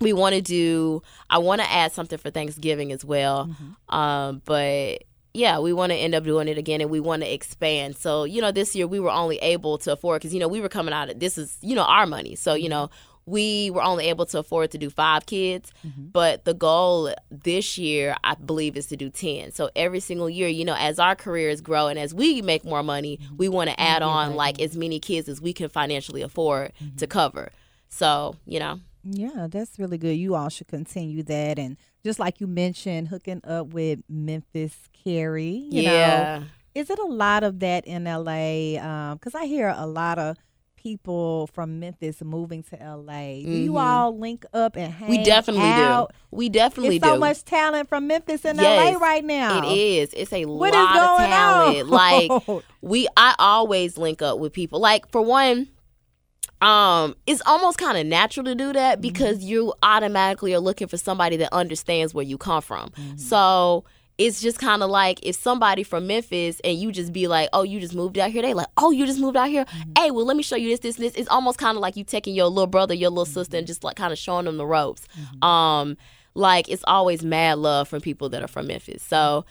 we 0.00 0.12
want 0.12 0.34
to 0.34 0.40
do 0.42 1.02
I 1.28 1.38
want 1.38 1.60
to 1.60 1.70
add 1.70 1.92
something 1.92 2.18
for 2.18 2.30
Thanksgiving 2.30 2.90
as 2.90 3.04
well. 3.04 3.48
Um 3.88 4.42
but 4.44 5.04
yeah, 5.32 5.60
we 5.60 5.72
want 5.72 5.92
to 5.92 5.96
end 5.96 6.16
up 6.16 6.24
doing 6.24 6.48
it 6.48 6.58
again 6.58 6.80
and 6.80 6.90
we 6.90 6.98
want 6.98 7.22
to 7.22 7.32
expand. 7.32 7.96
So, 7.96 8.24
you 8.24 8.42
know, 8.42 8.50
this 8.50 8.74
year 8.74 8.88
we 8.88 8.98
were 8.98 9.12
only 9.12 9.38
able 9.38 9.78
to 9.78 9.92
afford 9.92 10.20
cuz 10.22 10.34
you 10.34 10.40
know, 10.40 10.48
we 10.48 10.60
were 10.60 10.68
coming 10.68 10.92
out 10.92 11.08
of 11.08 11.20
this 11.20 11.38
is, 11.38 11.56
you 11.60 11.76
know, 11.76 11.84
our 11.84 12.06
money. 12.06 12.34
So, 12.34 12.54
you 12.54 12.68
know, 12.68 12.90
we 13.26 13.70
were 13.70 13.82
only 13.82 14.08
able 14.08 14.26
to 14.26 14.38
afford 14.38 14.70
to 14.72 14.78
do 14.78 14.90
5 14.90 15.26
kids, 15.26 15.72
mm-hmm. 15.86 16.06
but 16.06 16.44
the 16.44 16.54
goal 16.54 17.14
this 17.30 17.78
year 17.78 18.16
I 18.24 18.34
believe 18.34 18.76
is 18.76 18.86
to 18.86 18.96
do 18.96 19.10
10. 19.10 19.52
So 19.52 19.70
every 19.76 20.00
single 20.00 20.28
year, 20.28 20.48
you 20.48 20.64
know, 20.64 20.76
as 20.76 20.98
our 20.98 21.14
careers 21.14 21.60
grow 21.60 21.86
and 21.88 21.98
as 21.98 22.12
we 22.14 22.42
make 22.42 22.64
more 22.64 22.82
money, 22.82 23.18
mm-hmm. 23.18 23.36
we 23.36 23.48
want 23.48 23.70
to 23.70 23.80
add 23.80 24.02
on 24.02 24.34
like 24.34 24.60
as 24.60 24.76
many 24.76 24.98
kids 24.98 25.28
as 25.28 25.40
we 25.40 25.52
can 25.52 25.68
financially 25.68 26.22
afford 26.22 26.72
mm-hmm. 26.82 26.96
to 26.96 27.06
cover. 27.06 27.50
So, 27.88 28.36
you 28.46 28.58
know, 28.58 28.80
Yeah, 29.02 29.46
that's 29.50 29.78
really 29.78 29.98
good. 29.98 30.16
You 30.16 30.34
all 30.34 30.48
should 30.48 30.68
continue 30.68 31.22
that, 31.24 31.58
and 31.58 31.76
just 32.04 32.18
like 32.18 32.40
you 32.40 32.46
mentioned, 32.46 33.08
hooking 33.08 33.40
up 33.44 33.68
with 33.68 34.00
Memphis 34.08 34.76
Carrie. 34.92 35.66
You 35.70 35.82
yeah. 35.82 36.40
know, 36.40 36.46
is 36.74 36.90
it 36.90 36.98
a 36.98 37.04
lot 37.04 37.42
of 37.42 37.60
that 37.60 37.86
in 37.86 38.04
LA? 38.04 39.14
Because 39.14 39.34
uh, 39.34 39.38
I 39.38 39.46
hear 39.46 39.74
a 39.76 39.86
lot 39.86 40.18
of 40.18 40.36
people 40.82 41.46
from 41.48 41.78
Memphis 41.80 42.22
moving 42.22 42.62
to 42.64 42.76
LA. 42.76 43.34
Do 43.42 43.50
you 43.50 43.76
all 43.76 44.16
link 44.18 44.44
up 44.54 44.76
and 44.76 44.92
hang 44.92 45.08
We 45.10 45.22
definitely 45.22 45.62
out? 45.68 46.10
do. 46.10 46.16
We 46.30 46.48
definitely 46.48 46.98
do. 46.98 47.00
There's 47.00 47.12
so 47.14 47.18
much 47.20 47.44
talent 47.44 47.88
from 47.88 48.06
Memphis 48.06 48.44
and 48.44 48.58
Yes, 48.58 48.94
LA 48.94 48.98
right 48.98 49.24
now. 49.24 49.58
It 49.58 49.76
is. 49.76 50.14
It's 50.14 50.32
a 50.32 50.44
What 50.46 50.72
lot 50.72 50.96
of 50.96 51.18
talent. 51.28 51.82
on? 51.82 51.88
Like 51.88 52.64
we 52.80 53.06
I 53.16 53.34
always 53.38 53.98
link 53.98 54.22
up 54.22 54.38
with 54.38 54.52
people. 54.52 54.80
Like 54.80 55.10
for 55.10 55.20
one, 55.22 55.68
um, 56.60 57.14
it's 57.26 57.42
almost 57.46 57.78
kind 57.78 57.96
of 57.98 58.06
natural 58.06 58.44
to 58.44 58.54
do 58.54 58.64
Mm-hmm. 58.64 58.72
that 58.74 59.00
because 59.00 59.42
you 59.42 59.72
automatically 59.82 60.54
are 60.54 60.60
looking 60.60 60.88
for 60.88 60.96
somebody 60.96 61.36
that 61.38 61.52
understands 61.52 62.12
where 62.14 62.24
you 62.24 62.36
come 62.38 62.62
from. 62.62 62.90
Mm-hmm. 62.90 63.16
So 63.16 63.84
it's 64.20 64.40
just 64.42 64.58
kind 64.58 64.82
of 64.82 64.90
like 64.90 65.18
if 65.24 65.34
somebody 65.34 65.82
from 65.82 66.06
Memphis 66.06 66.60
and 66.62 66.76
you 66.78 66.92
just 66.92 67.10
be 67.12 67.26
like, 67.26 67.48
oh, 67.54 67.62
you 67.62 67.80
just 67.80 67.94
moved 67.94 68.18
out 68.18 68.30
here. 68.30 68.42
They 68.42 68.52
like, 68.52 68.66
oh, 68.76 68.90
you 68.90 69.06
just 69.06 69.18
moved 69.18 69.36
out 69.36 69.48
here. 69.48 69.64
Mm-hmm. 69.64 69.92
Hey, 69.96 70.10
well, 70.10 70.26
let 70.26 70.36
me 70.36 70.42
show 70.42 70.56
you 70.56 70.68
this, 70.68 70.80
this, 70.80 70.96
this. 70.96 71.14
It's 71.14 71.28
almost 71.30 71.58
kind 71.58 71.76
of 71.76 71.80
like 71.80 71.96
you 71.96 72.04
taking 72.04 72.34
your 72.34 72.46
little 72.48 72.66
brother, 72.66 72.92
your 72.94 73.08
little 73.10 73.24
sister, 73.24 73.52
Mm-hmm. 73.52 73.58
and 73.58 73.66
just 73.66 73.82
like 73.82 73.96
kind 73.96 74.12
of 74.12 74.18
showing 74.18 74.44
them 74.44 74.58
the 74.58 74.66
ropes. 74.66 75.08
Um, 75.42 75.96
like 76.34 76.68
it's 76.68 76.84
always 76.86 77.24
mad 77.24 77.58
love 77.58 77.88
from 77.88 78.00
people 78.02 78.28
that 78.28 78.42
are 78.42 78.48
from 78.48 78.66
Memphis. 78.68 79.02
So, 79.02 79.46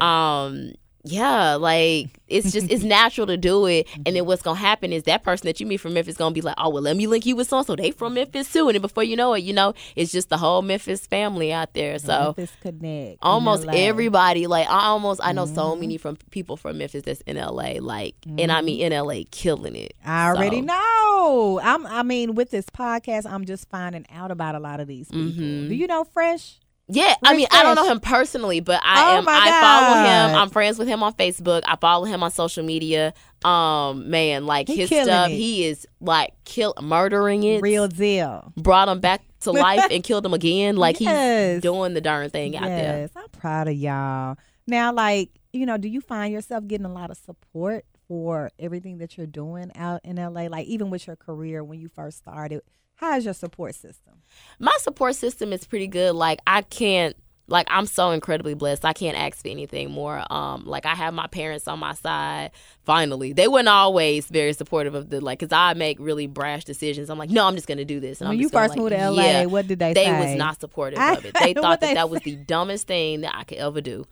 um, 0.00 0.72
yeah, 1.04 1.54
like 1.54 2.08
it's 2.28 2.50
just 2.52 2.70
it's 2.70 2.82
natural 2.98 3.26
to 3.26 3.36
do 3.36 3.66
it. 3.66 3.86
And 4.06 4.16
then 4.16 4.24
what's 4.24 4.42
gonna 4.42 4.58
happen 4.58 4.92
is 4.92 5.02
that 5.04 5.22
person 5.22 5.46
that 5.46 5.60
you 5.60 5.66
meet 5.66 5.76
from 5.76 5.92
Memphis 5.94 6.16
gonna 6.16 6.32
be 6.34 6.40
like, 6.40 6.54
oh 6.58 6.70
well, 6.70 6.82
let 6.82 6.96
me 6.96 7.06
link 7.06 7.26
you 7.26 7.36
with 7.36 7.48
so 7.48 7.62
so 7.62 7.76
they 7.76 7.90
from 7.90 8.14
Memphis 8.14 8.52
too. 8.52 8.68
And 8.68 8.74
then 8.74 8.82
before 8.82 9.04
you 9.04 9.14
know 9.16 9.34
it, 9.34 9.40
you 9.44 9.52
know, 9.52 9.74
it's 9.96 10.10
just 10.12 10.30
the 10.30 10.38
whole 10.38 10.62
Memphis 10.62 11.06
family 11.06 11.52
out 11.52 11.74
there. 11.74 11.98
So 11.98 12.34
Memphis 12.36 12.52
Connect. 12.62 13.18
almost 13.22 13.66
everybody 13.68 14.46
like 14.46 14.66
i 14.68 14.86
almost 14.86 15.20
i 15.22 15.32
know 15.32 15.44
Mm-hmm. 15.44 15.54
so 15.54 15.76
many 15.76 15.98
from 15.98 16.16
people 16.30 16.56
from 16.56 16.78
memphis 16.78 17.02
that's 17.02 17.20
in 17.22 17.36
la 17.36 17.72
like 17.80 18.14
and 18.38 18.50
i 18.50 18.62
mean 18.62 18.80
in 18.80 18.98
la 19.06 19.14
killing 19.30 19.76
it 19.76 19.94
I 20.04 20.28
already 20.28 20.60
So, 20.60 20.64
know. 20.64 21.60
I'm. 21.62 21.86
I 21.86 22.02
mean, 22.02 22.34
with 22.34 22.50
this 22.50 22.66
podcast, 22.66 23.26
I'm 23.30 23.44
just 23.44 23.68
finding 23.68 24.04
out 24.10 24.30
about 24.30 24.54
a 24.54 24.58
lot 24.58 24.80
of 24.80 24.86
these 24.88 25.08
people. 25.08 25.42
Mhm. 25.42 25.68
Do 25.68 25.74
you 25.74 25.86
know 25.86 26.04
Fresh? 26.04 26.56
Yeah 26.88 27.14
i 27.22 27.30
Rich 27.30 27.36
mean 27.38 27.46
i 27.50 27.62
don't 27.62 27.76
know 27.76 27.88
him 27.90 27.98
personally 28.00 28.60
but 28.60 28.80
i 28.84 29.14
Oh 29.14 29.18
am 29.18 29.24
i 29.26 29.50
follow 29.60 29.96
him 30.04 30.36
i'm 30.42 30.50
friends 30.50 30.78
with 30.78 30.86
him 30.86 31.02
on 31.02 31.14
facebook 31.14 31.62
i 31.66 31.76
follow 31.76 32.04
him 32.04 32.22
on 32.22 32.30
social 32.30 32.62
media 32.62 33.14
um 33.44 34.10
man 34.10 34.44
like 34.46 34.68
He 34.68 34.76
his 34.76 34.88
stuff 34.90 35.30
it. 35.30 35.34
he 35.34 35.64
is 35.66 35.86
like 36.00 36.32
kill 36.44 36.74
murdering 36.82 37.42
it 37.44 37.62
Real 37.62 37.88
deal. 37.88 38.52
brought 38.56 38.88
him 38.88 39.00
back 39.00 39.22
to 39.40 39.50
life 39.52 39.86
and 39.90 40.04
killed 40.04 40.26
him 40.26 40.34
again 40.34 40.76
like 40.76 41.00
Yes. 41.00 41.54
he's 41.56 41.62
doing 41.62 41.94
the 41.94 42.00
darn 42.02 42.28
thing 42.30 42.56
out 42.56 42.64
there 42.66 42.98
Yes, 43.00 43.10
I'm 43.16 43.28
proud 43.30 43.68
of 43.68 43.74
y'all. 43.74 44.36
Now, 44.66 44.92
like 44.92 45.30
you 45.52 45.66
know, 45.66 45.76
do 45.76 45.88
you 45.88 46.00
find 46.00 46.32
yourself 46.32 46.66
getting 46.66 46.84
a 46.86 46.92
lot 46.92 47.10
of 47.10 47.16
support 47.16 47.84
for 48.08 48.50
everything 48.58 48.98
that 48.98 49.16
you're 49.16 49.26
doing 49.26 49.70
out 49.76 50.00
in 50.04 50.16
LA? 50.16 50.46
Like 50.48 50.66
even 50.66 50.90
with 50.90 51.06
your 51.06 51.16
career 51.16 51.62
when 51.62 51.78
you 51.78 51.88
first 51.88 52.18
started, 52.18 52.62
how 52.96 53.16
is 53.16 53.24
your 53.24 53.34
support 53.34 53.74
system? 53.74 54.14
my 54.58 54.76
support 54.80 55.14
system 55.14 55.52
is 55.52 55.66
pretty 55.66 55.86
good. 55.86 56.14
Like 56.14 56.40
I 56.46 56.62
can't 56.62 57.16
like 57.46 57.66
I'm 57.70 57.86
so 57.86 58.10
incredibly 58.10 58.54
blessed. 58.54 58.84
I 58.84 58.94
can't 58.94 59.18
ask 59.18 59.42
for 59.42 59.48
anything 59.48 59.90
more. 59.90 60.24
Um, 60.30 60.64
like 60.64 60.86
I 60.86 60.94
have 60.94 61.12
my 61.12 61.26
parents 61.26 61.68
on 61.68 61.78
my 61.78 61.92
side. 61.92 62.52
Finally, 62.84 63.34
they 63.34 63.48
weren't 63.48 63.68
always 63.68 64.26
very 64.26 64.54
supportive 64.54 64.94
of 64.94 65.10
the 65.10 65.20
like, 65.20 65.40
cause 65.40 65.52
I 65.52 65.74
make 65.74 65.98
really 66.00 66.26
brash 66.26 66.64
decisions. 66.64 67.10
I'm 67.10 67.18
like, 67.18 67.30
no, 67.30 67.46
I'm 67.46 67.54
just 67.54 67.66
gonna 67.66 67.84
do 67.84 68.00
this. 68.00 68.20
And 68.20 68.28
when 68.28 68.38
I'm 68.38 68.42
you 68.42 68.48
first 68.48 68.70
like, 68.70 68.78
moved 68.78 68.92
to 68.92 69.10
LA, 69.10 69.22
yeah. 69.22 69.46
what 69.46 69.66
did 69.68 69.78
they, 69.78 69.92
they 69.92 70.04
say? 70.06 70.18
was 70.18 70.38
not 70.38 70.60
supportive 70.60 70.98
I 70.98 71.12
of 71.16 71.24
it. 71.24 71.34
They 71.34 71.54
thought 71.54 71.80
that 71.80 71.88
they 71.88 71.94
that 71.94 72.08
was 72.08 72.22
the 72.22 72.36
dumbest 72.36 72.86
thing 72.86 73.22
that 73.22 73.34
I 73.36 73.44
could 73.44 73.58
ever 73.58 73.80
do. 73.80 74.06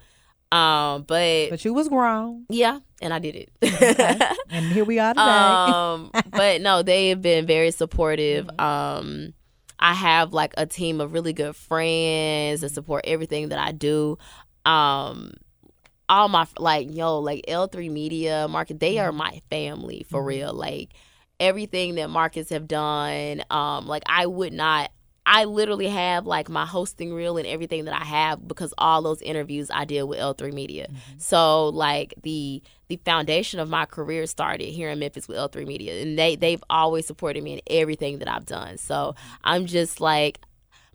Um, 0.52 1.04
but, 1.04 1.50
But 1.50 1.64
you 1.64 1.72
was 1.72 1.88
grown, 1.88 2.44
yeah, 2.50 2.80
and 3.00 3.14
I 3.14 3.18
did 3.18 3.34
it. 3.36 4.36
and 4.50 4.66
here 4.66 4.84
we 4.84 4.98
are 4.98 5.14
today. 5.14 5.22
um, 5.22 6.10
but 6.30 6.60
no, 6.60 6.82
they 6.82 7.08
have 7.08 7.22
been 7.22 7.46
very 7.46 7.70
supportive. 7.70 8.46
Mm-hmm. 8.46 8.60
Um, 8.60 9.34
I 9.78 9.94
have 9.94 10.32
like 10.32 10.52
a 10.58 10.66
team 10.66 11.00
of 11.00 11.12
really 11.14 11.32
good 11.32 11.56
friends 11.56 12.60
that 12.60 12.68
support 12.70 13.04
everything 13.06 13.48
that 13.48 13.58
I 13.58 13.72
do. 13.72 14.18
Um, 14.66 15.32
all 16.08 16.28
my 16.28 16.46
like 16.58 16.88
yo 16.94 17.18
like 17.18 17.44
L3 17.48 17.90
Media 17.90 18.46
Market, 18.48 18.78
they 18.78 18.96
Mm-hmm. 18.96 19.08
are 19.08 19.12
my 19.12 19.40
family 19.50 20.04
for 20.10 20.22
real. 20.22 20.52
Like 20.52 20.90
everything 21.40 21.94
that 21.96 22.10
Marcus 22.10 22.50
have 22.50 22.68
done, 22.68 23.42
um, 23.50 23.86
like 23.86 24.02
I 24.06 24.26
would 24.26 24.52
not. 24.52 24.90
I 25.24 25.44
literally 25.44 25.88
have 25.88 26.26
like 26.26 26.48
my 26.48 26.66
hosting 26.66 27.14
reel 27.14 27.36
and 27.36 27.46
everything 27.46 27.84
that 27.84 27.94
I 27.94 28.04
have 28.04 28.46
because 28.46 28.74
all 28.76 29.02
those 29.02 29.22
interviews 29.22 29.70
I 29.72 29.84
did 29.84 30.02
with 30.02 30.18
L3 30.18 30.52
Media. 30.52 30.88
Mm-hmm. 30.88 31.18
So 31.18 31.68
like 31.68 32.14
the 32.22 32.62
the 32.88 32.96
foundation 33.04 33.60
of 33.60 33.70
my 33.70 33.86
career 33.86 34.26
started 34.26 34.66
here 34.66 34.90
in 34.90 34.98
Memphis 34.98 35.28
with 35.28 35.36
L3 35.36 35.66
Media, 35.66 36.02
and 36.02 36.18
they 36.18 36.34
they've 36.34 36.62
always 36.68 37.06
supported 37.06 37.44
me 37.44 37.54
in 37.54 37.60
everything 37.68 38.18
that 38.18 38.28
I've 38.28 38.46
done. 38.46 38.78
So 38.78 38.94
mm-hmm. 38.94 39.34
I'm 39.44 39.66
just 39.66 40.00
like 40.00 40.40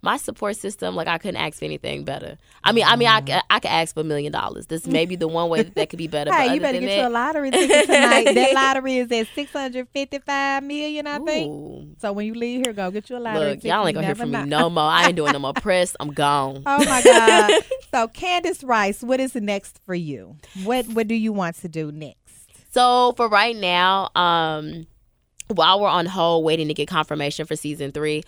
my 0.00 0.16
support 0.16 0.56
system. 0.56 0.94
Like 0.94 1.08
I 1.08 1.18
couldn't 1.18 1.40
ask 1.40 1.58
for 1.58 1.64
anything 1.64 2.04
better. 2.04 2.38
I 2.62 2.72
mean, 2.72 2.84
I 2.86 2.96
mean, 2.96 3.08
I 3.08 3.42
I 3.50 3.58
could 3.60 3.70
ask 3.70 3.94
for 3.94 4.00
a 4.00 4.04
million 4.04 4.32
dollars. 4.32 4.66
This 4.66 4.86
may 4.86 5.06
be 5.06 5.16
the 5.16 5.26
one 5.28 5.48
way 5.48 5.62
that, 5.62 5.74
that 5.74 5.90
could 5.90 5.98
be 5.98 6.06
better. 6.08 6.30
but 6.30 6.40
Hey, 6.40 6.54
you 6.54 6.60
better 6.60 6.78
get 6.78 6.86
that, 6.86 6.96
you 7.02 7.08
a 7.08 7.10
lottery 7.10 7.50
ticket 7.50 7.86
tonight. 7.86 8.24
that 8.34 8.54
lottery 8.54 8.98
is 8.98 9.10
at 9.10 9.26
six 9.34 9.52
hundred 9.52 9.88
fifty-five 9.88 10.62
million, 10.62 11.06
I 11.06 11.18
think. 11.18 11.98
So 12.00 12.12
when 12.12 12.26
you 12.26 12.34
leave 12.34 12.64
here, 12.64 12.72
go 12.72 12.90
get 12.90 13.10
you 13.10 13.16
a 13.16 13.18
lottery 13.18 13.40
Look, 13.40 13.58
ticket. 13.58 13.70
y'all 13.70 13.86
ain't 13.86 13.94
gonna 13.94 14.06
hear 14.06 14.14
from 14.14 14.30
me 14.30 14.44
no 14.44 14.70
more. 14.70 14.84
I 14.84 15.06
ain't 15.06 15.16
doing 15.16 15.32
no 15.32 15.38
more 15.40 15.52
press. 15.54 15.96
I'm 15.98 16.12
gone. 16.12 16.62
Oh 16.64 16.84
my 16.84 17.02
God. 17.02 17.52
so 17.92 18.08
Candace 18.08 18.62
Rice, 18.62 19.02
what 19.02 19.18
is 19.20 19.34
next 19.34 19.80
for 19.84 19.94
you? 19.94 20.36
What 20.62 20.86
what 20.88 21.08
do 21.08 21.14
you 21.14 21.32
want 21.32 21.56
to 21.56 21.68
do 21.68 21.90
next? 21.90 22.18
So 22.70 23.14
for 23.16 23.28
right 23.28 23.56
now, 23.56 24.10
um, 24.14 24.86
while 25.48 25.80
we're 25.80 25.88
on 25.88 26.06
hold 26.06 26.44
waiting 26.44 26.68
to 26.68 26.74
get 26.74 26.86
confirmation 26.88 27.46
for 27.46 27.56
season 27.56 27.90
three, 27.92 28.22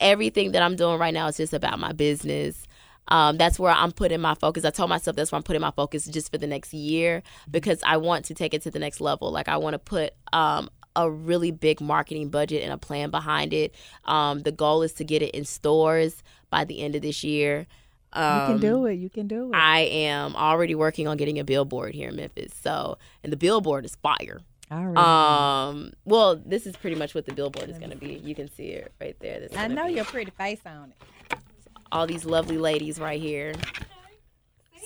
everything 0.00 0.52
that 0.52 0.62
I'm 0.62 0.76
doing 0.76 0.98
right 0.98 1.14
now 1.14 1.26
is 1.28 1.36
just 1.36 1.52
about 1.52 1.78
my 1.78 1.92
business. 1.92 2.66
Um, 3.08 3.36
that's 3.36 3.58
where 3.58 3.72
I'm 3.72 3.92
putting 3.92 4.20
my 4.20 4.34
focus. 4.34 4.64
I 4.64 4.70
told 4.70 4.88
myself 4.88 5.16
that's 5.16 5.30
where 5.30 5.36
I'm 5.36 5.42
putting 5.42 5.60
my 5.60 5.70
focus 5.72 6.06
just 6.06 6.30
for 6.30 6.38
the 6.38 6.46
next 6.46 6.72
year 6.72 7.22
because 7.50 7.82
I 7.84 7.98
want 7.98 8.24
to 8.26 8.34
take 8.34 8.54
it 8.54 8.62
to 8.62 8.70
the 8.70 8.78
next 8.78 9.00
level. 9.00 9.30
Like 9.30 9.48
I 9.48 9.58
want 9.58 9.74
to 9.74 9.78
put 9.78 10.14
um, 10.32 10.70
a 10.96 11.10
really 11.10 11.50
big 11.50 11.80
marketing 11.80 12.30
budget 12.30 12.62
and 12.62 12.72
a 12.72 12.78
plan 12.78 13.10
behind 13.10 13.52
it. 13.52 13.74
Um, 14.04 14.40
the 14.40 14.52
goal 14.52 14.82
is 14.82 14.92
to 14.94 15.04
get 15.04 15.22
it 15.22 15.34
in 15.34 15.44
stores 15.44 16.22
by 16.50 16.64
the 16.64 16.80
end 16.80 16.96
of 16.96 17.02
this 17.02 17.22
year. 17.22 17.66
Um, 18.14 18.40
you 18.40 18.46
can 18.46 18.60
do 18.60 18.86
it. 18.86 18.94
You 18.94 19.10
can 19.10 19.26
do 19.26 19.50
it. 19.50 19.56
I 19.56 19.80
am 19.80 20.36
already 20.36 20.74
working 20.74 21.08
on 21.08 21.16
getting 21.16 21.38
a 21.38 21.44
billboard 21.44 21.94
here 21.94 22.10
in 22.10 22.16
Memphis. 22.16 22.52
So, 22.62 22.96
and 23.22 23.32
the 23.32 23.36
billboard 23.36 23.84
is 23.84 23.96
fire. 23.96 24.40
All 24.74 24.84
right. 24.86 25.68
Um, 25.68 25.92
well, 26.04 26.36
this 26.44 26.66
is 26.66 26.74
pretty 26.76 26.96
much 26.96 27.14
what 27.14 27.26
the 27.26 27.32
billboard 27.32 27.68
is 27.70 27.78
going 27.78 27.90
to 27.90 27.96
be. 27.96 28.14
You 28.14 28.34
can 28.34 28.50
see 28.52 28.68
it 28.68 28.92
right 29.00 29.16
there. 29.20 29.40
This 29.40 29.56
I 29.56 29.68
know 29.68 29.86
be 29.86 29.92
your 29.94 30.04
pretty 30.04 30.32
face 30.32 30.60
on 30.66 30.92
it. 31.30 31.38
all 31.92 32.06
these 32.06 32.24
lovely 32.24 32.58
ladies 32.58 32.98
right 32.98 33.20
here. 33.20 33.52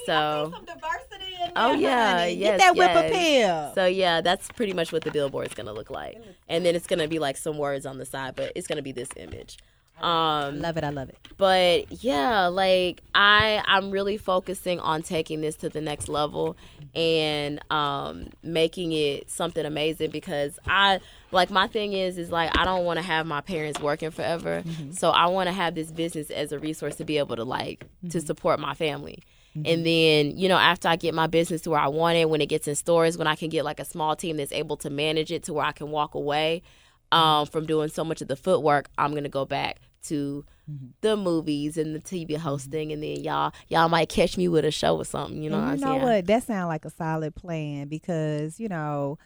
So, 0.07 0.53
diversity 0.65 1.35
in 1.45 1.53
Oh, 1.57 1.73
yeah, 1.73 2.19
honey. 2.21 2.33
yes, 2.35 2.59
Get 2.61 2.75
that 2.75 2.77
whip 2.77 3.11
appeal. 3.11 3.73
so 3.75 3.85
yeah, 3.87 4.21
that's 4.23 4.49
pretty 4.53 4.73
much 4.73 4.91
what 4.93 5.03
the 5.05 5.11
billboard 5.11 5.49
is 5.49 5.55
going 5.55 5.67
to 5.67 5.73
look 5.73 5.91
like. 5.91 6.19
And 6.49 6.65
then 6.65 6.75
it's 6.75 6.87
going 6.87 7.01
to 7.01 7.09
be 7.09 7.19
like 7.19 7.37
some 7.37 7.59
words 7.59 7.85
on 7.85 7.99
the 7.99 8.07
side, 8.07 8.35
but 8.37 8.53
it's 8.55 8.67
going 8.67 8.77
to 8.77 8.83
be 8.83 8.93
this 8.93 9.09
image. 9.17 9.59
Um, 10.01 10.61
love 10.61 10.77
it. 10.77 10.85
I 10.85 10.91
love 10.91 11.09
it. 11.09 11.17
but 11.37 12.03
yeah 12.03 12.47
like 12.47 13.01
i 13.15 13.63
i'm 13.67 13.91
really 13.91 14.17
focusing 14.17 14.81
on 14.81 15.03
taking 15.03 15.41
this 15.41 15.55
to 15.57 15.69
the 15.69 15.81
next 15.81 16.09
level 16.09 16.57
and 16.95 17.61
um 17.71 18.27
making 18.43 18.93
it 18.93 19.31
something 19.31 19.65
amazing 19.65 20.11
because 20.11 20.59
i 20.67 20.99
like 21.31 21.51
my 21.51 21.67
thing 21.69 21.93
is 21.93 22.19
is 22.19 22.31
like 22.31 22.57
i 22.59 22.65
don't 22.65 22.85
want 22.85 22.97
to 22.99 23.03
have 23.05 23.27
my 23.27 23.41
parents 23.41 23.81
working 23.81 24.11
forever. 24.11 24.63
So 24.93 25.11
i 25.11 25.27
want 25.27 25.47
to 25.49 25.53
have 25.53 25.75
this 25.75 25.91
business 25.93 26.31
as 26.31 26.51
a 26.53 26.59
resource 26.59 26.97
to 26.97 27.05
be 27.05 27.19
able 27.19 27.37
to 27.37 27.45
like 27.45 27.85
to 28.11 28.21
support 28.21 28.59
my 28.61 28.75
family. 28.75 29.23
And 29.55 29.85
then 29.85 30.37
you 30.37 30.49
know 30.49 30.57
after 30.57 30.89
i 30.89 30.95
get 30.97 31.15
my 31.15 31.27
business 31.27 31.63
to 31.63 31.71
where 31.71 31.81
i 31.81 31.89
want 31.89 32.17
it 32.17 32.31
when 32.31 32.41
it 32.41 32.47
gets 32.47 32.69
in 32.69 32.75
stores 32.77 33.19
when 33.19 33.27
i 33.27 33.35
can 33.35 33.49
get 33.49 33.65
like 33.65 33.81
a 33.81 33.85
small 33.85 34.15
team 34.17 34.37
that's 34.37 34.53
able 34.53 34.77
to 34.79 34.91
manage 34.91 35.33
it 35.33 35.43
to 35.45 35.53
where 35.53 35.65
i 35.65 35.73
can 35.73 35.91
walk 35.91 36.15
away 36.15 36.63
um, 37.11 37.47
from 37.47 37.65
doing 37.67 37.89
so 37.89 38.05
much 38.05 38.23
of 38.23 38.29
the 38.29 38.37
footwork 38.37 38.89
i'm 38.99 39.15
gonna 39.15 39.29
go 39.29 39.45
back 39.45 39.81
to 40.09 40.45
mm-hmm. 40.71 40.87
the 41.01 41.17
movies 41.17 41.77
and 41.77 41.95
the 41.95 42.01
TV 42.01 42.37
hosting, 42.37 42.93
and 42.93 43.03
then 43.03 43.23
y'all 43.23 43.53
y'all 43.69 43.89
might 43.89 44.09
catch 44.09 44.37
me 44.37 44.49
with 44.49 44.65
a 44.65 44.71
show 44.71 44.97
or 44.97 45.05
something. 45.05 45.43
You 45.43 45.51
know, 45.51 45.59
And 45.59 45.71
what 45.71 45.81
you 45.81 45.87
I'm 45.87 45.99
know 46.01 46.07
what? 46.07 46.27
That 46.27 46.43
sounds 46.45 46.69
like 46.69 46.85
a 46.85 46.91
solid 46.91 47.35
plan 47.35 47.89
because 47.89 48.59
you 48.61 48.69
know 48.69 49.19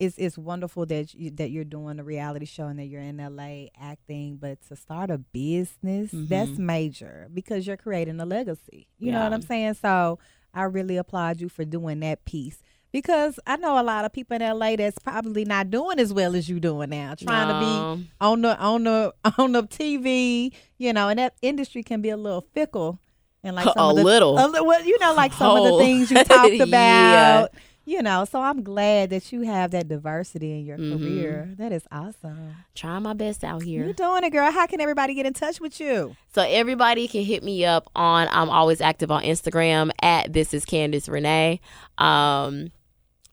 it's 0.00 0.16
it's 0.16 0.38
wonderful 0.38 0.86
that 0.86 1.14
you, 1.14 1.30
that 1.32 1.50
you're 1.50 1.62
doing 1.62 2.00
a 2.00 2.04
reality 2.04 2.46
show 2.46 2.66
and 2.66 2.78
that 2.78 2.86
you're 2.86 3.02
in 3.02 3.18
LA 3.18 3.66
acting, 3.78 4.36
but 4.36 4.58
to 4.68 4.74
start 4.74 5.10
a 5.10 5.18
business 5.18 6.10
that's 6.12 6.50
mm-hmm. 6.50 6.66
major 6.66 7.28
because 7.32 7.66
you're 7.66 7.76
creating 7.76 8.18
a 8.18 8.26
legacy. 8.26 8.88
You 8.98 9.12
know 9.12 9.22
what 9.22 9.34
I'm 9.34 9.42
saying? 9.42 9.74
So 9.74 10.18
I 10.54 10.62
really 10.64 10.96
applaud 10.96 11.40
you 11.40 11.48
for 11.48 11.64
doing 11.64 12.00
that 12.00 12.24
piece. 12.24 12.62
Because 12.92 13.38
I 13.46 13.56
know 13.56 13.80
a 13.80 13.84
lot 13.84 14.04
of 14.04 14.12
people 14.12 14.36
in 14.36 14.42
LA 14.42 14.74
that's 14.76 14.98
probably 14.98 15.44
not 15.44 15.70
doing 15.70 15.98
as 16.00 16.12
well 16.12 16.34
as 16.34 16.48
you 16.48 16.58
doing 16.58 16.90
now, 16.90 17.14
trying 17.14 17.48
to 17.48 17.60
be 18.00 18.08
on 18.20 18.42
the 18.42 18.58
on 18.58 18.84
the 18.84 19.14
on 19.38 19.52
the 19.52 19.62
TV, 19.62 20.52
you 20.78 20.92
know, 20.92 21.08
and 21.08 21.18
that 21.18 21.34
industry 21.42 21.82
can 21.84 22.02
be 22.02 22.08
a 22.10 22.16
little 22.16 22.44
fickle. 22.52 22.98
And 23.44 23.54
like 23.56 23.66
A 23.70 23.72
the, 23.74 23.92
little. 23.94 24.38
a 24.38 24.46
li- 24.48 24.60
well, 24.60 24.84
you 24.84 24.98
know, 24.98 25.14
like 25.14 25.32
some 25.32 25.56
of 25.56 25.64
the 25.64 25.70
Oh. 25.72 25.78
things 25.78 26.10
you 26.10 26.22
talked 26.24 26.52
Yeah. 26.52 26.64
about. 26.64 27.50
You 27.86 28.02
know, 28.02 28.24
so 28.24 28.40
I'm 28.40 28.62
glad 28.62 29.10
that 29.10 29.32
you 29.32 29.40
have 29.42 29.70
that 29.72 29.88
diversity 29.88 30.52
in 30.52 30.64
your 30.66 30.76
Mhm. 30.78 30.98
career. 30.98 31.54
That 31.58 31.72
is 31.72 31.82
awesome. 31.90 32.54
Trying 32.74 33.02
my 33.02 33.14
best 33.14 33.42
out 33.42 33.62
here. 33.62 33.82
You're 33.84 33.94
doing 33.94 34.22
it, 34.22 34.30
girl. 34.30 34.50
How 34.52 34.66
can 34.66 34.80
everybody 34.80 35.14
get 35.14 35.26
in 35.26 35.32
touch 35.32 35.60
with 35.60 35.80
you? 35.80 36.14
So 36.34 36.42
everybody 36.42 37.08
can 37.08 37.24
hit 37.24 37.42
me 37.42 37.64
up 37.64 37.88
on. 37.96 38.28
I'm 38.30 38.50
always 38.50 38.80
active 38.80 39.10
on 39.10 39.22
Instagram 39.22 39.90
at 40.02 40.32
this 40.32 40.52
is 40.54 40.64
Candace 40.64 41.08
Renee. 41.08 41.60
Um, 41.98 42.70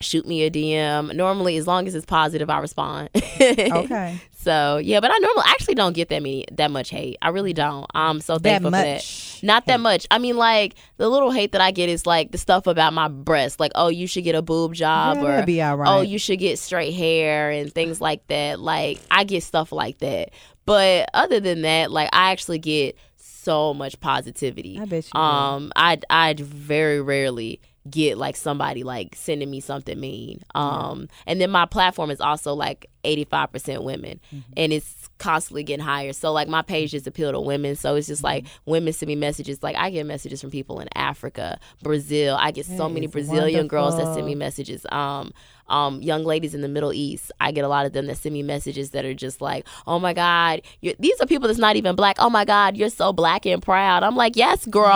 shoot 0.02 0.28
me 0.28 0.43
a 0.43 0.52
DM. 0.52 1.16
Normally, 1.16 1.58
as 1.58 1.68
long 1.68 1.88
as 1.88 1.95
it's 1.95 2.06
positive, 2.06 2.50
I 2.50 2.60
respond. 2.60 3.10
Okay. 3.16 4.20
So 4.39 4.78
yeah, 4.78 5.02
but 5.02 5.12
I 5.12 5.18
normally 5.18 5.43
actually 5.48 5.76
don't 5.76 5.91
get 5.91 6.08
that 6.08 6.24
many 6.24 6.45
that 6.54 6.72
much 6.72 6.89
hate. 6.89 7.18
I 7.22 7.30
really 7.30 7.52
don't. 7.52 7.86
I'm 7.93 8.22
so 8.22 8.36
That 8.38 8.62
thankful 8.62 8.72
for 8.72 8.78
much 8.78 9.41
that. 9.41 9.45
Not 9.45 9.66
that 9.66 9.82
much. 9.82 10.08
I 10.10 10.20
mean, 10.20 10.38
like 10.38 10.76
the 10.95 11.10
little 11.10 11.32
hate 11.32 11.52
that 11.52 11.60
I 11.60 11.72
get 11.72 11.89
is 11.89 12.06
like 12.06 12.32
the 12.32 12.38
stuff 12.38 12.66
about 12.66 12.93
my 12.93 13.10
breast, 13.10 13.60
like 13.60 13.74
oh 13.76 13.89
you 13.89 14.08
should 14.08 14.24
get 14.24 14.36
a 14.36 14.41
boob 14.41 14.74
job 14.74 15.18
Yeah, 15.18 15.24
or 15.24 15.28
that'd 15.32 15.45
be 15.48 15.62
all 15.62 15.76
right. 15.76 15.89
oh 15.89 16.00
you 16.00 16.18
should 16.18 16.39
get 16.39 16.60
straight 16.60 16.93
hair 16.93 17.50
and 17.52 17.74
things 17.74 18.00
like 18.00 18.26
that. 18.28 18.62
Like 18.62 19.02
I 19.12 19.26
get 19.26 19.43
stuff 19.43 19.74
like 19.74 19.98
that. 19.98 20.30
But 20.66 21.10
other 21.14 21.41
than 21.41 21.64
that, 21.64 21.91
like 21.91 22.08
I 22.14 22.32
actually 22.32 22.60
get 22.60 22.95
so 23.18 23.74
much 23.74 24.00
positivity. 24.00 24.80
I 24.80 24.86
bet 24.86 25.08
you 25.08 25.12
do. 25.14 25.20
Um, 25.20 25.74
I 25.76 26.00
I 26.10 26.36
very 26.38 27.02
rarely 27.02 27.60
get 27.89 28.17
like 28.17 28.35
somebody 28.35 28.83
like 28.83 29.15
sending 29.15 29.49
me 29.49 29.59
something 29.59 29.99
mean. 29.99 30.43
Um, 30.55 31.07
and 31.25 31.39
then 31.39 31.49
my 31.51 31.65
platform 31.65 32.11
is 32.11 32.19
also 32.21 32.53
like 32.53 32.89
eighty 33.03 33.23
five 33.23 33.51
percent 33.51 33.83
women, 33.83 34.19
Mm-hmm. 34.33 34.51
and 34.57 34.73
it's 34.73 35.09
constantly 35.19 35.63
getting 35.63 35.83
higher. 35.83 36.13
So 36.13 36.31
like 36.31 36.47
my 36.47 36.61
page 36.61 36.91
just 36.91 37.07
appeal 37.07 37.31
to 37.31 37.39
women. 37.39 37.75
So 37.75 37.95
it's 37.95 38.07
just 38.07 38.23
like 38.23 38.43
Mm-hmm. 38.43 38.71
women 38.71 38.93
send 38.93 39.07
me 39.07 39.15
messages. 39.15 39.63
Like 39.63 39.75
I 39.75 39.89
get 39.89 40.05
messages 40.05 40.41
from 40.41 40.51
people 40.51 40.79
in 40.79 40.88
Africa, 40.95 41.59
Brazil. 41.81 42.38
I 42.39 42.51
get 42.51 42.65
so 42.65 42.88
many 42.89 43.07
Brazilian 43.07 43.67
girls 43.67 43.97
that 43.97 44.13
send 44.13 44.25
me 44.25 44.35
messages. 44.35 44.85
Um, 44.91 45.31
um, 45.70 46.01
young 46.01 46.24
ladies 46.24 46.53
in 46.53 46.61
the 46.61 46.68
Middle 46.68 46.93
East. 46.93 47.32
I 47.39 47.51
get 47.51 47.65
a 47.65 47.68
lot 47.68 47.86
of 47.86 47.93
them 47.93 48.07
that 48.07 48.18
send 48.18 48.34
me 48.34 48.43
messages 48.43 48.91
that 48.91 49.05
are 49.05 49.13
just 49.13 49.41
like, 49.41 49.68
"Oh 49.86 49.99
my 49.99 50.13
God, 50.13 50.61
you're, 50.82 50.93
these 50.99 51.20
are 51.22 51.26
people 51.26 51.47
that's 51.47 51.59
not 51.59 51.76
even 51.76 51.95
black. 51.95 52.15
Oh 52.20 52.30
my 52.30 52.45
God, 52.45 52.78
you're 52.78 52.89
so 52.89 53.13
black 53.13 53.45
and 53.45 53.61
proud." 53.61 54.03
I'm 54.03 54.15
like, 54.15 54.36
"Yes, 54.36 54.65
girl." 54.65 54.88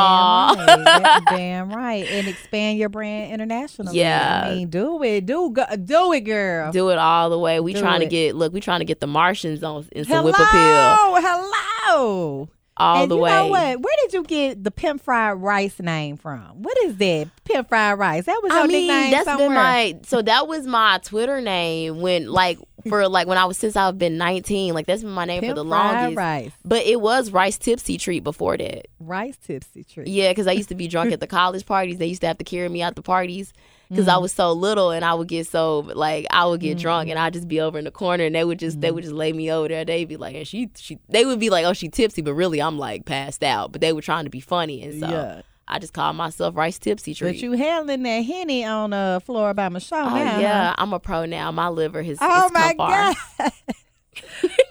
Damn 0.55 0.86
right. 0.86 1.22
Damn 1.30 1.69
right. 1.72 2.05
And 2.09 2.28
expand 2.28 2.78
your 2.80 2.89
brand 2.89 3.32
internationally. 3.34 3.97
Yeah. 3.97 4.43
I 4.45 4.55
mean, 4.55 4.69
do 4.69 5.01
it. 5.03 5.26
Do 5.26 5.51
go, 5.51 5.65
do 5.84 6.13
it, 6.13 6.22
girl. 6.22 6.72
Do 6.72 6.89
it 6.89 6.97
all 6.97 7.30
the 7.30 7.39
way. 7.39 7.59
We 7.59 7.74
Do 7.74 7.82
trying 7.82 8.01
it. 8.01 8.05
to 8.05 8.09
get 8.11 8.36
look. 8.36 8.53
We 8.53 8.61
trying 8.61 8.80
to 8.80 8.86
get 8.86 8.99
the 8.99 9.07
Martians 9.07 9.63
on 9.63 9.88
in 9.91 10.05
some 10.05 10.17
hello. 10.17 10.26
whip 10.26 10.36
appeal 10.36 11.22
Hello. 11.22 12.49
All 12.82 13.03
and 13.03 13.11
the 13.11 13.15
you 13.15 13.21
way. 13.21 13.29
know 13.32 13.47
what? 13.47 13.79
Where 13.82 13.95
did 14.01 14.13
you 14.13 14.23
get 14.23 14.63
the 14.63 14.71
pimp 14.71 15.01
fried 15.01 15.38
rice 15.41 15.79
name 15.79 16.17
from? 16.17 16.61
What 16.63 16.77
is 16.84 16.97
that? 16.97 17.29
Pimp 17.45 17.69
fried 17.69 17.97
rice. 17.99 18.25
That 18.25 18.39
was 18.43 18.51
your 18.51 18.63
I 18.63 18.67
mean, 18.67 18.88
nickname 18.88 19.11
that's 19.11 19.25
somewhere. 19.25 19.47
been 19.49 19.55
my 19.55 19.99
so 20.03 20.21
that 20.21 20.47
was 20.47 20.65
my 20.67 20.99
Twitter 21.03 21.41
name 21.41 22.01
when 22.01 22.27
like 22.27 22.57
for 22.89 23.07
like 23.07 23.27
when 23.27 23.38
I 23.38 23.45
was 23.45 23.57
since 23.57 23.75
I've 23.75 23.97
been 23.99 24.17
19. 24.17 24.73
Like 24.73 24.88
that's 24.88 25.03
been 25.03 25.11
my 25.11 25.25
name 25.25 25.41
pimp 25.41 25.55
for 25.57 25.63
the 25.63 25.69
fried 25.69 25.95
longest. 25.95 26.17
rice. 26.17 26.51
But 26.65 26.86
it 26.86 26.99
was 26.99 27.32
Rice 27.32 27.57
Tipsy 27.57 27.97
Treat 27.97 28.23
before 28.23 28.57
that. 28.57 28.88
Rice 28.99 29.38
tipsy 29.38 29.84
treat. 29.84 30.07
Yeah, 30.07 30.29
because 30.32 30.47
I 30.47 30.51
used 30.53 30.69
to 30.69 30.75
be 30.75 30.88
drunk 30.88 31.11
at 31.13 31.19
the 31.19 31.27
college 31.27 31.65
parties. 31.65 31.97
They 31.99 32.07
used 32.07 32.21
to 32.21 32.27
have 32.27 32.38
to 32.39 32.43
carry 32.43 32.69
me 32.69 32.82
out 32.82 32.95
the 32.95 33.01
parties 33.01 33.53
because 33.91 34.07
I 34.07 34.13
mm. 34.13 34.21
was 34.21 34.31
so 34.31 34.53
little, 34.53 34.91
and 34.91 35.03
I 35.03 35.13
would 35.13 35.27
get 35.27 35.47
so 35.47 35.79
like 35.79 36.25
I 36.31 36.45
would 36.45 36.61
get 36.61 36.77
drunk, 36.77 37.07
mm. 37.07 37.11
and 37.11 37.19
I'd 37.19 37.33
just 37.33 37.49
be 37.49 37.59
over 37.59 37.77
in 37.77 37.83
the 37.83 37.91
corner, 37.91 38.23
and 38.23 38.33
they 38.33 38.45
would 38.45 38.57
just 38.57 38.79
they 38.79 38.89
mm. 38.89 38.95
would 38.95 39.03
just 39.03 39.13
lay 39.13 39.33
me 39.33 39.51
over 39.51 39.67
there. 39.67 39.83
They'd 39.83 40.05
be 40.05 40.15
like, 40.15 40.35
and 40.35 40.47
she 40.47 40.69
she 40.75 40.97
they 41.09 41.25
would 41.25 41.39
be 41.39 41.49
like, 41.49 41.65
oh, 41.65 41.73
she 41.73 41.89
tipsy, 41.89 42.21
but 42.21 42.33
really 42.33 42.61
I'm 42.61 42.79
like 42.79 43.05
passed 43.05 43.43
out. 43.43 43.73
But 43.73 43.81
they 43.81 43.91
were 43.91 44.01
trying 44.01 44.23
to 44.23 44.29
be 44.29 44.39
funny, 44.39 44.81
and 44.81 44.99
so 44.99 45.09
Yeah. 45.09 45.41
I 45.67 45.79
just 45.79 45.93
called 45.93 46.15
myself 46.17 46.55
Rice 46.55 46.79
Tipsy 46.79 47.13
Treat. 47.13 47.33
But 47.33 47.41
you 47.41 47.53
handling 47.53 48.03
that 48.03 48.25
henny 48.25 48.65
on 48.65 48.89
the 48.89 49.21
floor 49.25 49.53
by 49.53 49.69
Michelle 49.69 50.07
oh 50.07 50.15
now. 50.15 50.39
yeah, 50.39 50.67
huh? 50.69 50.75
I'm 50.77 50.93
a 50.93 50.99
pro 50.99 51.25
now. 51.25 51.51
My 51.51 51.69
liver 51.69 52.01
has. 52.01 52.17
Oh 52.19 52.49
my 52.53 52.73
god. 52.73 53.15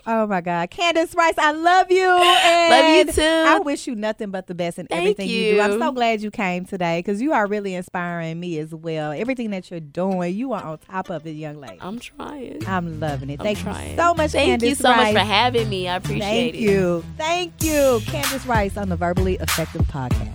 oh 0.06 0.26
my 0.26 0.40
God, 0.40 0.70
Candace 0.70 1.14
Rice, 1.14 1.34
I 1.38 1.52
love 1.52 1.90
you. 1.90 2.08
And 2.08 2.70
Love 2.70 3.06
you 3.06 3.12
too. 3.12 3.22
I 3.22 3.58
wish 3.58 3.86
you 3.86 3.94
nothing 3.94 4.30
but 4.30 4.46
the 4.46 4.54
best 4.54 4.78
in 4.78 4.86
Thank 4.86 5.00
everything 5.00 5.28
you. 5.28 5.52
do. 5.52 5.60
I'm 5.60 5.78
so 5.78 5.92
glad 5.92 6.20
you 6.20 6.30
came 6.30 6.64
today 6.64 6.98
because 6.98 7.20
you 7.22 7.32
are 7.32 7.46
really 7.46 7.74
inspiring 7.74 8.38
me 8.38 8.58
as 8.58 8.74
well. 8.74 9.12
Everything 9.12 9.50
that 9.50 9.70
you're 9.70 9.80
doing, 9.80 10.34
you 10.34 10.52
are 10.52 10.62
on 10.62 10.78
top 10.78 11.10
of 11.10 11.26
it, 11.26 11.32
young 11.32 11.56
lady. 11.60 11.78
I'm 11.80 11.98
trying. 11.98 12.66
I'm 12.66 13.00
loving 13.00 13.30
it. 13.30 13.40
I'm 13.40 13.44
Thank 13.44 13.58
trying. 13.58 13.90
you 13.92 13.96
so 13.96 14.14
much, 14.14 14.32
Thank 14.32 14.50
Candace 14.50 14.68
you 14.68 14.74
so 14.74 14.90
Rice. 14.90 15.14
much 15.14 15.22
for 15.22 15.26
having 15.28 15.68
me. 15.68 15.88
I 15.88 15.96
appreciate 15.96 16.20
Thank 16.52 16.54
it. 16.54 16.58
Thank 16.58 16.62
you. 16.62 17.04
Thank 17.16 17.62
you. 17.62 18.00
Candace 18.06 18.46
Rice 18.46 18.76
on 18.76 18.88
the 18.88 18.96
Verbally 18.96 19.36
Effective 19.36 19.82
Podcast. 19.82 20.32